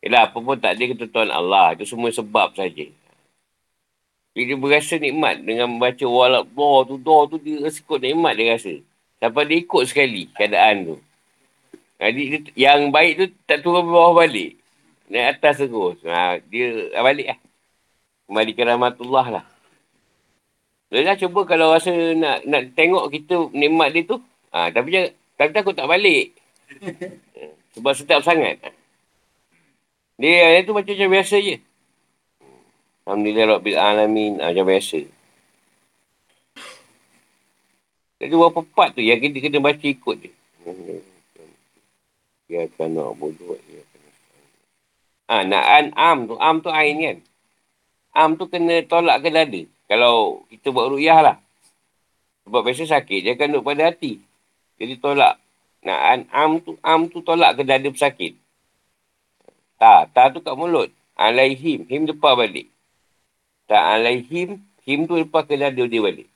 Yelah, 0.02 0.22
apa 0.26 0.38
pun 0.42 0.58
tak 0.58 0.74
ada 0.74 0.84
ketentuan 0.90 1.30
Allah. 1.30 1.78
Itu 1.78 1.86
semua 1.86 2.10
sebab 2.10 2.58
saja. 2.58 2.90
Dia 4.36 4.58
berasa 4.58 4.98
nikmat 4.98 5.46
dengan 5.46 5.72
membaca 5.72 6.04
walak 6.10 6.50
doa 6.52 6.84
tu, 6.90 6.98
doa 7.00 7.30
tu 7.30 7.38
dia 7.40 7.62
rasa 7.62 7.80
ikut 7.80 8.00
nikmat 8.02 8.34
dia 8.36 8.58
rasa. 8.58 8.74
Sampai 9.22 9.48
dia 9.48 9.62
ikut 9.62 9.84
sekali 9.88 10.28
keadaan 10.34 10.76
tu. 10.90 10.96
Jadi 12.02 12.52
yang 12.58 12.92
baik 12.92 13.12
tu 13.16 13.26
tak 13.48 13.64
turun 13.64 13.88
bawah 13.88 14.26
balik. 14.26 14.60
Naik 15.08 15.40
atas 15.40 15.64
terus. 15.64 16.02
Ha, 16.04 16.42
dia 16.50 16.92
balik 17.00 17.30
lah. 17.32 17.40
Kembali 18.26 18.52
ke 18.54 18.62
rahmatullah 18.66 19.28
lah. 19.42 19.46
Dia 20.90 21.02
dah 21.02 21.18
cuba 21.18 21.44
kalau 21.44 21.74
rasa 21.74 21.92
nak 22.16 22.46
nak 22.46 22.72
tengok 22.78 23.10
kita 23.10 23.50
nikmat 23.54 23.92
dia 23.92 24.06
tu, 24.06 24.22
Ha, 24.56 24.72
tapi 24.72 24.88
jangan, 24.88 25.12
tapi 25.36 25.52
takut 25.52 25.76
tak 25.76 25.84
balik. 25.92 26.32
Sebab 27.76 27.92
sedap 27.92 28.24
sangat. 28.24 28.56
Dia 30.16 30.56
yang 30.56 30.64
tu 30.64 30.72
macam, 30.72 30.96
macam 30.96 31.12
biasa 31.12 31.36
je. 31.44 31.60
Alhamdulillah 33.04 33.60
Rabbil 33.60 33.76
Alamin. 33.76 34.40
Ha, 34.40 34.56
macam 34.56 34.72
biasa. 34.72 35.04
Jadi 38.16 38.32
berapa 38.32 38.64
part 38.72 38.96
tu 38.96 39.04
yang 39.04 39.20
kita 39.20 39.44
kena 39.44 39.60
baca 39.60 39.84
ikut 39.84 40.18
je. 40.24 40.32
Ya 42.48 42.64
kan 42.80 42.96
nak 42.96 43.20
bodoh. 43.20 43.60
Ya, 43.68 43.84
ha, 45.28 45.44
nak 45.44 45.66
an 45.68 45.86
am 46.00 46.18
tu. 46.32 46.40
Am 46.40 46.64
tu 46.64 46.72
ain 46.72 46.96
kan. 47.04 47.18
Am 48.16 48.40
tu 48.40 48.48
kena 48.48 48.80
tolak 48.88 49.20
ke 49.20 49.28
dada. 49.28 49.62
Kalau 49.92 50.48
kita 50.48 50.72
buat 50.72 50.88
ru'yah 50.88 51.20
lah. 51.20 51.38
Sebab 52.48 52.64
biasa 52.64 52.88
sakit, 52.88 53.20
dia 53.28 53.36
akan 53.36 53.60
duduk 53.60 53.66
pada 53.68 53.92
hati. 53.92 54.24
Jadi 54.80 54.96
tolak. 55.04 55.36
An 55.86 56.26
am 56.32 56.64
tu, 56.64 56.80
am 56.80 57.12
tu 57.12 57.20
tolak 57.22 57.60
ke 57.60 57.68
dada 57.68 57.86
pesakit. 57.92 58.40
Ta. 59.76 60.08
Ta 60.10 60.32
tu 60.32 60.40
kat 60.40 60.56
mulut. 60.56 60.90
Alaihim. 61.20 61.84
Him 61.92 62.08
lepas 62.08 62.40
balik. 62.40 62.72
Ta 63.68 63.94
alaihim. 63.94 64.64
Him 64.88 65.00
tu 65.06 65.20
lepas 65.20 65.44
ke 65.44 65.60
dada 65.60 65.84
dia 65.84 66.02
balik. 66.02 66.32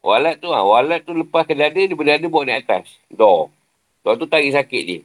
Walat 0.00 0.40
tu 0.40 0.48
ha. 0.50 0.64
Walat 0.64 1.04
tu 1.04 1.12
lepas 1.12 1.44
ke 1.44 1.52
dada 1.52 1.76
dia 1.76 1.94
berdada 1.94 2.24
bawa 2.26 2.48
naik 2.48 2.64
atas. 2.64 2.96
Do. 3.12 3.52
Do 4.02 4.16
tu 4.16 4.24
tarik 4.24 4.56
sakit 4.56 4.82
dia. 4.88 5.00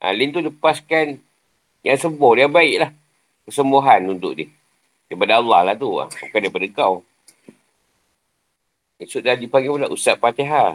Alin 0.00 0.32
tu 0.32 0.40
lepaskan 0.40 1.20
yang 1.84 1.98
sembuh. 2.00 2.32
Yang 2.40 2.52
baik 2.56 2.76
lah. 2.80 2.90
Kesembuhan 3.44 4.00
untuk 4.08 4.34
dia. 4.40 4.48
Daripada 5.14 5.38
Allah 5.38 5.60
lah 5.62 5.74
tu. 5.78 5.94
Bukan 5.94 6.40
daripada 6.42 6.66
kau. 6.74 7.06
Esok 8.98 9.22
dah 9.22 9.38
dipanggil 9.38 9.70
pula 9.70 9.86
Ustaz 9.86 10.18
Fatihah. 10.18 10.74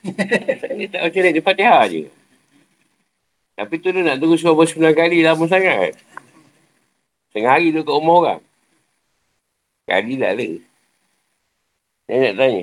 Dia 0.80 0.88
tak 0.88 1.00
macam 1.04 1.20
ni. 1.20 1.30
Dia 1.36 1.44
Fatihah 1.44 1.84
je. 1.92 2.08
Tapi 3.60 3.76
tu 3.76 3.92
dia 3.92 4.00
nak 4.00 4.16
tunggu 4.16 4.40
suruh 4.40 4.56
sembilan 4.64 4.96
kali 4.96 5.20
lama 5.20 5.44
sangat. 5.44 5.92
Tengah 7.36 7.60
hari 7.60 7.76
tu 7.76 7.84
kat 7.84 7.92
rumah 7.92 8.16
orang. 8.16 8.40
Kali 9.84 10.16
lah 10.16 10.32
lah. 10.32 10.56
Saya 12.08 12.18
nak 12.24 12.34
tanya. 12.40 12.62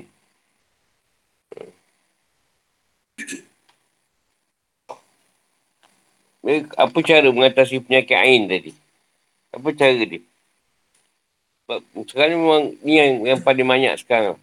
Apa 6.81 6.97
cara 7.05 7.29
mengatasi 7.29 7.77
penyakit 7.85 8.17
ain 8.17 8.49
tadi? 8.49 8.73
Apa 9.53 9.69
cara 9.77 10.01
dia? 10.01 10.25
Sekarang 12.07 12.31
ni 12.31 12.37
memang 12.39 12.63
ni 12.79 12.93
yang, 12.95 13.11
yang 13.27 13.39
paling 13.43 13.67
banyak 13.67 13.99
sekarang. 13.99 14.39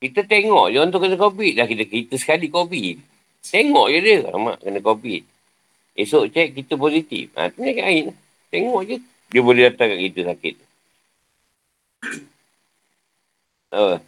Kita 0.00 0.24
tengok 0.24 0.72
je 0.72 0.76
orang 0.80 0.92
tu 0.92 1.00
kena 1.00 1.16
COVID. 1.20 1.52
Dah 1.60 1.68
kita, 1.68 1.84
kita 1.84 2.14
sekali 2.16 2.48
COVID. 2.48 2.96
Tengok 3.44 3.86
je 3.92 3.98
dia. 4.00 4.18
Amak 4.32 4.64
kena 4.64 4.80
COVID. 4.80 5.22
Esok 5.94 6.32
cek 6.32 6.56
kita 6.56 6.80
positif. 6.80 7.28
Ha, 7.36 7.52
tu 7.52 7.60
penyakit 7.60 7.84
ain. 7.84 8.04
Tengok 8.48 8.80
je. 8.88 8.96
Dia 9.28 9.40
boleh 9.44 9.68
datang 9.68 9.92
kat 9.92 10.00
kita 10.10 10.20
sakit. 10.32 10.54
Uh. 13.74 13.98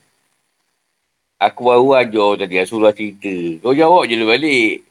Aku 1.42 1.66
baru 1.66 1.98
ajar 1.98 2.46
tadi 2.46 2.54
Rasulullah 2.54 2.94
cerita. 2.94 3.34
Kau 3.58 3.74
jawab 3.74 4.06
je 4.06 4.14
lah 4.14 4.30
balik. 4.30 4.86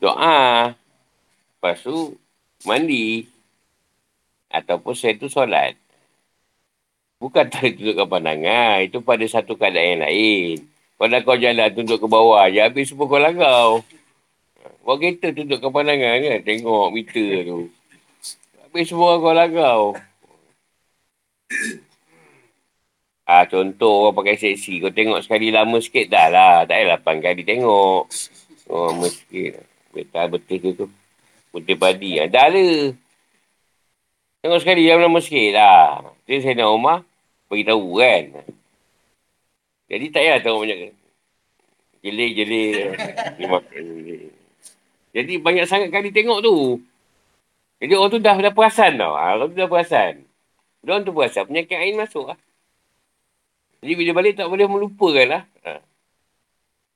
Doa. 0.00 0.72
Lepas 0.72 1.76
tu, 1.84 2.16
mandi. 2.64 3.28
Ataupun 4.48 4.96
saya 4.96 5.12
tu 5.20 5.28
solat. 5.28 5.76
Bukan 7.18 7.50
tak 7.50 7.74
ke 7.98 8.04
pandangan. 8.06 8.86
Itu 8.86 9.02
pada 9.02 9.26
satu 9.26 9.58
keadaan 9.58 9.98
yang 9.98 10.02
lain. 10.06 10.56
Kalau 10.98 11.18
kau 11.22 11.38
jalan 11.38 11.70
tunduk 11.74 11.98
ke 12.02 12.06
bawah 12.10 12.50
je, 12.50 12.58
habis 12.58 12.90
semua 12.90 13.06
kau 13.06 13.22
langau. 13.22 13.86
Kau 14.82 14.96
kereta 14.98 15.30
tunduk 15.30 15.62
ke 15.62 15.68
pandangan 15.70 16.16
kan? 16.18 16.38
Tengok 16.42 16.86
meter 16.90 17.46
tu. 17.46 17.58
Habis 18.66 18.84
semua 18.90 19.18
kau 19.22 19.34
langau. 19.34 19.94
Ah, 23.28 23.44
contoh 23.44 24.08
orang 24.08 24.16
pakai 24.16 24.36
seksi. 24.40 24.80
Kau 24.80 24.90
tengok 24.94 25.20
sekali 25.20 25.52
lama 25.52 25.76
sikit 25.78 26.08
dah 26.08 26.26
lah. 26.32 26.54
Tak 26.64 26.76
payah 26.80 26.98
8 26.98 27.24
kali 27.24 27.42
tengok. 27.44 28.02
Oh, 28.70 28.88
lama 28.90 29.06
sikit. 29.10 29.62
Betul 29.92 30.26
betul 30.32 30.58
tu. 30.74 30.86
Putih 31.52 31.76
padi. 31.76 32.18
Ha, 32.18 32.26
dah 32.26 32.48
lah. 32.48 32.94
Tengok 34.40 34.60
sekali 34.62 34.86
yang 34.86 35.02
lama 35.04 35.18
sikit 35.20 35.50
lah. 35.54 36.00
Jadi 36.24 36.38
saya 36.40 36.54
nak 36.58 36.72
rumah. 36.72 36.98
Beritahu 37.48 37.96
kan. 37.96 38.24
Jadi 39.88 40.04
tak 40.12 40.20
payah 40.20 40.36
tengok 40.44 40.60
banyak. 40.68 40.78
Jelir-jelir. 42.04 42.94
Jadi 45.16 45.32
banyak 45.40 45.64
sangat 45.64 45.88
kali 45.88 46.12
tengok 46.12 46.44
tu. 46.44 46.78
Jadi 47.80 47.92
orang 47.96 48.10
tu 48.12 48.20
dah, 48.20 48.36
dah 48.36 48.52
perasan 48.52 49.00
tau. 49.00 49.16
Ha, 49.16 49.40
orang 49.40 49.48
tu 49.50 49.56
dah 49.56 49.70
perasan. 49.70 50.22
Dia 50.84 51.00
tu 51.02 51.12
perasan. 51.16 51.48
Penyakit 51.48 51.78
air 51.78 51.94
masuk 51.96 52.30
lah. 52.30 52.38
Jadi 53.80 53.92
bila 53.94 54.10
balik 54.18 54.34
tak 54.36 54.50
boleh 54.50 54.66
melupakan 54.66 55.26
lah. 55.26 55.42
Ha. 55.64 55.80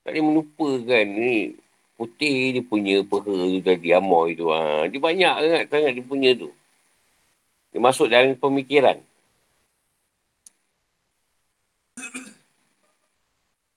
Tak 0.03 0.11
boleh 0.13 0.23
melupakan 0.23 1.05
ni 1.07 1.55
putih 1.95 2.59
dia 2.59 2.63
punya 2.67 3.07
peha 3.07 3.23
tu 3.23 3.61
tadi, 3.63 3.89
amoy 3.95 4.35
tu. 4.35 4.51
Ha. 4.51 4.91
Dia 4.91 4.99
banyak 4.99 5.35
sangat, 5.39 5.63
sangat 5.71 5.93
dia 5.95 6.05
punya 6.05 6.31
tu. 6.35 6.51
Dia 7.71 7.79
masuk 7.79 8.11
dalam 8.11 8.35
pemikiran. 8.35 8.99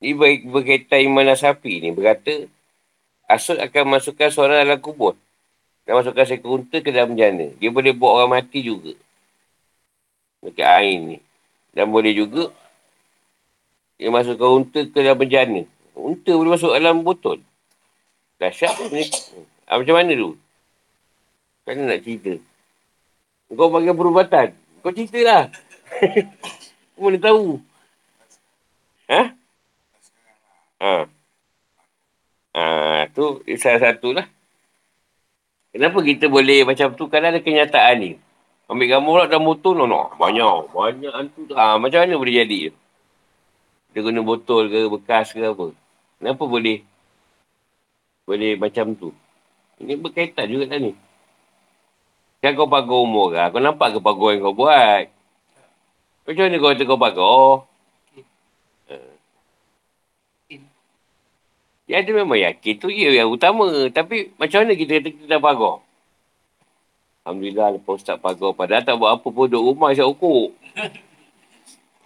Ini 0.06 0.46
berkaitan 0.46 1.02
iman 1.10 1.34
sapi 1.34 1.82
ni 1.82 1.90
berkata 1.90 2.46
Asud 3.26 3.58
akan 3.58 3.98
masukkan 3.98 4.30
suara 4.30 4.62
dalam 4.62 4.78
kubur 4.78 5.18
dan 5.82 5.98
masukkan 5.98 6.30
seekor 6.30 6.62
unta 6.62 6.78
ke 6.78 6.94
dalam 6.94 7.18
jana. 7.18 7.50
Dia 7.58 7.74
boleh 7.74 7.90
buat 7.90 8.22
orang 8.22 8.38
mati 8.38 8.62
juga. 8.62 8.94
Dekat 10.46 10.70
air 10.78 11.02
ni. 11.02 11.18
Dan 11.74 11.90
boleh 11.90 12.14
juga 12.14 12.54
dia 13.98 14.14
masukkan 14.14 14.62
unta 14.62 14.86
ke 14.86 15.00
dalam 15.02 15.26
jana. 15.26 15.66
Unta 15.98 16.38
boleh 16.38 16.54
masuk 16.54 16.70
dalam 16.70 17.02
botol. 17.02 17.42
Dahsyat 18.38 18.94
ni. 18.94 19.10
Ah, 19.66 19.82
macam 19.82 19.98
mana 19.98 20.14
tu? 20.14 20.38
Kan 21.66 21.82
nak 21.82 22.06
cerita? 22.06 22.38
Kau 23.50 23.74
bagi 23.74 23.90
perubatan. 23.90 24.54
Kau 24.86 24.94
cerita 24.94 25.18
lah. 25.26 25.44
Kau 26.94 27.10
boleh 27.10 27.18
tahu. 27.18 27.58
Ha? 29.10 29.34
Ha. 30.86 31.10
Ha, 32.54 33.10
tu 33.10 33.42
salah 33.58 33.82
satu 33.82 34.14
lah. 34.14 34.30
Kenapa 35.74 35.98
kita 36.06 36.30
boleh 36.30 36.62
macam 36.62 36.94
tu? 36.94 37.10
Kan 37.10 37.26
ada 37.26 37.42
kenyataan 37.42 37.96
ni. 37.98 38.12
Ambil 38.70 38.88
gambar 38.94 39.12
pula 39.12 39.26
dalam 39.26 39.50
botol, 39.50 39.74
no, 39.82 39.86
no. 39.90 40.14
Banyak. 40.16 40.70
Banyak 40.70 41.14
hantu 41.14 41.42
tu. 41.50 41.54
Ha, 41.58 41.82
macam 41.82 42.06
mana 42.06 42.14
boleh 42.16 42.46
jadi? 42.46 42.70
Dia 43.92 44.00
guna 44.06 44.22
botol 44.22 44.70
ke, 44.70 44.86
bekas 44.88 45.34
ke 45.34 45.42
apa. 45.42 45.74
Kenapa 46.22 46.44
boleh 46.46 46.86
boleh 48.26 48.58
macam 48.58 48.94
tu? 48.98 49.10
Ini 49.82 50.00
berkaitan 50.00 50.50
juga 50.50 50.70
tak 50.70 50.80
ni. 50.82 50.94
Kan 52.42 52.54
kau 52.54 52.70
pagar 52.70 53.02
umur 53.02 53.34
lah. 53.34 53.50
Kau 53.50 53.62
nampak 53.62 53.98
ke 53.98 54.00
pagar 54.02 54.38
yang 54.38 54.42
kau 54.48 54.56
buat? 54.56 55.06
Macam 56.26 56.44
mana 56.46 56.56
kau 56.58 56.70
kata 56.72 56.84
kau 56.86 57.02
pagar? 57.02 57.50
Ya 61.86 62.02
ada 62.02 62.10
memang 62.10 62.42
yakin 62.42 62.76
tu 62.82 62.90
ya 62.90 63.14
yang 63.14 63.30
utama. 63.30 63.70
Tapi 63.94 64.34
macam 64.42 64.66
mana 64.66 64.74
kita 64.74 64.98
kata 64.98 65.10
kita 65.14 65.26
dah 65.30 65.42
pagar? 65.42 65.76
Alhamdulillah 67.26 67.78
lepas 67.78 68.02
Ustaz 68.02 68.18
pagar. 68.18 68.52
Padahal 68.58 68.82
tak 68.82 68.98
buat 68.98 69.14
apa 69.14 69.28
pun 69.30 69.46
duduk 69.46 69.62
rumah 69.62 69.94
isyak 69.94 70.10
ukur. 70.10 70.50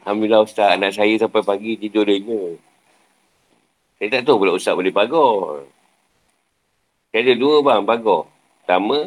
Alhamdulillah 0.03 0.43
Ustaz 0.43 0.75
anak 0.75 0.91
saya 0.91 1.15
sampai 1.15 1.43
pagi 1.47 1.79
tidur 1.79 2.03
dia. 2.03 2.59
Saya 3.99 4.07
tak 4.19 4.27
tahu 4.27 4.43
pula 4.43 4.55
Ustaz 4.55 4.75
boleh 4.75 4.91
pagar. 4.91 5.63
Saya 7.11 7.21
ada 7.23 7.33
dua 7.39 7.63
bang 7.63 7.83
pagar. 7.87 8.27
Pertama, 8.63 8.97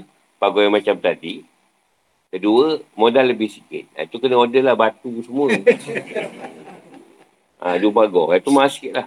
pagar 0.41 0.61
yang 0.65 0.75
macam 0.75 0.97
tadi. 1.01 1.45
Kedua, 2.33 2.81
modal 2.97 3.29
lebih 3.29 3.53
sikit. 3.53 3.93
Itu 3.93 4.17
kena 4.17 4.41
order 4.41 4.65
lah 4.65 4.73
batu 4.73 5.21
semua. 5.21 5.53
ha, 7.61 7.77
dua 7.77 7.93
pagar. 7.93 8.41
Itu 8.41 8.49
mahal 8.49 8.73
sikit 8.73 8.93
lah. 8.97 9.07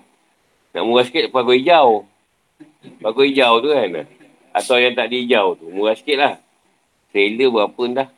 Nak 0.75 0.83
murah 0.83 1.07
sikit, 1.07 1.31
pagar 1.31 1.55
hijau. 1.55 2.03
Pagar 2.99 3.23
hijau 3.23 3.63
tu 3.63 3.71
kan. 3.71 4.03
Atau 4.51 4.75
yang 4.75 4.91
tak 4.91 5.07
di 5.07 5.23
hijau 5.23 5.55
tu. 5.55 5.71
Murah 5.71 5.95
sikit 5.95 6.19
lah. 6.19 6.35
Trailer 7.15 7.47
berapa 7.47 7.83
dah. 7.95 8.11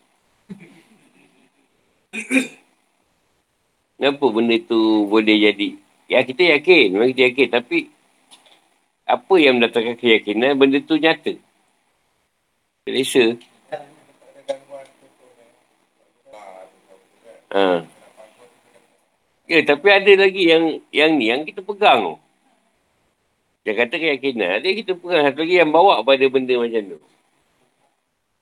Kenapa 4.02 4.26
benda 4.34 4.58
tu 4.66 5.06
boleh 5.06 5.38
jadi? 5.38 5.78
Ya 6.10 6.26
kita 6.26 6.58
yakin. 6.58 6.98
Memang 6.98 7.14
kita 7.14 7.30
yakin. 7.30 7.48
Tapi 7.54 7.94
apa 9.06 9.34
yang 9.38 9.62
mendatangkan 9.62 9.94
keyakinan 10.02 10.58
benda 10.58 10.82
tu 10.82 10.98
nyata. 10.98 11.38
Selesa. 12.90 13.38
Ha. 17.54 17.86
Ya, 19.48 19.64
tapi 19.64 19.88
ada 19.88 20.12
lagi 20.28 20.44
yang 20.44 20.84
yang 20.92 21.16
ni 21.16 21.30
yang 21.30 21.46
kita 21.46 21.62
pegang 21.62 22.02
tu. 22.02 22.27
Dia 23.68 23.76
kata 23.76 24.00
keyakinan. 24.00 24.64
Ada 24.64 24.68
kita 24.72 24.96
pegang 24.96 25.28
satu 25.28 25.44
lagi 25.44 25.60
yang 25.60 25.76
bawa 25.76 26.00
pada 26.00 26.24
benda 26.32 26.56
macam 26.56 26.96
tu. 26.96 27.00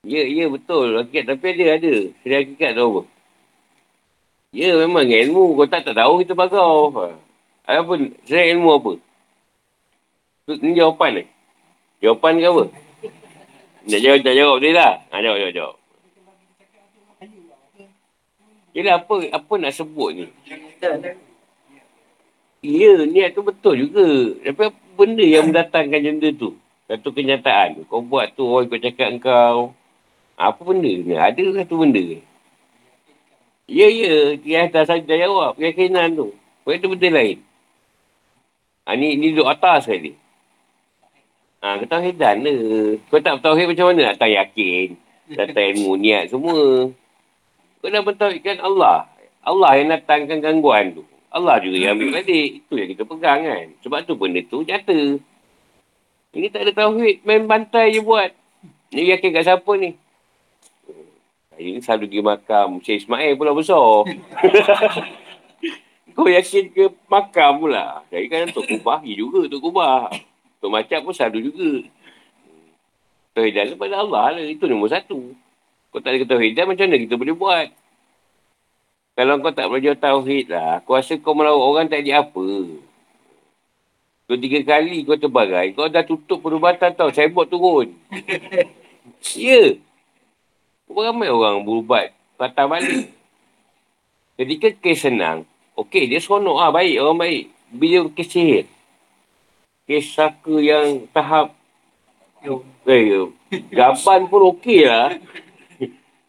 Ya, 0.06 0.22
ya 0.22 0.46
betul. 0.54 1.02
Hakikat. 1.02 1.34
Tapi 1.34 1.46
ada, 1.50 1.66
ada. 1.82 1.94
Seri 2.22 2.36
hakikat 2.46 2.78
tu 2.78 2.84
apa? 2.86 3.02
Ya, 4.54 4.78
memang 4.86 5.10
ilmu. 5.10 5.58
Kau 5.58 5.66
tak, 5.66 5.82
tak 5.82 5.98
tahu 5.98 6.22
kita 6.22 6.38
bagau. 6.38 6.94
Ada 7.66 7.82
apa? 7.82 7.94
Seri 8.30 8.54
ilmu 8.54 8.70
apa? 8.78 8.92
Ini 10.62 10.78
jawapan 10.78 11.10
ni. 11.18 11.24
Jawapan 12.06 12.34
ke 12.38 12.46
apa? 12.46 12.64
Tak 13.90 14.02
jawab, 14.06 14.20
tak 14.22 14.36
jawab 14.38 14.58
dia 14.62 14.72
lah. 14.78 14.94
Ha, 15.10 15.16
jawab, 15.26 15.38
jawab, 15.42 15.54
jawab. 15.58 15.76
Yelah, 18.78 18.94
apa, 19.02 19.14
apa 19.34 19.54
nak 19.58 19.74
sebut 19.74 20.10
ni? 20.14 20.26
Ya, 22.62 22.94
niat 23.10 23.34
tu 23.34 23.42
betul 23.42 23.90
juga. 23.90 24.06
Tapi 24.46 24.62
apa 24.70 24.85
benda 24.96 25.22
yang 25.22 25.52
mendatangkan 25.52 26.00
benda 26.00 26.30
tu? 26.32 26.56
Satu 26.88 27.12
kenyataan. 27.12 27.84
Kau 27.92 28.00
buat 28.00 28.32
tu, 28.34 28.48
orang 28.48 28.72
kau 28.72 28.80
cakap 28.80 29.10
kau. 29.20 29.60
Apa 30.40 30.62
benda 30.64 30.92
ni? 30.92 31.16
Ada 31.16 31.64
satu 31.64 31.84
benda. 31.84 32.04
Ya, 33.66 33.88
ya. 33.90 34.38
Dia 34.40 34.70
atas 34.70 34.88
saja 34.90 35.14
jawab. 35.14 35.58
Keyakinan 35.60 36.16
tu. 36.16 36.32
Kau 36.64 36.72
itu 36.72 36.88
benda 36.88 37.10
lain. 37.22 37.42
Ha, 38.86 38.94
ni, 38.94 39.18
ni 39.18 39.34
duduk 39.34 39.50
atas 39.50 39.90
sekali. 39.90 40.14
Ha, 41.66 41.82
ketahidan 41.82 42.46
lah. 42.46 42.62
Kau 43.10 43.18
tak 43.18 43.42
bertauhid 43.42 43.66
macam 43.74 43.86
mana? 43.90 44.14
Tak 44.14 44.30
yakin. 44.30 44.94
Datang 45.34 45.66
ilmu, 45.74 45.98
niat 45.98 46.30
semua. 46.30 46.94
Kau 47.82 47.90
dah 47.90 48.02
bertauhidkan 48.06 48.62
Allah. 48.62 49.10
Allah 49.42 49.72
yang 49.78 49.90
datangkan 49.90 50.38
gangguan 50.38 50.94
tu. 50.94 51.04
Allah 51.32 51.60
juga 51.60 51.78
yang 51.78 51.98
ambil 52.00 52.22
balik. 52.22 52.50
Itu 52.64 52.74
yang 52.78 52.90
kita 52.94 53.04
pegang 53.04 53.40
kan. 53.44 53.66
Sebab 53.84 54.00
tu 54.08 54.14
benda 54.16 54.42
tu 54.46 54.64
nyata. 54.64 55.20
Ini 56.36 56.48
tak 56.52 56.68
ada 56.68 56.72
tauhid. 56.76 57.24
Main 57.24 57.48
bantai 57.48 57.96
je 57.96 58.04
buat. 58.04 58.32
Ni 58.92 59.12
yakin 59.12 59.32
kat 59.36 59.44
siapa 59.48 59.72
ni? 59.80 59.96
Saya 61.56 61.68
ni 61.72 61.80
selalu 61.80 62.06
pergi 62.12 62.22
makam. 62.24 62.68
Syed 62.84 63.04
Ismail 63.04 63.40
pula 63.40 63.56
besar. 63.56 64.04
Kau 66.16 66.32
yakin 66.32 66.72
ke 66.72 66.92
makam 67.12 67.60
pula? 67.60 68.04
Saya 68.08 68.24
kan 68.32 68.52
Tok 68.52 68.68
Kubah 68.68 69.04
juga 69.04 69.48
Tok 69.52 69.62
Kubah. 69.64 70.12
Tok 70.64 70.72
Macam 70.72 71.00
pun 71.08 71.14
selalu 71.16 71.52
juga. 71.52 71.72
Tauhidan 73.36 73.76
pada 73.76 74.00
Allah 74.00 74.40
lah. 74.40 74.44
Itu 74.44 74.68
nombor 74.68 74.92
satu. 74.92 75.36
Kau 75.92 76.04
tak 76.04 76.16
ada 76.16 76.28
ketauhidan 76.28 76.68
macam 76.68 76.88
mana 76.92 77.00
kita 77.00 77.16
boleh 77.16 77.36
buat? 77.36 77.68
Kalau 79.16 79.40
kau 79.40 79.56
tak 79.56 79.72
belajar 79.72 79.96
tauhid 79.96 80.52
lah, 80.52 80.84
aku 80.84 80.92
rasa 80.92 81.16
kau 81.16 81.32
merawat 81.32 81.64
orang 81.64 81.88
tak 81.88 82.04
ada 82.04 82.20
apa. 82.20 82.48
Kau 84.28 84.36
tiga 84.36 84.60
kali 84.60 85.08
kau 85.08 85.16
terbagai, 85.16 85.72
kau 85.72 85.88
dah 85.88 86.04
tutup 86.04 86.44
perubatan 86.44 86.92
tau, 86.92 87.08
saya 87.16 87.32
buat 87.32 87.48
turun. 87.48 87.96
ya. 89.40 89.80
Berapa 90.92 91.16
ramai 91.16 91.32
orang 91.32 91.64
berubat, 91.64 92.12
patah 92.36 92.68
balik. 92.68 93.08
Ketika 94.36 94.76
kes 94.84 95.08
senang, 95.08 95.48
okey 95.80 96.12
dia 96.12 96.20
seronok 96.20 96.60
lah, 96.60 96.70
baik, 96.76 97.00
orang 97.00 97.20
baik. 97.24 97.44
Bila 97.72 98.12
kes 98.12 98.28
sihir, 98.36 98.68
kes 99.88 100.12
saka 100.12 100.60
yang 100.60 101.08
tahap, 101.16 101.56
eh, 102.84 103.32
gaban 103.72 104.28
pun 104.28 104.60
okey 104.60 104.84
lah. 104.84 105.16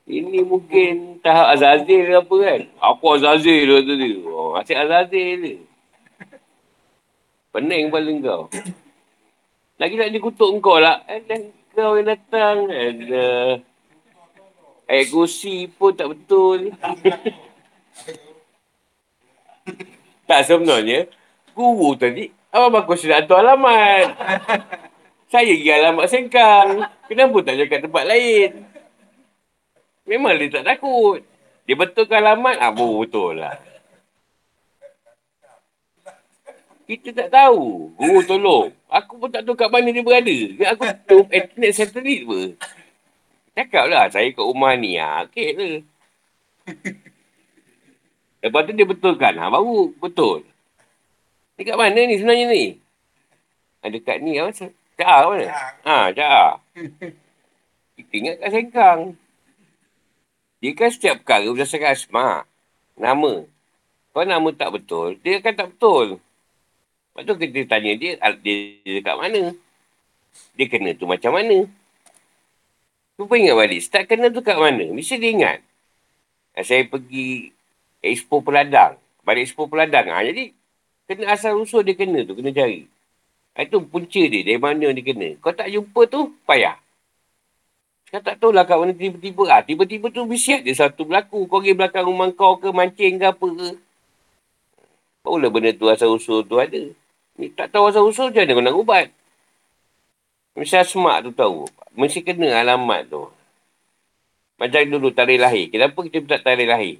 Ini 0.06 0.46
mungkin 0.46 1.18
tahap 1.18 1.58
Azazil 1.58 2.14
apa 2.14 2.34
kan? 2.38 2.60
Aku 2.78 3.18
Azazil 3.18 3.82
tu 3.82 3.94
tu. 3.98 4.22
Oh, 4.30 4.54
asyik 4.54 4.86
Azazil 4.86 5.42
je. 5.42 5.54
Pening 7.50 7.90
kepala 7.90 8.14
kau. 8.22 8.42
Lagi 9.82 9.98
nak 9.98 10.14
dikutuk 10.14 10.62
kau 10.62 10.78
lah. 10.78 11.02
Dan 11.26 11.50
kau 11.74 11.98
yang 11.98 12.06
datang. 12.06 12.70
Ada. 12.70 13.58
Ayat 14.86 15.10
kursi 15.10 15.66
pun 15.74 15.90
tak 15.90 16.14
betul. 16.14 16.70
tak 20.30 20.46
sebenarnya. 20.46 21.10
Guru 21.50 21.98
tadi. 21.98 22.30
Apa 22.54 22.70
bagus 22.70 23.02
sudah 23.02 23.26
hantar 23.26 23.42
alamat. 23.42 24.14
Saya 25.26 25.50
pergi 25.50 25.70
alamat 25.74 26.06
sengkang. 26.06 26.86
Kenapa 27.10 27.36
tak 27.42 27.58
cakap 27.58 27.90
tempat 27.90 28.06
lain? 28.06 28.75
Memang 30.06 30.38
dia 30.38 30.62
tak 30.62 30.64
takut. 30.64 31.20
Dia 31.66 31.74
betulkan 31.74 32.22
alamat, 32.22 32.62
ah, 32.62 32.70
betul 32.70 33.42
lah. 33.42 33.58
Kita 36.86 37.10
tak 37.10 37.28
tahu. 37.34 37.90
Guru 37.98 38.22
tolong. 38.22 38.70
Aku 38.86 39.18
pun 39.18 39.26
tak 39.26 39.42
tahu 39.42 39.58
kat 39.58 39.66
mana 39.66 39.90
dia 39.90 40.06
berada. 40.06 40.36
Aku 40.70 40.86
tu 41.02 41.18
internet 41.34 41.74
satelit 41.74 42.22
pun. 42.22 42.54
Cakap 43.58 43.90
lah, 43.90 44.06
saya 44.06 44.30
kat 44.30 44.46
rumah 44.46 44.78
ni. 44.78 44.94
Ha, 44.94 45.26
okay 45.26 45.50
lah. 45.58 45.82
Lepas 48.46 48.62
tu 48.70 48.72
dia 48.78 48.86
betulkan. 48.86 49.34
Ha, 49.34 49.50
baru 49.50 49.90
betul. 49.98 50.46
Ni 51.58 51.66
kat 51.66 51.74
mana 51.74 51.98
ni 51.98 52.14
sebenarnya 52.22 52.46
ni? 52.54 52.64
Ha, 53.82 53.90
dekat 53.90 54.22
ni. 54.22 54.38
Ha, 54.38 54.46
Cak 54.96 55.20
mana? 55.26 55.46
Ha, 55.82 56.14
Cak 56.14 56.52
Kita 57.98 58.12
ingat 58.14 58.34
kat 58.38 58.48
Sengkang. 58.54 59.00
Dia 60.60 60.72
kan 60.72 60.88
setiap 60.88 61.20
perkara 61.20 61.46
berdasarkan 61.52 61.92
asma. 61.92 62.28
Nama. 62.96 63.44
Kalau 64.16 64.24
nama 64.24 64.48
tak 64.56 64.80
betul, 64.80 65.20
dia 65.20 65.44
akan 65.44 65.52
tak 65.52 65.68
betul. 65.76 66.06
Lepas 67.12 67.22
tu 67.28 67.34
kita 67.36 67.60
tanya 67.68 67.92
dia, 67.96 68.16
dia, 68.40 68.54
dekat 69.00 69.16
mana? 69.16 69.52
Dia 70.56 70.66
kena 70.72 70.96
tu 70.96 71.04
macam 71.04 71.36
mana? 71.36 71.68
Cuba 73.16 73.32
ingat 73.36 73.56
balik, 73.56 73.80
start 73.84 74.04
kena 74.08 74.32
tu 74.32 74.40
kat 74.40 74.56
mana? 74.56 74.88
Mesti 74.92 75.20
dia 75.20 75.32
ingat. 75.32 75.58
Saya 76.64 76.88
pergi 76.88 77.52
Expo 78.00 78.40
Peladang. 78.40 78.96
Balik 79.24 79.52
Expo 79.52 79.68
Peladang. 79.68 80.08
Ha, 80.08 80.24
jadi, 80.24 80.52
kena 81.04 81.36
asal 81.36 81.60
usul 81.60 81.84
dia 81.84 81.96
kena 81.96 82.24
tu, 82.24 82.32
kena 82.32 82.52
cari. 82.52 82.88
Ha, 83.56 83.64
itu 83.68 83.80
punca 83.84 84.22
dia, 84.24 84.40
dari 84.44 84.60
mana 84.60 84.92
dia 84.92 85.04
kena. 85.04 85.36
Kau 85.40 85.52
tak 85.52 85.68
jumpa 85.68 86.08
tu, 86.08 86.32
payah. 86.48 86.80
Kau 88.16 88.24
tak 88.24 88.40
tahu 88.40 88.48
lah 88.48 88.64
kat 88.64 88.80
mana 88.80 88.96
tiba-tiba. 88.96 89.44
Ah, 89.52 89.60
tiba-tiba 89.60 90.08
tu 90.08 90.24
mesti 90.24 90.64
ada 90.64 90.72
satu 90.72 91.04
berlaku. 91.04 91.44
Kau 91.52 91.60
pergi 91.60 91.76
belakang 91.76 92.08
rumah 92.08 92.32
kau 92.32 92.56
ke 92.56 92.72
mancing 92.72 93.20
ke 93.20 93.28
apa 93.28 93.44
ke. 93.44 93.76
Barulah 95.20 95.52
benda 95.52 95.76
tu 95.76 95.84
asal 95.92 96.16
usul 96.16 96.40
tu 96.48 96.56
ada. 96.56 96.80
Ni 97.36 97.52
tak 97.52 97.76
tahu 97.76 97.92
asal 97.92 98.08
usul 98.08 98.32
macam 98.32 98.40
mana 98.40 98.56
kau 98.56 98.64
nak 98.64 98.76
ubat. 98.80 99.06
Mesti 100.56 100.80
asmak 100.80 101.28
tu 101.28 101.30
tahu. 101.36 101.68
Mesti 101.92 102.24
kena 102.24 102.56
alamat 102.56 103.04
tu. 103.12 103.28
Macam 104.56 104.80
dulu 104.88 105.12
tarikh 105.12 105.36
lahir. 105.36 105.68
Kenapa 105.68 106.00
kita 106.08 106.40
tak 106.40 106.40
tarikh 106.40 106.72
lahir? 106.72 106.96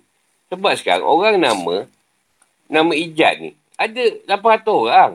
Sebab 0.53 0.77
sekarang 0.77 1.09
orang 1.09 1.41
nama, 1.41 1.89
nama 2.69 2.93
ijat 2.93 3.41
ni, 3.41 3.57
ada 3.81 4.05
800 4.29 4.69
orang. 4.69 5.13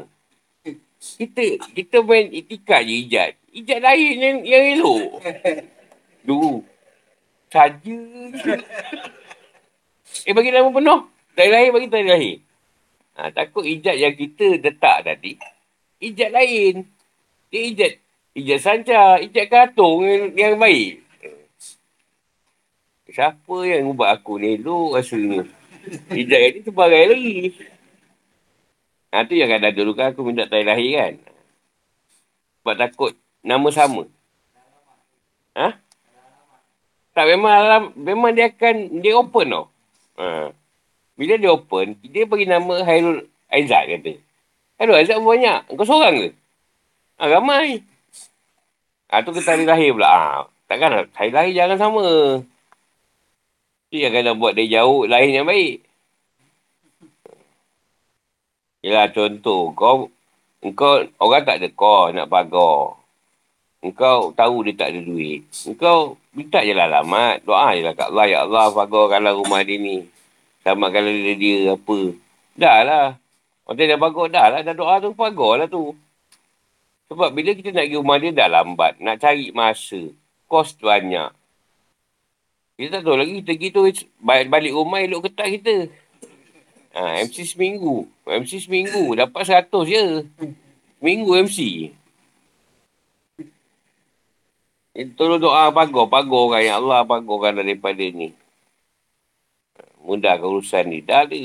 Kita 0.98 1.62
kita 1.78 2.02
main 2.02 2.26
itikad 2.34 2.90
je 2.90 2.96
ijat. 3.06 3.38
Ijat 3.54 3.80
lain 3.86 4.14
yang, 4.18 4.38
yang 4.42 4.64
elok. 4.82 5.22
Dulu. 6.26 6.62
Saja 7.52 7.98
Eh, 10.28 10.34
bagi 10.36 10.52
nama 10.54 10.70
penuh. 10.70 11.02
Tarikh 11.34 11.52
lahir 11.52 11.70
bagi 11.72 11.88
tarikh 11.88 12.10
lahir. 12.12 12.36
Ha, 13.16 13.32
takut 13.32 13.64
ijat 13.66 13.96
yang 13.98 14.14
kita 14.16 14.60
letak 14.60 15.08
tadi. 15.08 15.40
Ijat 16.04 16.30
lain. 16.30 16.86
Dia 17.50 17.62
ijat. 17.72 17.94
Ijat 18.38 18.60
sanca. 18.60 19.18
Ijat 19.24 19.46
katung 19.48 20.04
yang, 20.04 20.24
yang 20.36 20.56
baik. 20.60 21.02
Siapa 23.12 23.56
yang 23.68 23.92
ubah 23.92 24.16
aku 24.16 24.40
ni 24.40 24.56
elok 24.56 25.00
rasanya. 25.00 25.44
Ijat 26.12 26.40
yang 26.40 26.54
ni 26.56 26.60
terbagai 26.64 27.04
lagi. 27.12 27.36
Ha, 29.12 29.28
tu 29.28 29.36
yang 29.36 29.52
ada 29.52 29.76
dulu 29.76 29.92
kan 29.92 30.16
aku 30.16 30.24
minta 30.24 30.48
tarikh 30.48 30.68
lahir 30.70 30.92
kan. 30.96 31.14
Sebab 32.62 32.76
takut 32.78 33.12
nama 33.42 33.68
sama. 33.74 34.06
Ha? 35.58 35.82
Tak 37.12 37.26
memang 37.28 37.52
alam, 37.52 37.84
memang 38.00 38.32
dia 38.32 38.48
akan 38.48 39.04
dia 39.04 39.20
open 39.20 39.52
tau. 39.52 39.66
Ha. 40.16 40.56
Bila 41.20 41.36
dia 41.36 41.52
open, 41.52 42.00
dia 42.08 42.24
bagi 42.24 42.48
nama 42.48 42.88
Hairul 42.88 43.28
Aizat 43.52 43.84
kata. 43.92 44.16
Hairul 44.80 44.96
Aizat 44.96 45.20
banyak. 45.20 45.76
Kau 45.76 45.84
seorang 45.84 46.16
ke? 46.24 46.30
Ha, 47.20 47.28
ramai. 47.28 47.84
Ha, 49.12 49.28
tu 49.28 49.36
kita 49.36 49.60
hari 49.60 49.68
lahir 49.68 49.92
pula. 49.92 50.08
Ha, 50.08 50.48
takkan 50.72 51.04
hari 51.12 51.32
lahir 51.36 51.52
jangan 51.52 51.78
sama. 51.78 52.06
Tu 53.92 54.00
yang 54.00 54.16
kena 54.16 54.32
buat 54.32 54.56
dia 54.56 54.80
jauh 54.80 55.04
lahir 55.04 55.36
yang 55.36 55.44
baik. 55.44 55.84
Yelah 58.82 59.12
contoh, 59.12 59.76
kau, 59.76 60.10
kau 60.74 61.06
orang 61.20 61.44
tak 61.44 61.60
ada 61.60 61.68
kau 61.76 62.08
nak 62.10 62.32
pagar. 62.32 63.01
Engkau 63.82 64.30
tahu 64.38 64.62
dia 64.70 64.78
tak 64.78 64.94
ada 64.94 65.02
duit. 65.02 65.42
Engkau 65.66 66.14
minta 66.38 66.62
je 66.62 66.70
lah 66.70 66.86
alamat. 66.86 67.42
Doa 67.42 67.74
je 67.74 67.82
lah 67.82 67.98
kat 67.98 68.14
Allah. 68.14 68.26
Ya 68.30 68.40
Allah, 68.46 68.70
pagarkanlah 68.70 69.34
rumah 69.34 69.66
dia 69.66 69.82
ni. 69.82 70.06
Selamatkanlah 70.62 71.14
dia, 71.18 71.34
dia 71.34 71.58
apa. 71.74 72.00
Dah 72.54 72.80
lah. 72.86 73.08
Orang 73.66 73.82
dah 73.82 73.98
pagar 73.98 74.28
dah 74.30 74.48
lah. 74.54 74.62
Dah 74.62 74.76
doa 74.78 74.94
tu 75.02 75.18
pagar 75.18 75.54
lah 75.58 75.68
tu. 75.68 75.98
Sebab 77.10 77.34
bila 77.34 77.58
kita 77.58 77.74
nak 77.74 77.90
pergi 77.90 77.98
rumah 77.98 78.18
dia 78.22 78.30
dah 78.30 78.48
lambat. 78.54 79.02
Nak 79.02 79.18
cari 79.18 79.50
masa. 79.50 80.14
Kos 80.46 80.78
banyak. 80.78 81.34
Kita 82.78 82.98
tak 82.98 83.02
tahu 83.02 83.18
lagi 83.18 83.42
kita 83.42 83.52
gitu 83.58 83.82
balik 84.22 84.74
rumah 84.74 85.02
elok 85.02 85.26
ketat 85.26 85.50
kita. 85.58 85.90
Ha, 86.94 87.24
MC 87.26 87.50
seminggu. 87.50 88.06
MC 88.30 88.62
seminggu. 88.62 89.18
Dapat 89.18 89.42
seratus 89.42 89.86
je. 89.90 90.06
Minggu 91.02 91.34
MC. 91.50 91.90
Tolong 94.92 95.40
doa 95.40 95.72
pagar. 95.72 96.06
Pagar 96.12 96.46
kan. 96.58 96.62
Ya 96.62 96.76
Allah 96.76 97.08
pagarkan 97.08 97.64
daripada 97.64 98.04
ni. 98.04 98.36
Mudahkan 100.04 100.44
urusan 100.44 100.84
ni. 100.92 101.00
Dah 101.00 101.24
ada. 101.24 101.40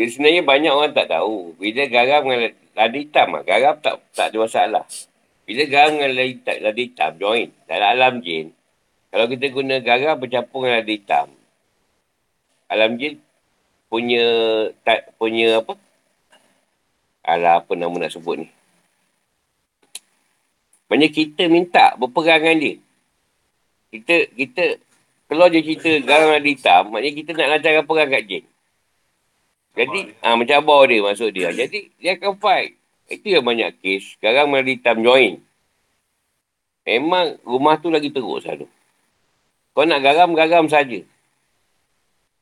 Sebenarnya 0.00 0.40
banyak 0.46 0.72
orang 0.72 0.96
tak 0.96 1.12
tahu. 1.12 1.52
Bila 1.60 1.84
garam 1.90 2.24
dengan 2.24 2.56
lada 2.72 2.96
hitam, 2.96 3.36
garam 3.44 3.76
tak 3.82 4.00
tak 4.14 4.32
ada 4.32 4.38
masalah. 4.40 4.84
Bila 5.50 5.66
garam 5.66 5.98
dengan 5.98 6.14
lada 6.14 6.30
hitam, 6.30 6.56
lada 6.62 6.78
hitam 6.78 7.10
join 7.18 7.48
dalam 7.66 7.88
alam 7.90 8.14
jin, 8.22 8.54
kalau 9.10 9.26
kita 9.26 9.50
guna 9.50 9.82
garam 9.82 10.14
bercampur 10.14 10.62
dengan 10.62 10.78
lada 10.78 10.92
hitam, 10.94 11.26
alam 12.70 12.94
jin 12.94 13.18
punya 13.90 14.22
tak, 14.86 15.10
punya 15.18 15.58
apa? 15.58 15.74
Alah, 17.26 17.66
apa 17.66 17.74
nama 17.74 17.90
nak 17.90 18.14
sebut 18.14 18.46
ni? 18.46 18.48
Maksudnya 20.86 21.08
kita 21.10 21.42
minta 21.50 21.98
berperang 21.98 22.46
dengan 22.46 22.56
dia. 22.62 22.74
Kita, 23.90 24.14
kita, 24.30 24.64
kalau 25.26 25.50
dia 25.50 25.66
cerita 25.66 25.90
garam 26.06 26.30
lada 26.30 26.46
hitam, 26.46 26.94
maknanya 26.94 27.14
kita 27.18 27.30
nak 27.34 27.50
lancarkan 27.58 27.84
perang 27.90 28.10
kat 28.14 28.22
jin. 28.30 28.44
Jadi, 29.74 30.14
ah 30.22 30.30
ha, 30.30 30.38
macam 30.38 30.62
abang 30.62 30.86
dia 30.86 31.02
masuk 31.02 31.34
dia. 31.34 31.50
Jadi, 31.50 31.90
dia 31.98 32.14
akan 32.14 32.38
fight. 32.38 32.78
Itu 33.10 33.26
yang 33.26 33.42
banyak 33.42 33.82
kes. 33.82 34.14
Sekarang 34.16 34.54
hitam 34.62 35.02
join. 35.02 35.42
Memang 36.86 37.42
rumah 37.42 37.76
tu 37.82 37.90
lagi 37.90 38.14
teruk 38.14 38.40
selalu. 38.40 38.70
Kau 39.74 39.82
nak 39.82 40.00
garam, 40.02 40.30
garam 40.32 40.70
saja. 40.70 41.02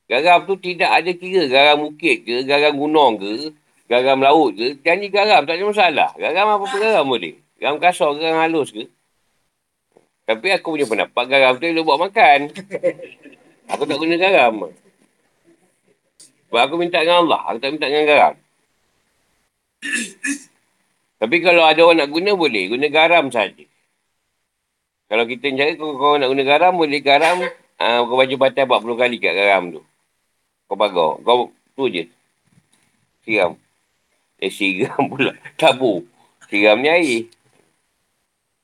Garam 0.09 0.45
tu 0.45 0.61
tidak 0.61 0.93
ada 0.93 1.11
kira. 1.13 1.49
Garam 1.49 1.89
bukit 1.89 2.25
ke, 2.25 2.45
garam 2.45 2.77
gunung 2.77 3.17
ke, 3.17 3.53
garam 3.89 4.21
laut 4.21 4.57
ke. 4.57 4.77
Janji 4.85 5.09
garam, 5.09 5.45
tak 5.49 5.57
ada 5.57 5.65
masalah. 5.65 6.11
Garam 6.17 6.57
apa-apa 6.57 6.77
garam 6.77 7.05
boleh. 7.09 7.37
Garam 7.57 7.77
kasar, 7.81 8.13
garam 8.17 8.41
halus 8.45 8.73
ke. 8.73 8.89
Tapi 10.29 10.53
aku 10.53 10.77
punya 10.77 10.85
pendapat, 10.85 11.25
garam 11.29 11.57
tu 11.57 11.65
elok 11.65 11.85
buat 11.89 11.99
makan. 12.09 12.53
Aku 13.69 13.85
tak 13.85 14.01
guna 14.01 14.17
garam. 14.17 14.73
Sebab 16.49 16.61
aku 16.65 16.75
minta 16.81 17.05
dengan 17.05 17.29
Allah. 17.29 17.41
Aku 17.53 17.59
tak 17.61 17.71
minta 17.77 17.89
dengan 17.93 18.09
garam. 18.09 18.35
Tapi 21.19 21.37
kalau 21.43 21.67
ada 21.67 21.83
orang 21.83 22.07
nak 22.07 22.11
guna, 22.15 22.31
boleh. 22.39 22.71
Guna 22.71 22.87
garam 22.87 23.27
saja. 23.35 23.67
Kalau 25.11 25.25
kita 25.27 25.51
cari, 25.51 25.75
kau, 25.75 25.99
kau 25.99 26.15
nak 26.15 26.31
guna 26.31 26.43
garam, 26.47 26.79
boleh 26.79 27.03
garam. 27.03 27.43
Uh, 27.79 28.01
kau 28.07 28.15
baju 28.15 28.35
batal 28.39 28.65
40 28.67 29.03
kali 29.03 29.17
kat 29.19 29.35
garam 29.35 29.63
tu. 29.75 29.83
Kau 30.71 30.79
bagar. 30.79 31.19
Kau 31.27 31.51
tu 31.75 31.91
je. 31.91 32.07
Siram. 33.27 33.59
Eh, 34.39 34.53
siram 34.53 35.03
pula. 35.11 35.35
Tabur. 35.59 36.07
Siram 36.47 36.79
ni 36.79 36.89
air. 36.89 37.27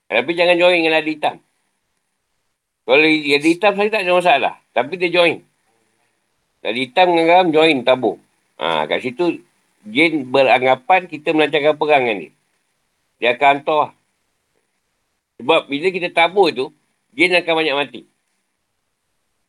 Tapi 0.07 0.31
jangan 0.39 0.55
join 0.55 0.79
dengan 0.79 1.01
lada 1.01 1.11
hitam. 1.11 1.37
Kalau 2.85 3.01
lada 3.03 3.49
hitam 3.49 3.73
saya 3.75 3.89
tak 3.91 4.03
ada 4.07 4.13
masalah. 4.15 4.55
Tapi 4.71 4.95
dia 5.01 5.11
join. 5.11 5.43
Lada 6.63 6.79
hitam 6.79 7.07
dengan 7.11 7.27
garam 7.27 7.49
join 7.51 7.83
tabur. 7.83 8.23
Ha, 8.63 8.87
kat 8.87 9.03
situ 9.03 9.43
jin 9.85 10.31
beranggapan 10.31 11.11
kita 11.11 11.35
melancarkan 11.35 11.75
perang 11.75 12.03
dengan 12.07 12.19
dia. 12.29 12.33
Dia 13.19 13.35
akan 13.35 13.49
hantar 13.61 13.79
lah. 13.89 13.93
Sebab 15.41 15.61
bila 15.67 15.87
kita 15.91 16.09
tabur 16.15 16.51
tu, 16.55 16.71
jin 17.15 17.35
akan 17.35 17.55
banyak 17.55 17.77
mati. 17.77 18.01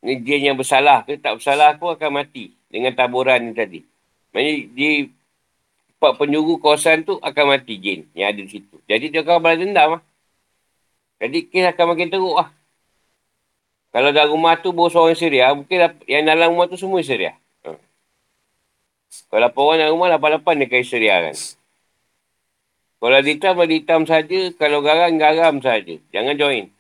Ni 0.05 0.21
jin 0.21 0.53
yang 0.53 0.57
bersalah 0.57 1.01
ke 1.05 1.17
tak 1.17 1.41
bersalah 1.41 1.77
pun 1.81 1.93
akan 1.93 2.21
mati 2.21 2.53
dengan 2.69 2.93
taburan 2.93 3.41
ni 3.41 3.53
tadi. 3.57 3.81
Maksudnya 4.33 4.53
di 4.75 4.87
tempat 5.95 6.11
penyuruh 6.19 6.59
kawasan 6.61 7.07
tu 7.07 7.17
akan 7.17 7.57
mati 7.57 7.81
jin 7.81 8.05
yang 8.13 8.29
ada 8.29 8.41
di 8.43 8.51
situ. 8.51 8.77
Jadi 8.85 9.09
dia 9.09 9.25
akan 9.25 9.41
balas 9.41 9.57
dendam 9.57 9.97
lah. 9.97 10.03
Jadi 11.17 11.47
kes 11.47 11.65
akan 11.73 11.85
makin 11.95 12.11
teruk 12.11 12.35
lah. 12.35 12.49
Kalau 13.95 14.11
dalam 14.11 14.35
rumah 14.35 14.59
tu 14.59 14.75
bawa 14.75 14.91
seorang 14.91 15.15
Syria, 15.15 15.55
mungkin 15.55 15.95
yang 16.03 16.27
dalam 16.27 16.51
rumah 16.51 16.67
tu 16.67 16.75
semua 16.75 16.99
Syria. 16.99 17.31
Ha. 17.63 17.79
Kalau 19.31 19.39
lapan 19.39 19.61
orang 19.63 19.77
dalam 19.79 19.93
rumah, 19.95 20.07
lapan-lapan 20.11 20.53
dia 20.59 20.67
kaya 20.67 20.83
Syria 20.83 21.15
kan. 21.23 21.35
Kalau 23.05 23.21
hitam, 23.21 23.53
ada 23.61 23.69
hitam 23.69 24.01
saja. 24.09 24.39
Kalau 24.57 24.81
garam, 24.81 25.13
garam 25.21 25.61
saja. 25.61 25.93
Jangan 26.09 26.41
join. 26.41 26.73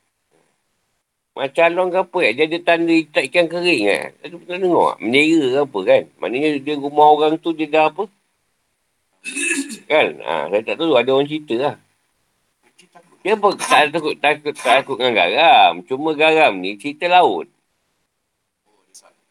Macam 1.37 1.69
long 1.69 1.89
ke 1.93 2.01
apa 2.01 2.17
ya? 2.25 2.31
Dia 2.33 2.45
ada 2.49 2.59
tanda 2.65 2.89
ikat 2.97 3.23
ikan 3.29 3.45
kering 3.45 3.83
kan. 3.85 4.09
Ada 4.25 4.35
pernah 4.41 4.57
dengar? 4.57 4.91
Menera 4.97 5.45
ke 5.45 5.59
apa 5.69 5.79
kan. 5.85 6.03
Maknanya 6.17 6.49
dia 6.65 6.73
rumah 6.81 7.07
orang 7.13 7.37
tu 7.37 7.53
dia 7.53 7.69
dah 7.69 7.93
apa. 7.93 8.09
Kan? 9.85 10.07
Ha, 10.25 10.49
saya 10.49 10.61
tak 10.65 10.75
tahu. 10.81 10.97
Ada 10.97 11.09
orang 11.13 11.29
cerita 11.29 11.55
lah. 11.61 11.75
Dia 13.21 13.37
apa? 13.37 13.49
Tak 13.61 13.83
takut, 13.93 14.15
takut, 14.17 14.55
takut 14.57 14.97
dengan 14.97 15.13
garam. 15.13 15.71
Cuma 15.85 16.17
garam 16.17 16.57
ni 16.57 16.73
cerita 16.81 17.05
laut. 17.05 17.45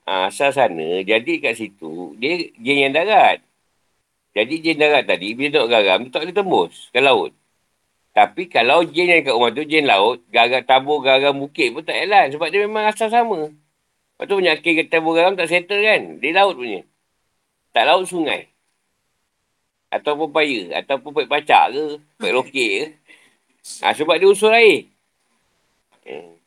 Ha, 0.06 0.30
asal 0.30 0.54
sana. 0.54 1.02
Jadi 1.02 1.42
kat 1.42 1.58
situ, 1.58 2.14
dia 2.22 2.54
jin 2.54 2.86
yang 2.86 2.94
darat. 2.94 3.42
Jadi 4.34 4.54
jin 4.58 4.76
darat 4.82 5.06
tadi, 5.06 5.30
bila 5.38 5.48
tengok 5.54 5.70
garam, 5.70 5.98
dia 6.02 6.10
tak 6.10 6.20
boleh 6.26 6.34
tembus 6.34 6.74
ke 6.90 6.98
laut. 6.98 7.30
Tapi 8.14 8.46
kalau 8.50 8.82
jin 8.86 9.10
yang 9.10 9.22
kat 9.22 9.34
rumah 9.34 9.50
tu, 9.54 9.62
jin 9.66 9.86
laut, 9.86 10.22
garam 10.30 10.62
tabur 10.66 10.98
garam 11.02 11.34
bukit 11.38 11.70
pun 11.70 11.82
tak 11.86 12.02
jalan. 12.02 12.30
Sebab 12.34 12.48
dia 12.50 12.60
memang 12.66 12.90
asal 12.90 13.10
sama. 13.10 13.50
Lepas 13.50 14.24
tu 14.30 14.34
penyakit 14.38 14.86
tabur 14.90 15.18
garam 15.18 15.34
tak 15.34 15.50
settle 15.50 15.82
kan. 15.82 16.22
Dia 16.22 16.30
laut 16.34 16.54
punya. 16.54 16.82
Tak 17.74 17.84
laut 17.90 18.06
sungai. 18.06 18.50
Ataupun 19.90 20.30
paya. 20.30 20.78
Ataupun 20.82 21.10
pek 21.10 21.30
pacak 21.30 21.74
ke. 21.74 21.84
Pek 22.22 22.32
lokek 22.34 22.54
ke. 22.54 22.82
Ha, 23.82 23.94
sebab 23.94 24.18
dia 24.18 24.30
usul 24.30 24.54
air. 24.54 24.86
Hmm. 26.06 26.38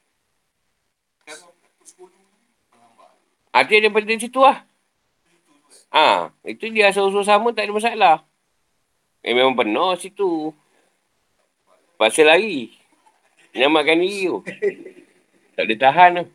Artinya 3.52 3.90
daripada 3.90 4.16
situ 4.16 4.40
lah. 4.40 4.64
Ha, 5.92 6.30
itu 6.44 6.68
dia 6.72 6.92
asal-usul 6.92 7.24
sama 7.24 7.56
tak 7.56 7.68
ada 7.68 7.74
masalah. 7.74 8.18
Eh, 9.24 9.34
memang 9.36 9.56
penuh 9.56 9.96
situ. 9.96 10.52
Pasal 11.98 12.30
lari. 12.30 12.72
Nyamakan 13.58 14.04
diri 14.04 14.30
tu. 14.30 14.38
Tak 15.58 15.64
boleh 15.66 15.80
tahan 15.80 16.10
tu. 16.22 16.26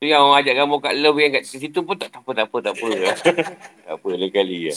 Tu 0.00 0.08
yang 0.08 0.24
orang 0.24 0.40
ajak 0.40 0.54
gambar 0.56 0.78
kat 0.80 0.94
love 0.98 1.20
yang 1.20 1.32
kat 1.36 1.44
situ 1.44 1.80
pun 1.84 1.96
tak, 2.00 2.10
tak 2.10 2.24
apa, 2.24 2.30
tak 2.32 2.46
apa, 2.48 2.56
tak 2.64 2.72
apa. 2.74 2.86
tak 3.84 3.94
apa, 4.00 4.08
lain 4.16 4.30
kali 4.32 4.58
ya. 4.72 4.74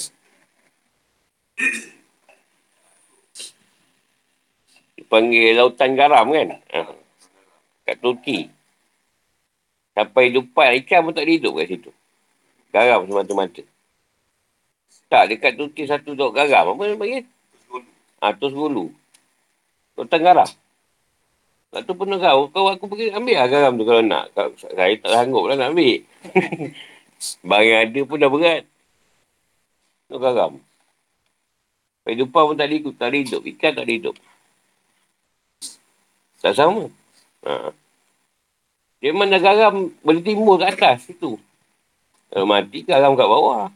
Panggil 5.07 5.55
lautan 5.55 5.95
garam 5.95 6.27
kan. 6.35 6.59
Ha. 6.75 6.79
Kat 7.87 7.97
Turki. 8.03 8.51
Sampai 9.95 10.29
lupa 10.29 10.69
ikan 10.83 11.09
pun 11.09 11.13
tak 11.15 11.25
ada 11.25 11.31
hidup 11.31 11.57
kat 11.57 11.67
situ. 11.71 11.91
Garam 12.77 13.09
semata-mata. 13.09 13.65
Tak, 15.09 15.23
dekat 15.33 15.57
Turki 15.57 15.89
satu 15.89 16.13
dok 16.13 16.37
garam. 16.37 16.77
Apa 16.77 16.93
dia 16.93 16.99
panggil? 17.01 17.23
Ha, 18.21 18.37
tos 18.37 18.53
gulu. 18.53 18.93
Lautan 19.97 20.21
garam. 20.21 20.49
Tak 21.73 21.81
tu 21.89 21.97
pernah 21.97 22.21
kau. 22.21 22.53
Kau 22.53 22.69
aku 22.69 22.85
pergi 22.85 23.09
ambil 23.09 23.41
lah 23.41 23.49
garam 23.49 23.73
tu 23.81 23.85
kalau 23.89 24.03
nak. 24.05 24.29
Kau, 24.37 24.53
saya 24.61 24.93
tak 25.01 25.09
sanggup 25.09 25.49
lah 25.49 25.57
nak 25.57 25.73
ambil. 25.73 26.05
Barang 27.49 27.81
ada 27.81 27.99
pun 28.05 28.17
dah 28.21 28.29
berat. 28.29 28.61
Tu 30.05 30.17
garam. 30.21 30.53
Kehidupan 32.05 32.43
pun 32.53 32.55
tak 32.61 32.69
ada, 32.69 32.77
tak 32.93 33.07
ada 33.09 33.17
hidup. 33.17 33.41
Ikan 33.41 33.71
tak 33.73 33.85
ada 33.89 33.93
hidup. 33.97 34.15
Tak 36.45 36.53
sama. 36.53 36.93
Ha. 37.41 37.73
Dia 39.01 39.09
memang 39.13 39.33
dah 39.33 39.41
garam 39.41 39.89
boleh 40.05 40.21
timbul 40.21 40.61
kat 40.61 40.77
atas 40.77 41.09
situ. 41.09 41.41
Kalau 42.27 42.45
mati 42.45 42.83
garam 42.83 43.15
kat 43.15 43.27
bawah. 43.27 43.71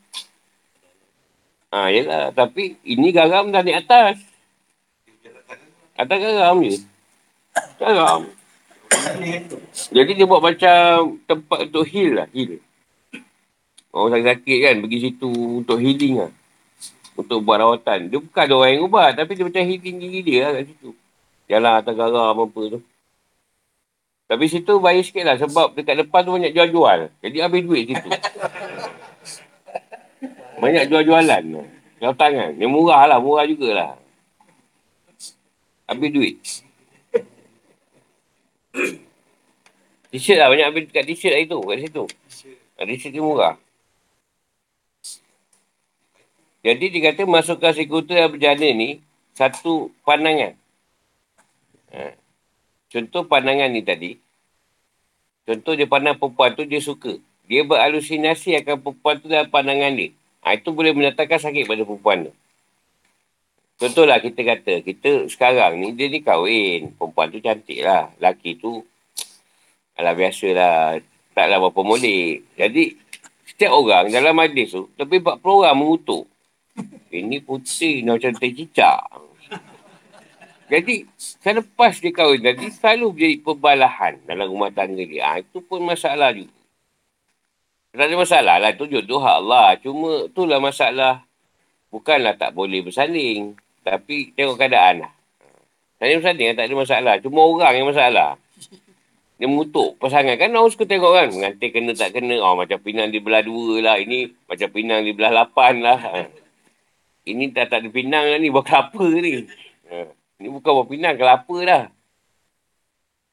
Ha, 1.71 1.87
yelah. 1.87 2.35
Tapi 2.35 2.75
ini 2.83 3.15
garam 3.15 3.47
dah 3.47 3.63
di 3.63 3.71
atas. 3.71 4.19
Atas 5.95 6.17
garam 6.19 6.59
je. 6.59 6.83
Garam. 7.79 8.27
Jadi 9.91 10.11
dia 10.19 10.27
buat 10.27 10.43
macam 10.43 11.15
tempat 11.23 11.71
untuk 11.71 11.87
heal 11.87 12.19
lah. 12.19 12.27
Heal. 12.35 12.59
Orang 13.91 14.11
sakit-sakit 14.15 14.57
kan 14.63 14.75
pergi 14.83 14.99
situ 14.99 15.31
untuk 15.63 15.79
healing 15.79 16.27
lah. 16.27 16.31
Untuk 17.15 17.39
buat 17.43 17.59
rawatan. 17.63 18.11
Dia 18.11 18.19
bukan 18.19 18.41
ada 18.43 18.53
orang 18.55 18.71
yang 18.75 18.83
ubat. 18.87 19.11
Tapi 19.15 19.31
dia 19.39 19.47
macam 19.47 19.63
healing 19.63 19.95
diri 19.99 20.19
dia 20.27 20.39
lah 20.47 20.51
kat 20.59 20.75
situ. 20.75 20.91
Jalan 21.47 21.73
atas 21.79 21.93
garam 21.95 22.35
apa 22.35 22.59
tu. 22.67 22.79
Tapi 24.31 24.47
situ 24.47 24.79
bayar 24.79 25.03
sikit 25.03 25.27
lah 25.27 25.35
sebab 25.35 25.75
dekat 25.75 26.07
depan 26.07 26.23
tu 26.23 26.31
banyak 26.31 26.55
jual-jual. 26.55 27.11
Jadi 27.19 27.37
habis 27.43 27.67
duit 27.67 27.83
situ. 27.91 28.09
Banyak 30.55 30.87
jual-jualan. 30.87 31.43
Kalau 31.99 32.15
tangan. 32.15 32.55
Dia 32.55 32.71
murah 32.71 33.11
lah. 33.11 33.19
Murah 33.19 33.43
jugalah. 33.43 33.99
Habis 35.83 36.09
duit. 36.15 36.35
T-shirt 40.15 40.39
lah. 40.39 40.47
Banyak 40.47 40.65
habis 40.71 40.81
dekat 40.87 41.11
t-shirt 41.11 41.35
lah 41.35 41.41
itu. 41.43 41.59
Kat 41.59 41.77
situ. 41.83 42.03
T-shirt 42.79 43.11
dia 43.11 43.19
murah. 43.19 43.59
Jadi 46.63 46.85
dia 46.87 47.11
kata 47.11 47.27
masukkan 47.27 47.75
sekutu 47.75 48.15
yang 48.15 48.31
berjana 48.31 48.71
ni 48.71 49.03
satu 49.35 49.91
pandangan. 50.07 50.55
Ha. 51.91 52.20
Contoh 52.91 53.23
pandangan 53.23 53.71
ni 53.71 53.79
tadi. 53.79 54.19
Contoh 55.47 55.79
dia 55.79 55.87
pandang 55.87 56.19
perempuan 56.19 56.51
tu 56.51 56.67
dia 56.67 56.83
suka. 56.83 57.15
Dia 57.47 57.63
berhalusinasi 57.63 58.59
akan 58.59 58.83
perempuan 58.83 59.15
tu 59.23 59.31
dalam 59.31 59.47
pandangan 59.47 59.95
dia. 59.95 60.11
Ha, 60.43 60.59
itu 60.59 60.75
boleh 60.75 60.91
mendatangkan 60.91 61.39
sakit 61.39 61.63
pada 61.71 61.87
perempuan 61.87 62.27
tu. 62.27 62.33
Contohlah 63.81 64.21
kita 64.21 64.43
kata, 64.43 64.73
kita 64.85 65.25
sekarang 65.31 65.79
ni 65.79 65.95
dia 65.95 66.11
ni 66.11 66.19
kahwin. 66.19 66.93
Perempuan 66.99 67.31
tu 67.31 67.39
cantik 67.39 67.79
lah. 67.79 68.11
Laki 68.19 68.59
tu, 68.59 68.83
alah 69.95 70.13
biasa 70.13 70.47
lah. 70.51 70.99
Taklah 71.31 71.57
berapa 71.63 71.81
molek. 71.81 72.43
Jadi, 72.59 72.93
setiap 73.47 73.71
orang 73.71 74.11
dalam 74.11 74.35
majlis 74.35 74.75
tu, 74.75 74.91
lebih 74.99 75.23
40 75.23 75.41
orang 75.63 75.79
mengutuk. 75.79 76.27
Ini 77.09 77.39
putih, 77.41 78.03
ni 78.03 78.09
macam 78.11 78.35
teh 78.35 78.51
cicak. 78.51 79.30
Jadi, 80.71 81.03
selepas 81.19 81.99
dia 81.99 82.15
kahwin 82.15 82.47
tadi, 82.47 82.71
selalu 82.71 83.11
jadi 83.19 83.35
perbalahan 83.43 84.23
dalam 84.23 84.47
rumah 84.47 84.71
tangga 84.71 85.03
dia. 85.03 85.35
Ha, 85.35 85.43
itu 85.43 85.59
pun 85.59 85.83
masalah 85.83 86.31
juga. 86.31 86.55
Tak 87.91 88.07
ada 88.07 88.15
masalah 88.15 88.55
lah. 88.55 88.71
Itu 88.71 88.87
jodoh 88.87 89.19
hak 89.19 89.35
Allah. 89.43 89.75
Cuma 89.83 90.31
itulah 90.31 90.63
masalah. 90.63 91.27
Bukanlah 91.91 92.39
tak 92.39 92.55
boleh 92.55 92.87
bersanding. 92.87 93.59
Tapi 93.83 94.31
tengok 94.31 94.55
keadaan 94.55 95.03
lah. 95.03 95.11
Tanya 95.99 96.23
bersanding 96.23 96.55
tak 96.55 96.71
ada 96.71 96.75
masalah. 96.79 97.13
Cuma 97.19 97.43
orang 97.43 97.75
yang 97.75 97.91
masalah. 97.91 98.39
Dia 99.35 99.51
mengutuk 99.51 99.99
pasangan. 99.99 100.39
Kan 100.39 100.55
orang 100.55 100.71
suka 100.71 100.87
tengok 100.87 101.11
kan. 101.11 101.27
Nganti 101.35 101.67
kena 101.67 101.91
tak 101.91 102.15
kena. 102.15 102.39
Oh, 102.39 102.55
macam 102.55 102.79
pinang 102.79 103.11
di 103.11 103.19
belah 103.19 103.43
dua 103.43 103.83
lah. 103.83 103.95
Ini 103.99 104.47
macam 104.47 104.71
pinang 104.71 105.03
di 105.03 105.11
belah 105.11 105.35
lapan 105.35 105.83
lah. 105.83 105.99
Ha. 105.99 106.31
Ini 107.27 107.51
tak, 107.51 107.75
tak 107.75 107.83
ada 107.83 107.89
pinang 107.91 108.23
lah 108.23 108.39
ni. 108.39 108.47
Buat 108.47 108.71
kelapa 108.71 109.03
ni. 109.19 109.51
Ha. 109.91 110.20
Ini 110.41 110.49
bukan 110.49 110.71
buat 110.81 110.89
pinang. 110.89 111.13
Kelapa 111.21 111.55
dah. 111.61 111.83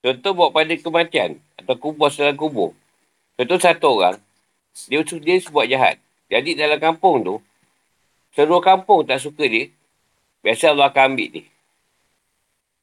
Contoh 0.05 0.33
buat 0.37 0.53
pada 0.53 0.77
kematian. 0.77 1.41
Atau 1.57 1.81
kubur 1.81 2.13
dalam 2.13 2.37
kubur. 2.37 2.77
Contoh 3.41 3.57
satu 3.57 3.97
orang. 3.97 4.21
Dia, 4.93 5.01
dia 5.01 5.37
buat 5.49 5.65
jahat. 5.65 5.97
Jadi 6.29 6.53
dalam 6.53 6.77
kampung 6.77 7.25
tu. 7.25 7.35
Seluruh 8.37 8.61
kampung 8.61 9.09
tak 9.09 9.25
suka 9.25 9.49
dia. 9.49 9.73
Biasa 10.45 10.77
Allah 10.77 10.93
akan 10.93 11.17
ambil 11.17 11.29
dia. 11.33 11.45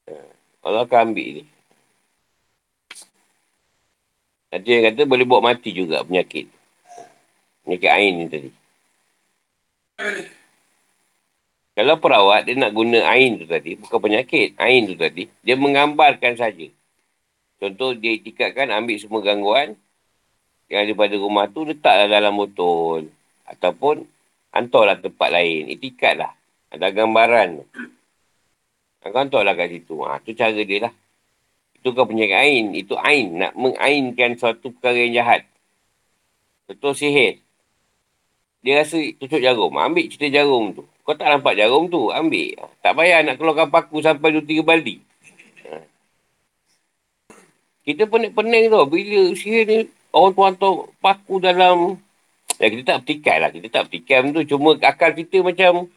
Ha. 0.10 0.14
Allah 0.66 0.82
akan 0.90 1.00
ambil 1.14 1.28
dia. 1.40 1.46
Nanti 4.50 4.70
yang 4.74 4.84
kata 4.90 5.02
boleh 5.06 5.26
buat 5.30 5.46
mati 5.46 5.70
juga 5.70 6.02
penyakit. 6.02 6.50
Penyakit 7.62 7.92
ain 7.94 8.14
ni 8.18 8.26
tadi. 8.26 8.50
Kalau 11.76 12.00
perawat 12.00 12.48
dia 12.48 12.56
nak 12.56 12.72
guna 12.72 13.04
ain 13.04 13.36
tu 13.36 13.44
tadi, 13.44 13.76
bukan 13.76 14.00
penyakit, 14.00 14.56
ain 14.56 14.88
tu 14.88 14.96
tadi, 14.96 15.28
dia 15.44 15.60
menggambarkan 15.60 16.40
saja. 16.40 16.72
Contoh 17.60 17.92
dia 17.96 18.16
itikatkan 18.16 18.72
ambil 18.72 18.96
semua 18.96 19.20
gangguan 19.20 19.76
yang 20.66 20.88
ada 20.88 20.94
pada 20.98 21.16
rumah 21.20 21.46
tu 21.46 21.62
letaklah 21.68 22.10
dalam 22.10 22.34
botol. 22.34 23.06
Ataupun 23.46 24.02
hantarlah 24.50 24.98
tempat 24.98 25.30
lain. 25.30 25.70
Itikatlah. 25.70 26.34
Ada 26.74 26.90
gambaran. 26.90 27.62
Hantarlah 29.06 29.54
kat 29.54 29.70
situ. 29.70 30.02
Ha, 30.02 30.18
tu 30.26 30.34
cara 30.34 30.58
dia 30.58 30.90
lah. 30.90 30.94
Itu 31.78 31.94
kan 31.94 32.10
penyakit 32.10 32.34
ain. 32.34 32.66
Itu 32.74 32.98
ain. 32.98 33.38
Nak 33.38 33.54
mengainkan 33.54 34.34
suatu 34.42 34.74
perkara 34.74 34.98
yang 35.06 35.22
jahat. 35.22 35.42
Contoh 36.66 36.98
sihir. 36.98 37.38
Dia 38.66 38.82
rasa 38.82 38.98
cucuk 38.98 39.38
jarum. 39.38 39.78
Ambil 39.78 40.10
cerita 40.10 40.42
jarum 40.42 40.74
tu. 40.74 40.84
Kau 41.06 41.14
tak 41.14 41.30
nampak 41.30 41.54
jarum 41.54 41.86
tu. 41.86 42.10
Ambil. 42.10 42.58
Tak 42.82 42.98
payah 42.98 43.22
nak 43.22 43.38
keluarkan 43.38 43.70
paku 43.70 44.02
sampai 44.02 44.42
2-3 44.42 44.66
baldi. 44.66 44.98
Ha. 45.70 45.86
Kita 47.86 48.10
pening-pening 48.10 48.74
tau. 48.74 48.90
Bila 48.90 49.30
sihir 49.38 49.70
ni 49.70 49.78
orang 50.10 50.34
tu 50.34 50.42
hantar 50.42 50.74
paku 50.98 51.38
dalam... 51.38 52.02
Ya, 52.58 52.74
kita 52.74 52.98
tak 52.98 53.00
petikai 53.06 53.38
lah. 53.38 53.54
Kita 53.54 53.68
tak 53.70 53.94
petikai 53.94 54.26
tu. 54.34 54.42
Cuma 54.50 54.74
akal 54.82 55.14
kita 55.14 55.46
macam... 55.46 55.94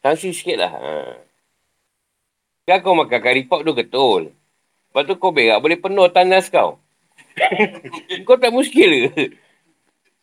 Sanksi 0.00 0.32
sikit 0.32 0.56
lah. 0.56 0.72
Ha. 0.72 0.92
Kan 2.64 2.80
kau 2.80 2.96
makan 2.96 3.20
kari 3.20 3.44
pop 3.44 3.60
tu 3.60 3.76
ketul. 3.76 4.32
Lepas 4.32 5.04
tu 5.04 5.20
kau 5.20 5.36
berak 5.36 5.60
boleh 5.60 5.76
penuh 5.76 6.08
tandas 6.08 6.48
kau. 6.48 6.80
kau 8.26 8.40
tak 8.40 8.56
muskil 8.56 9.12
ke? 9.12 9.36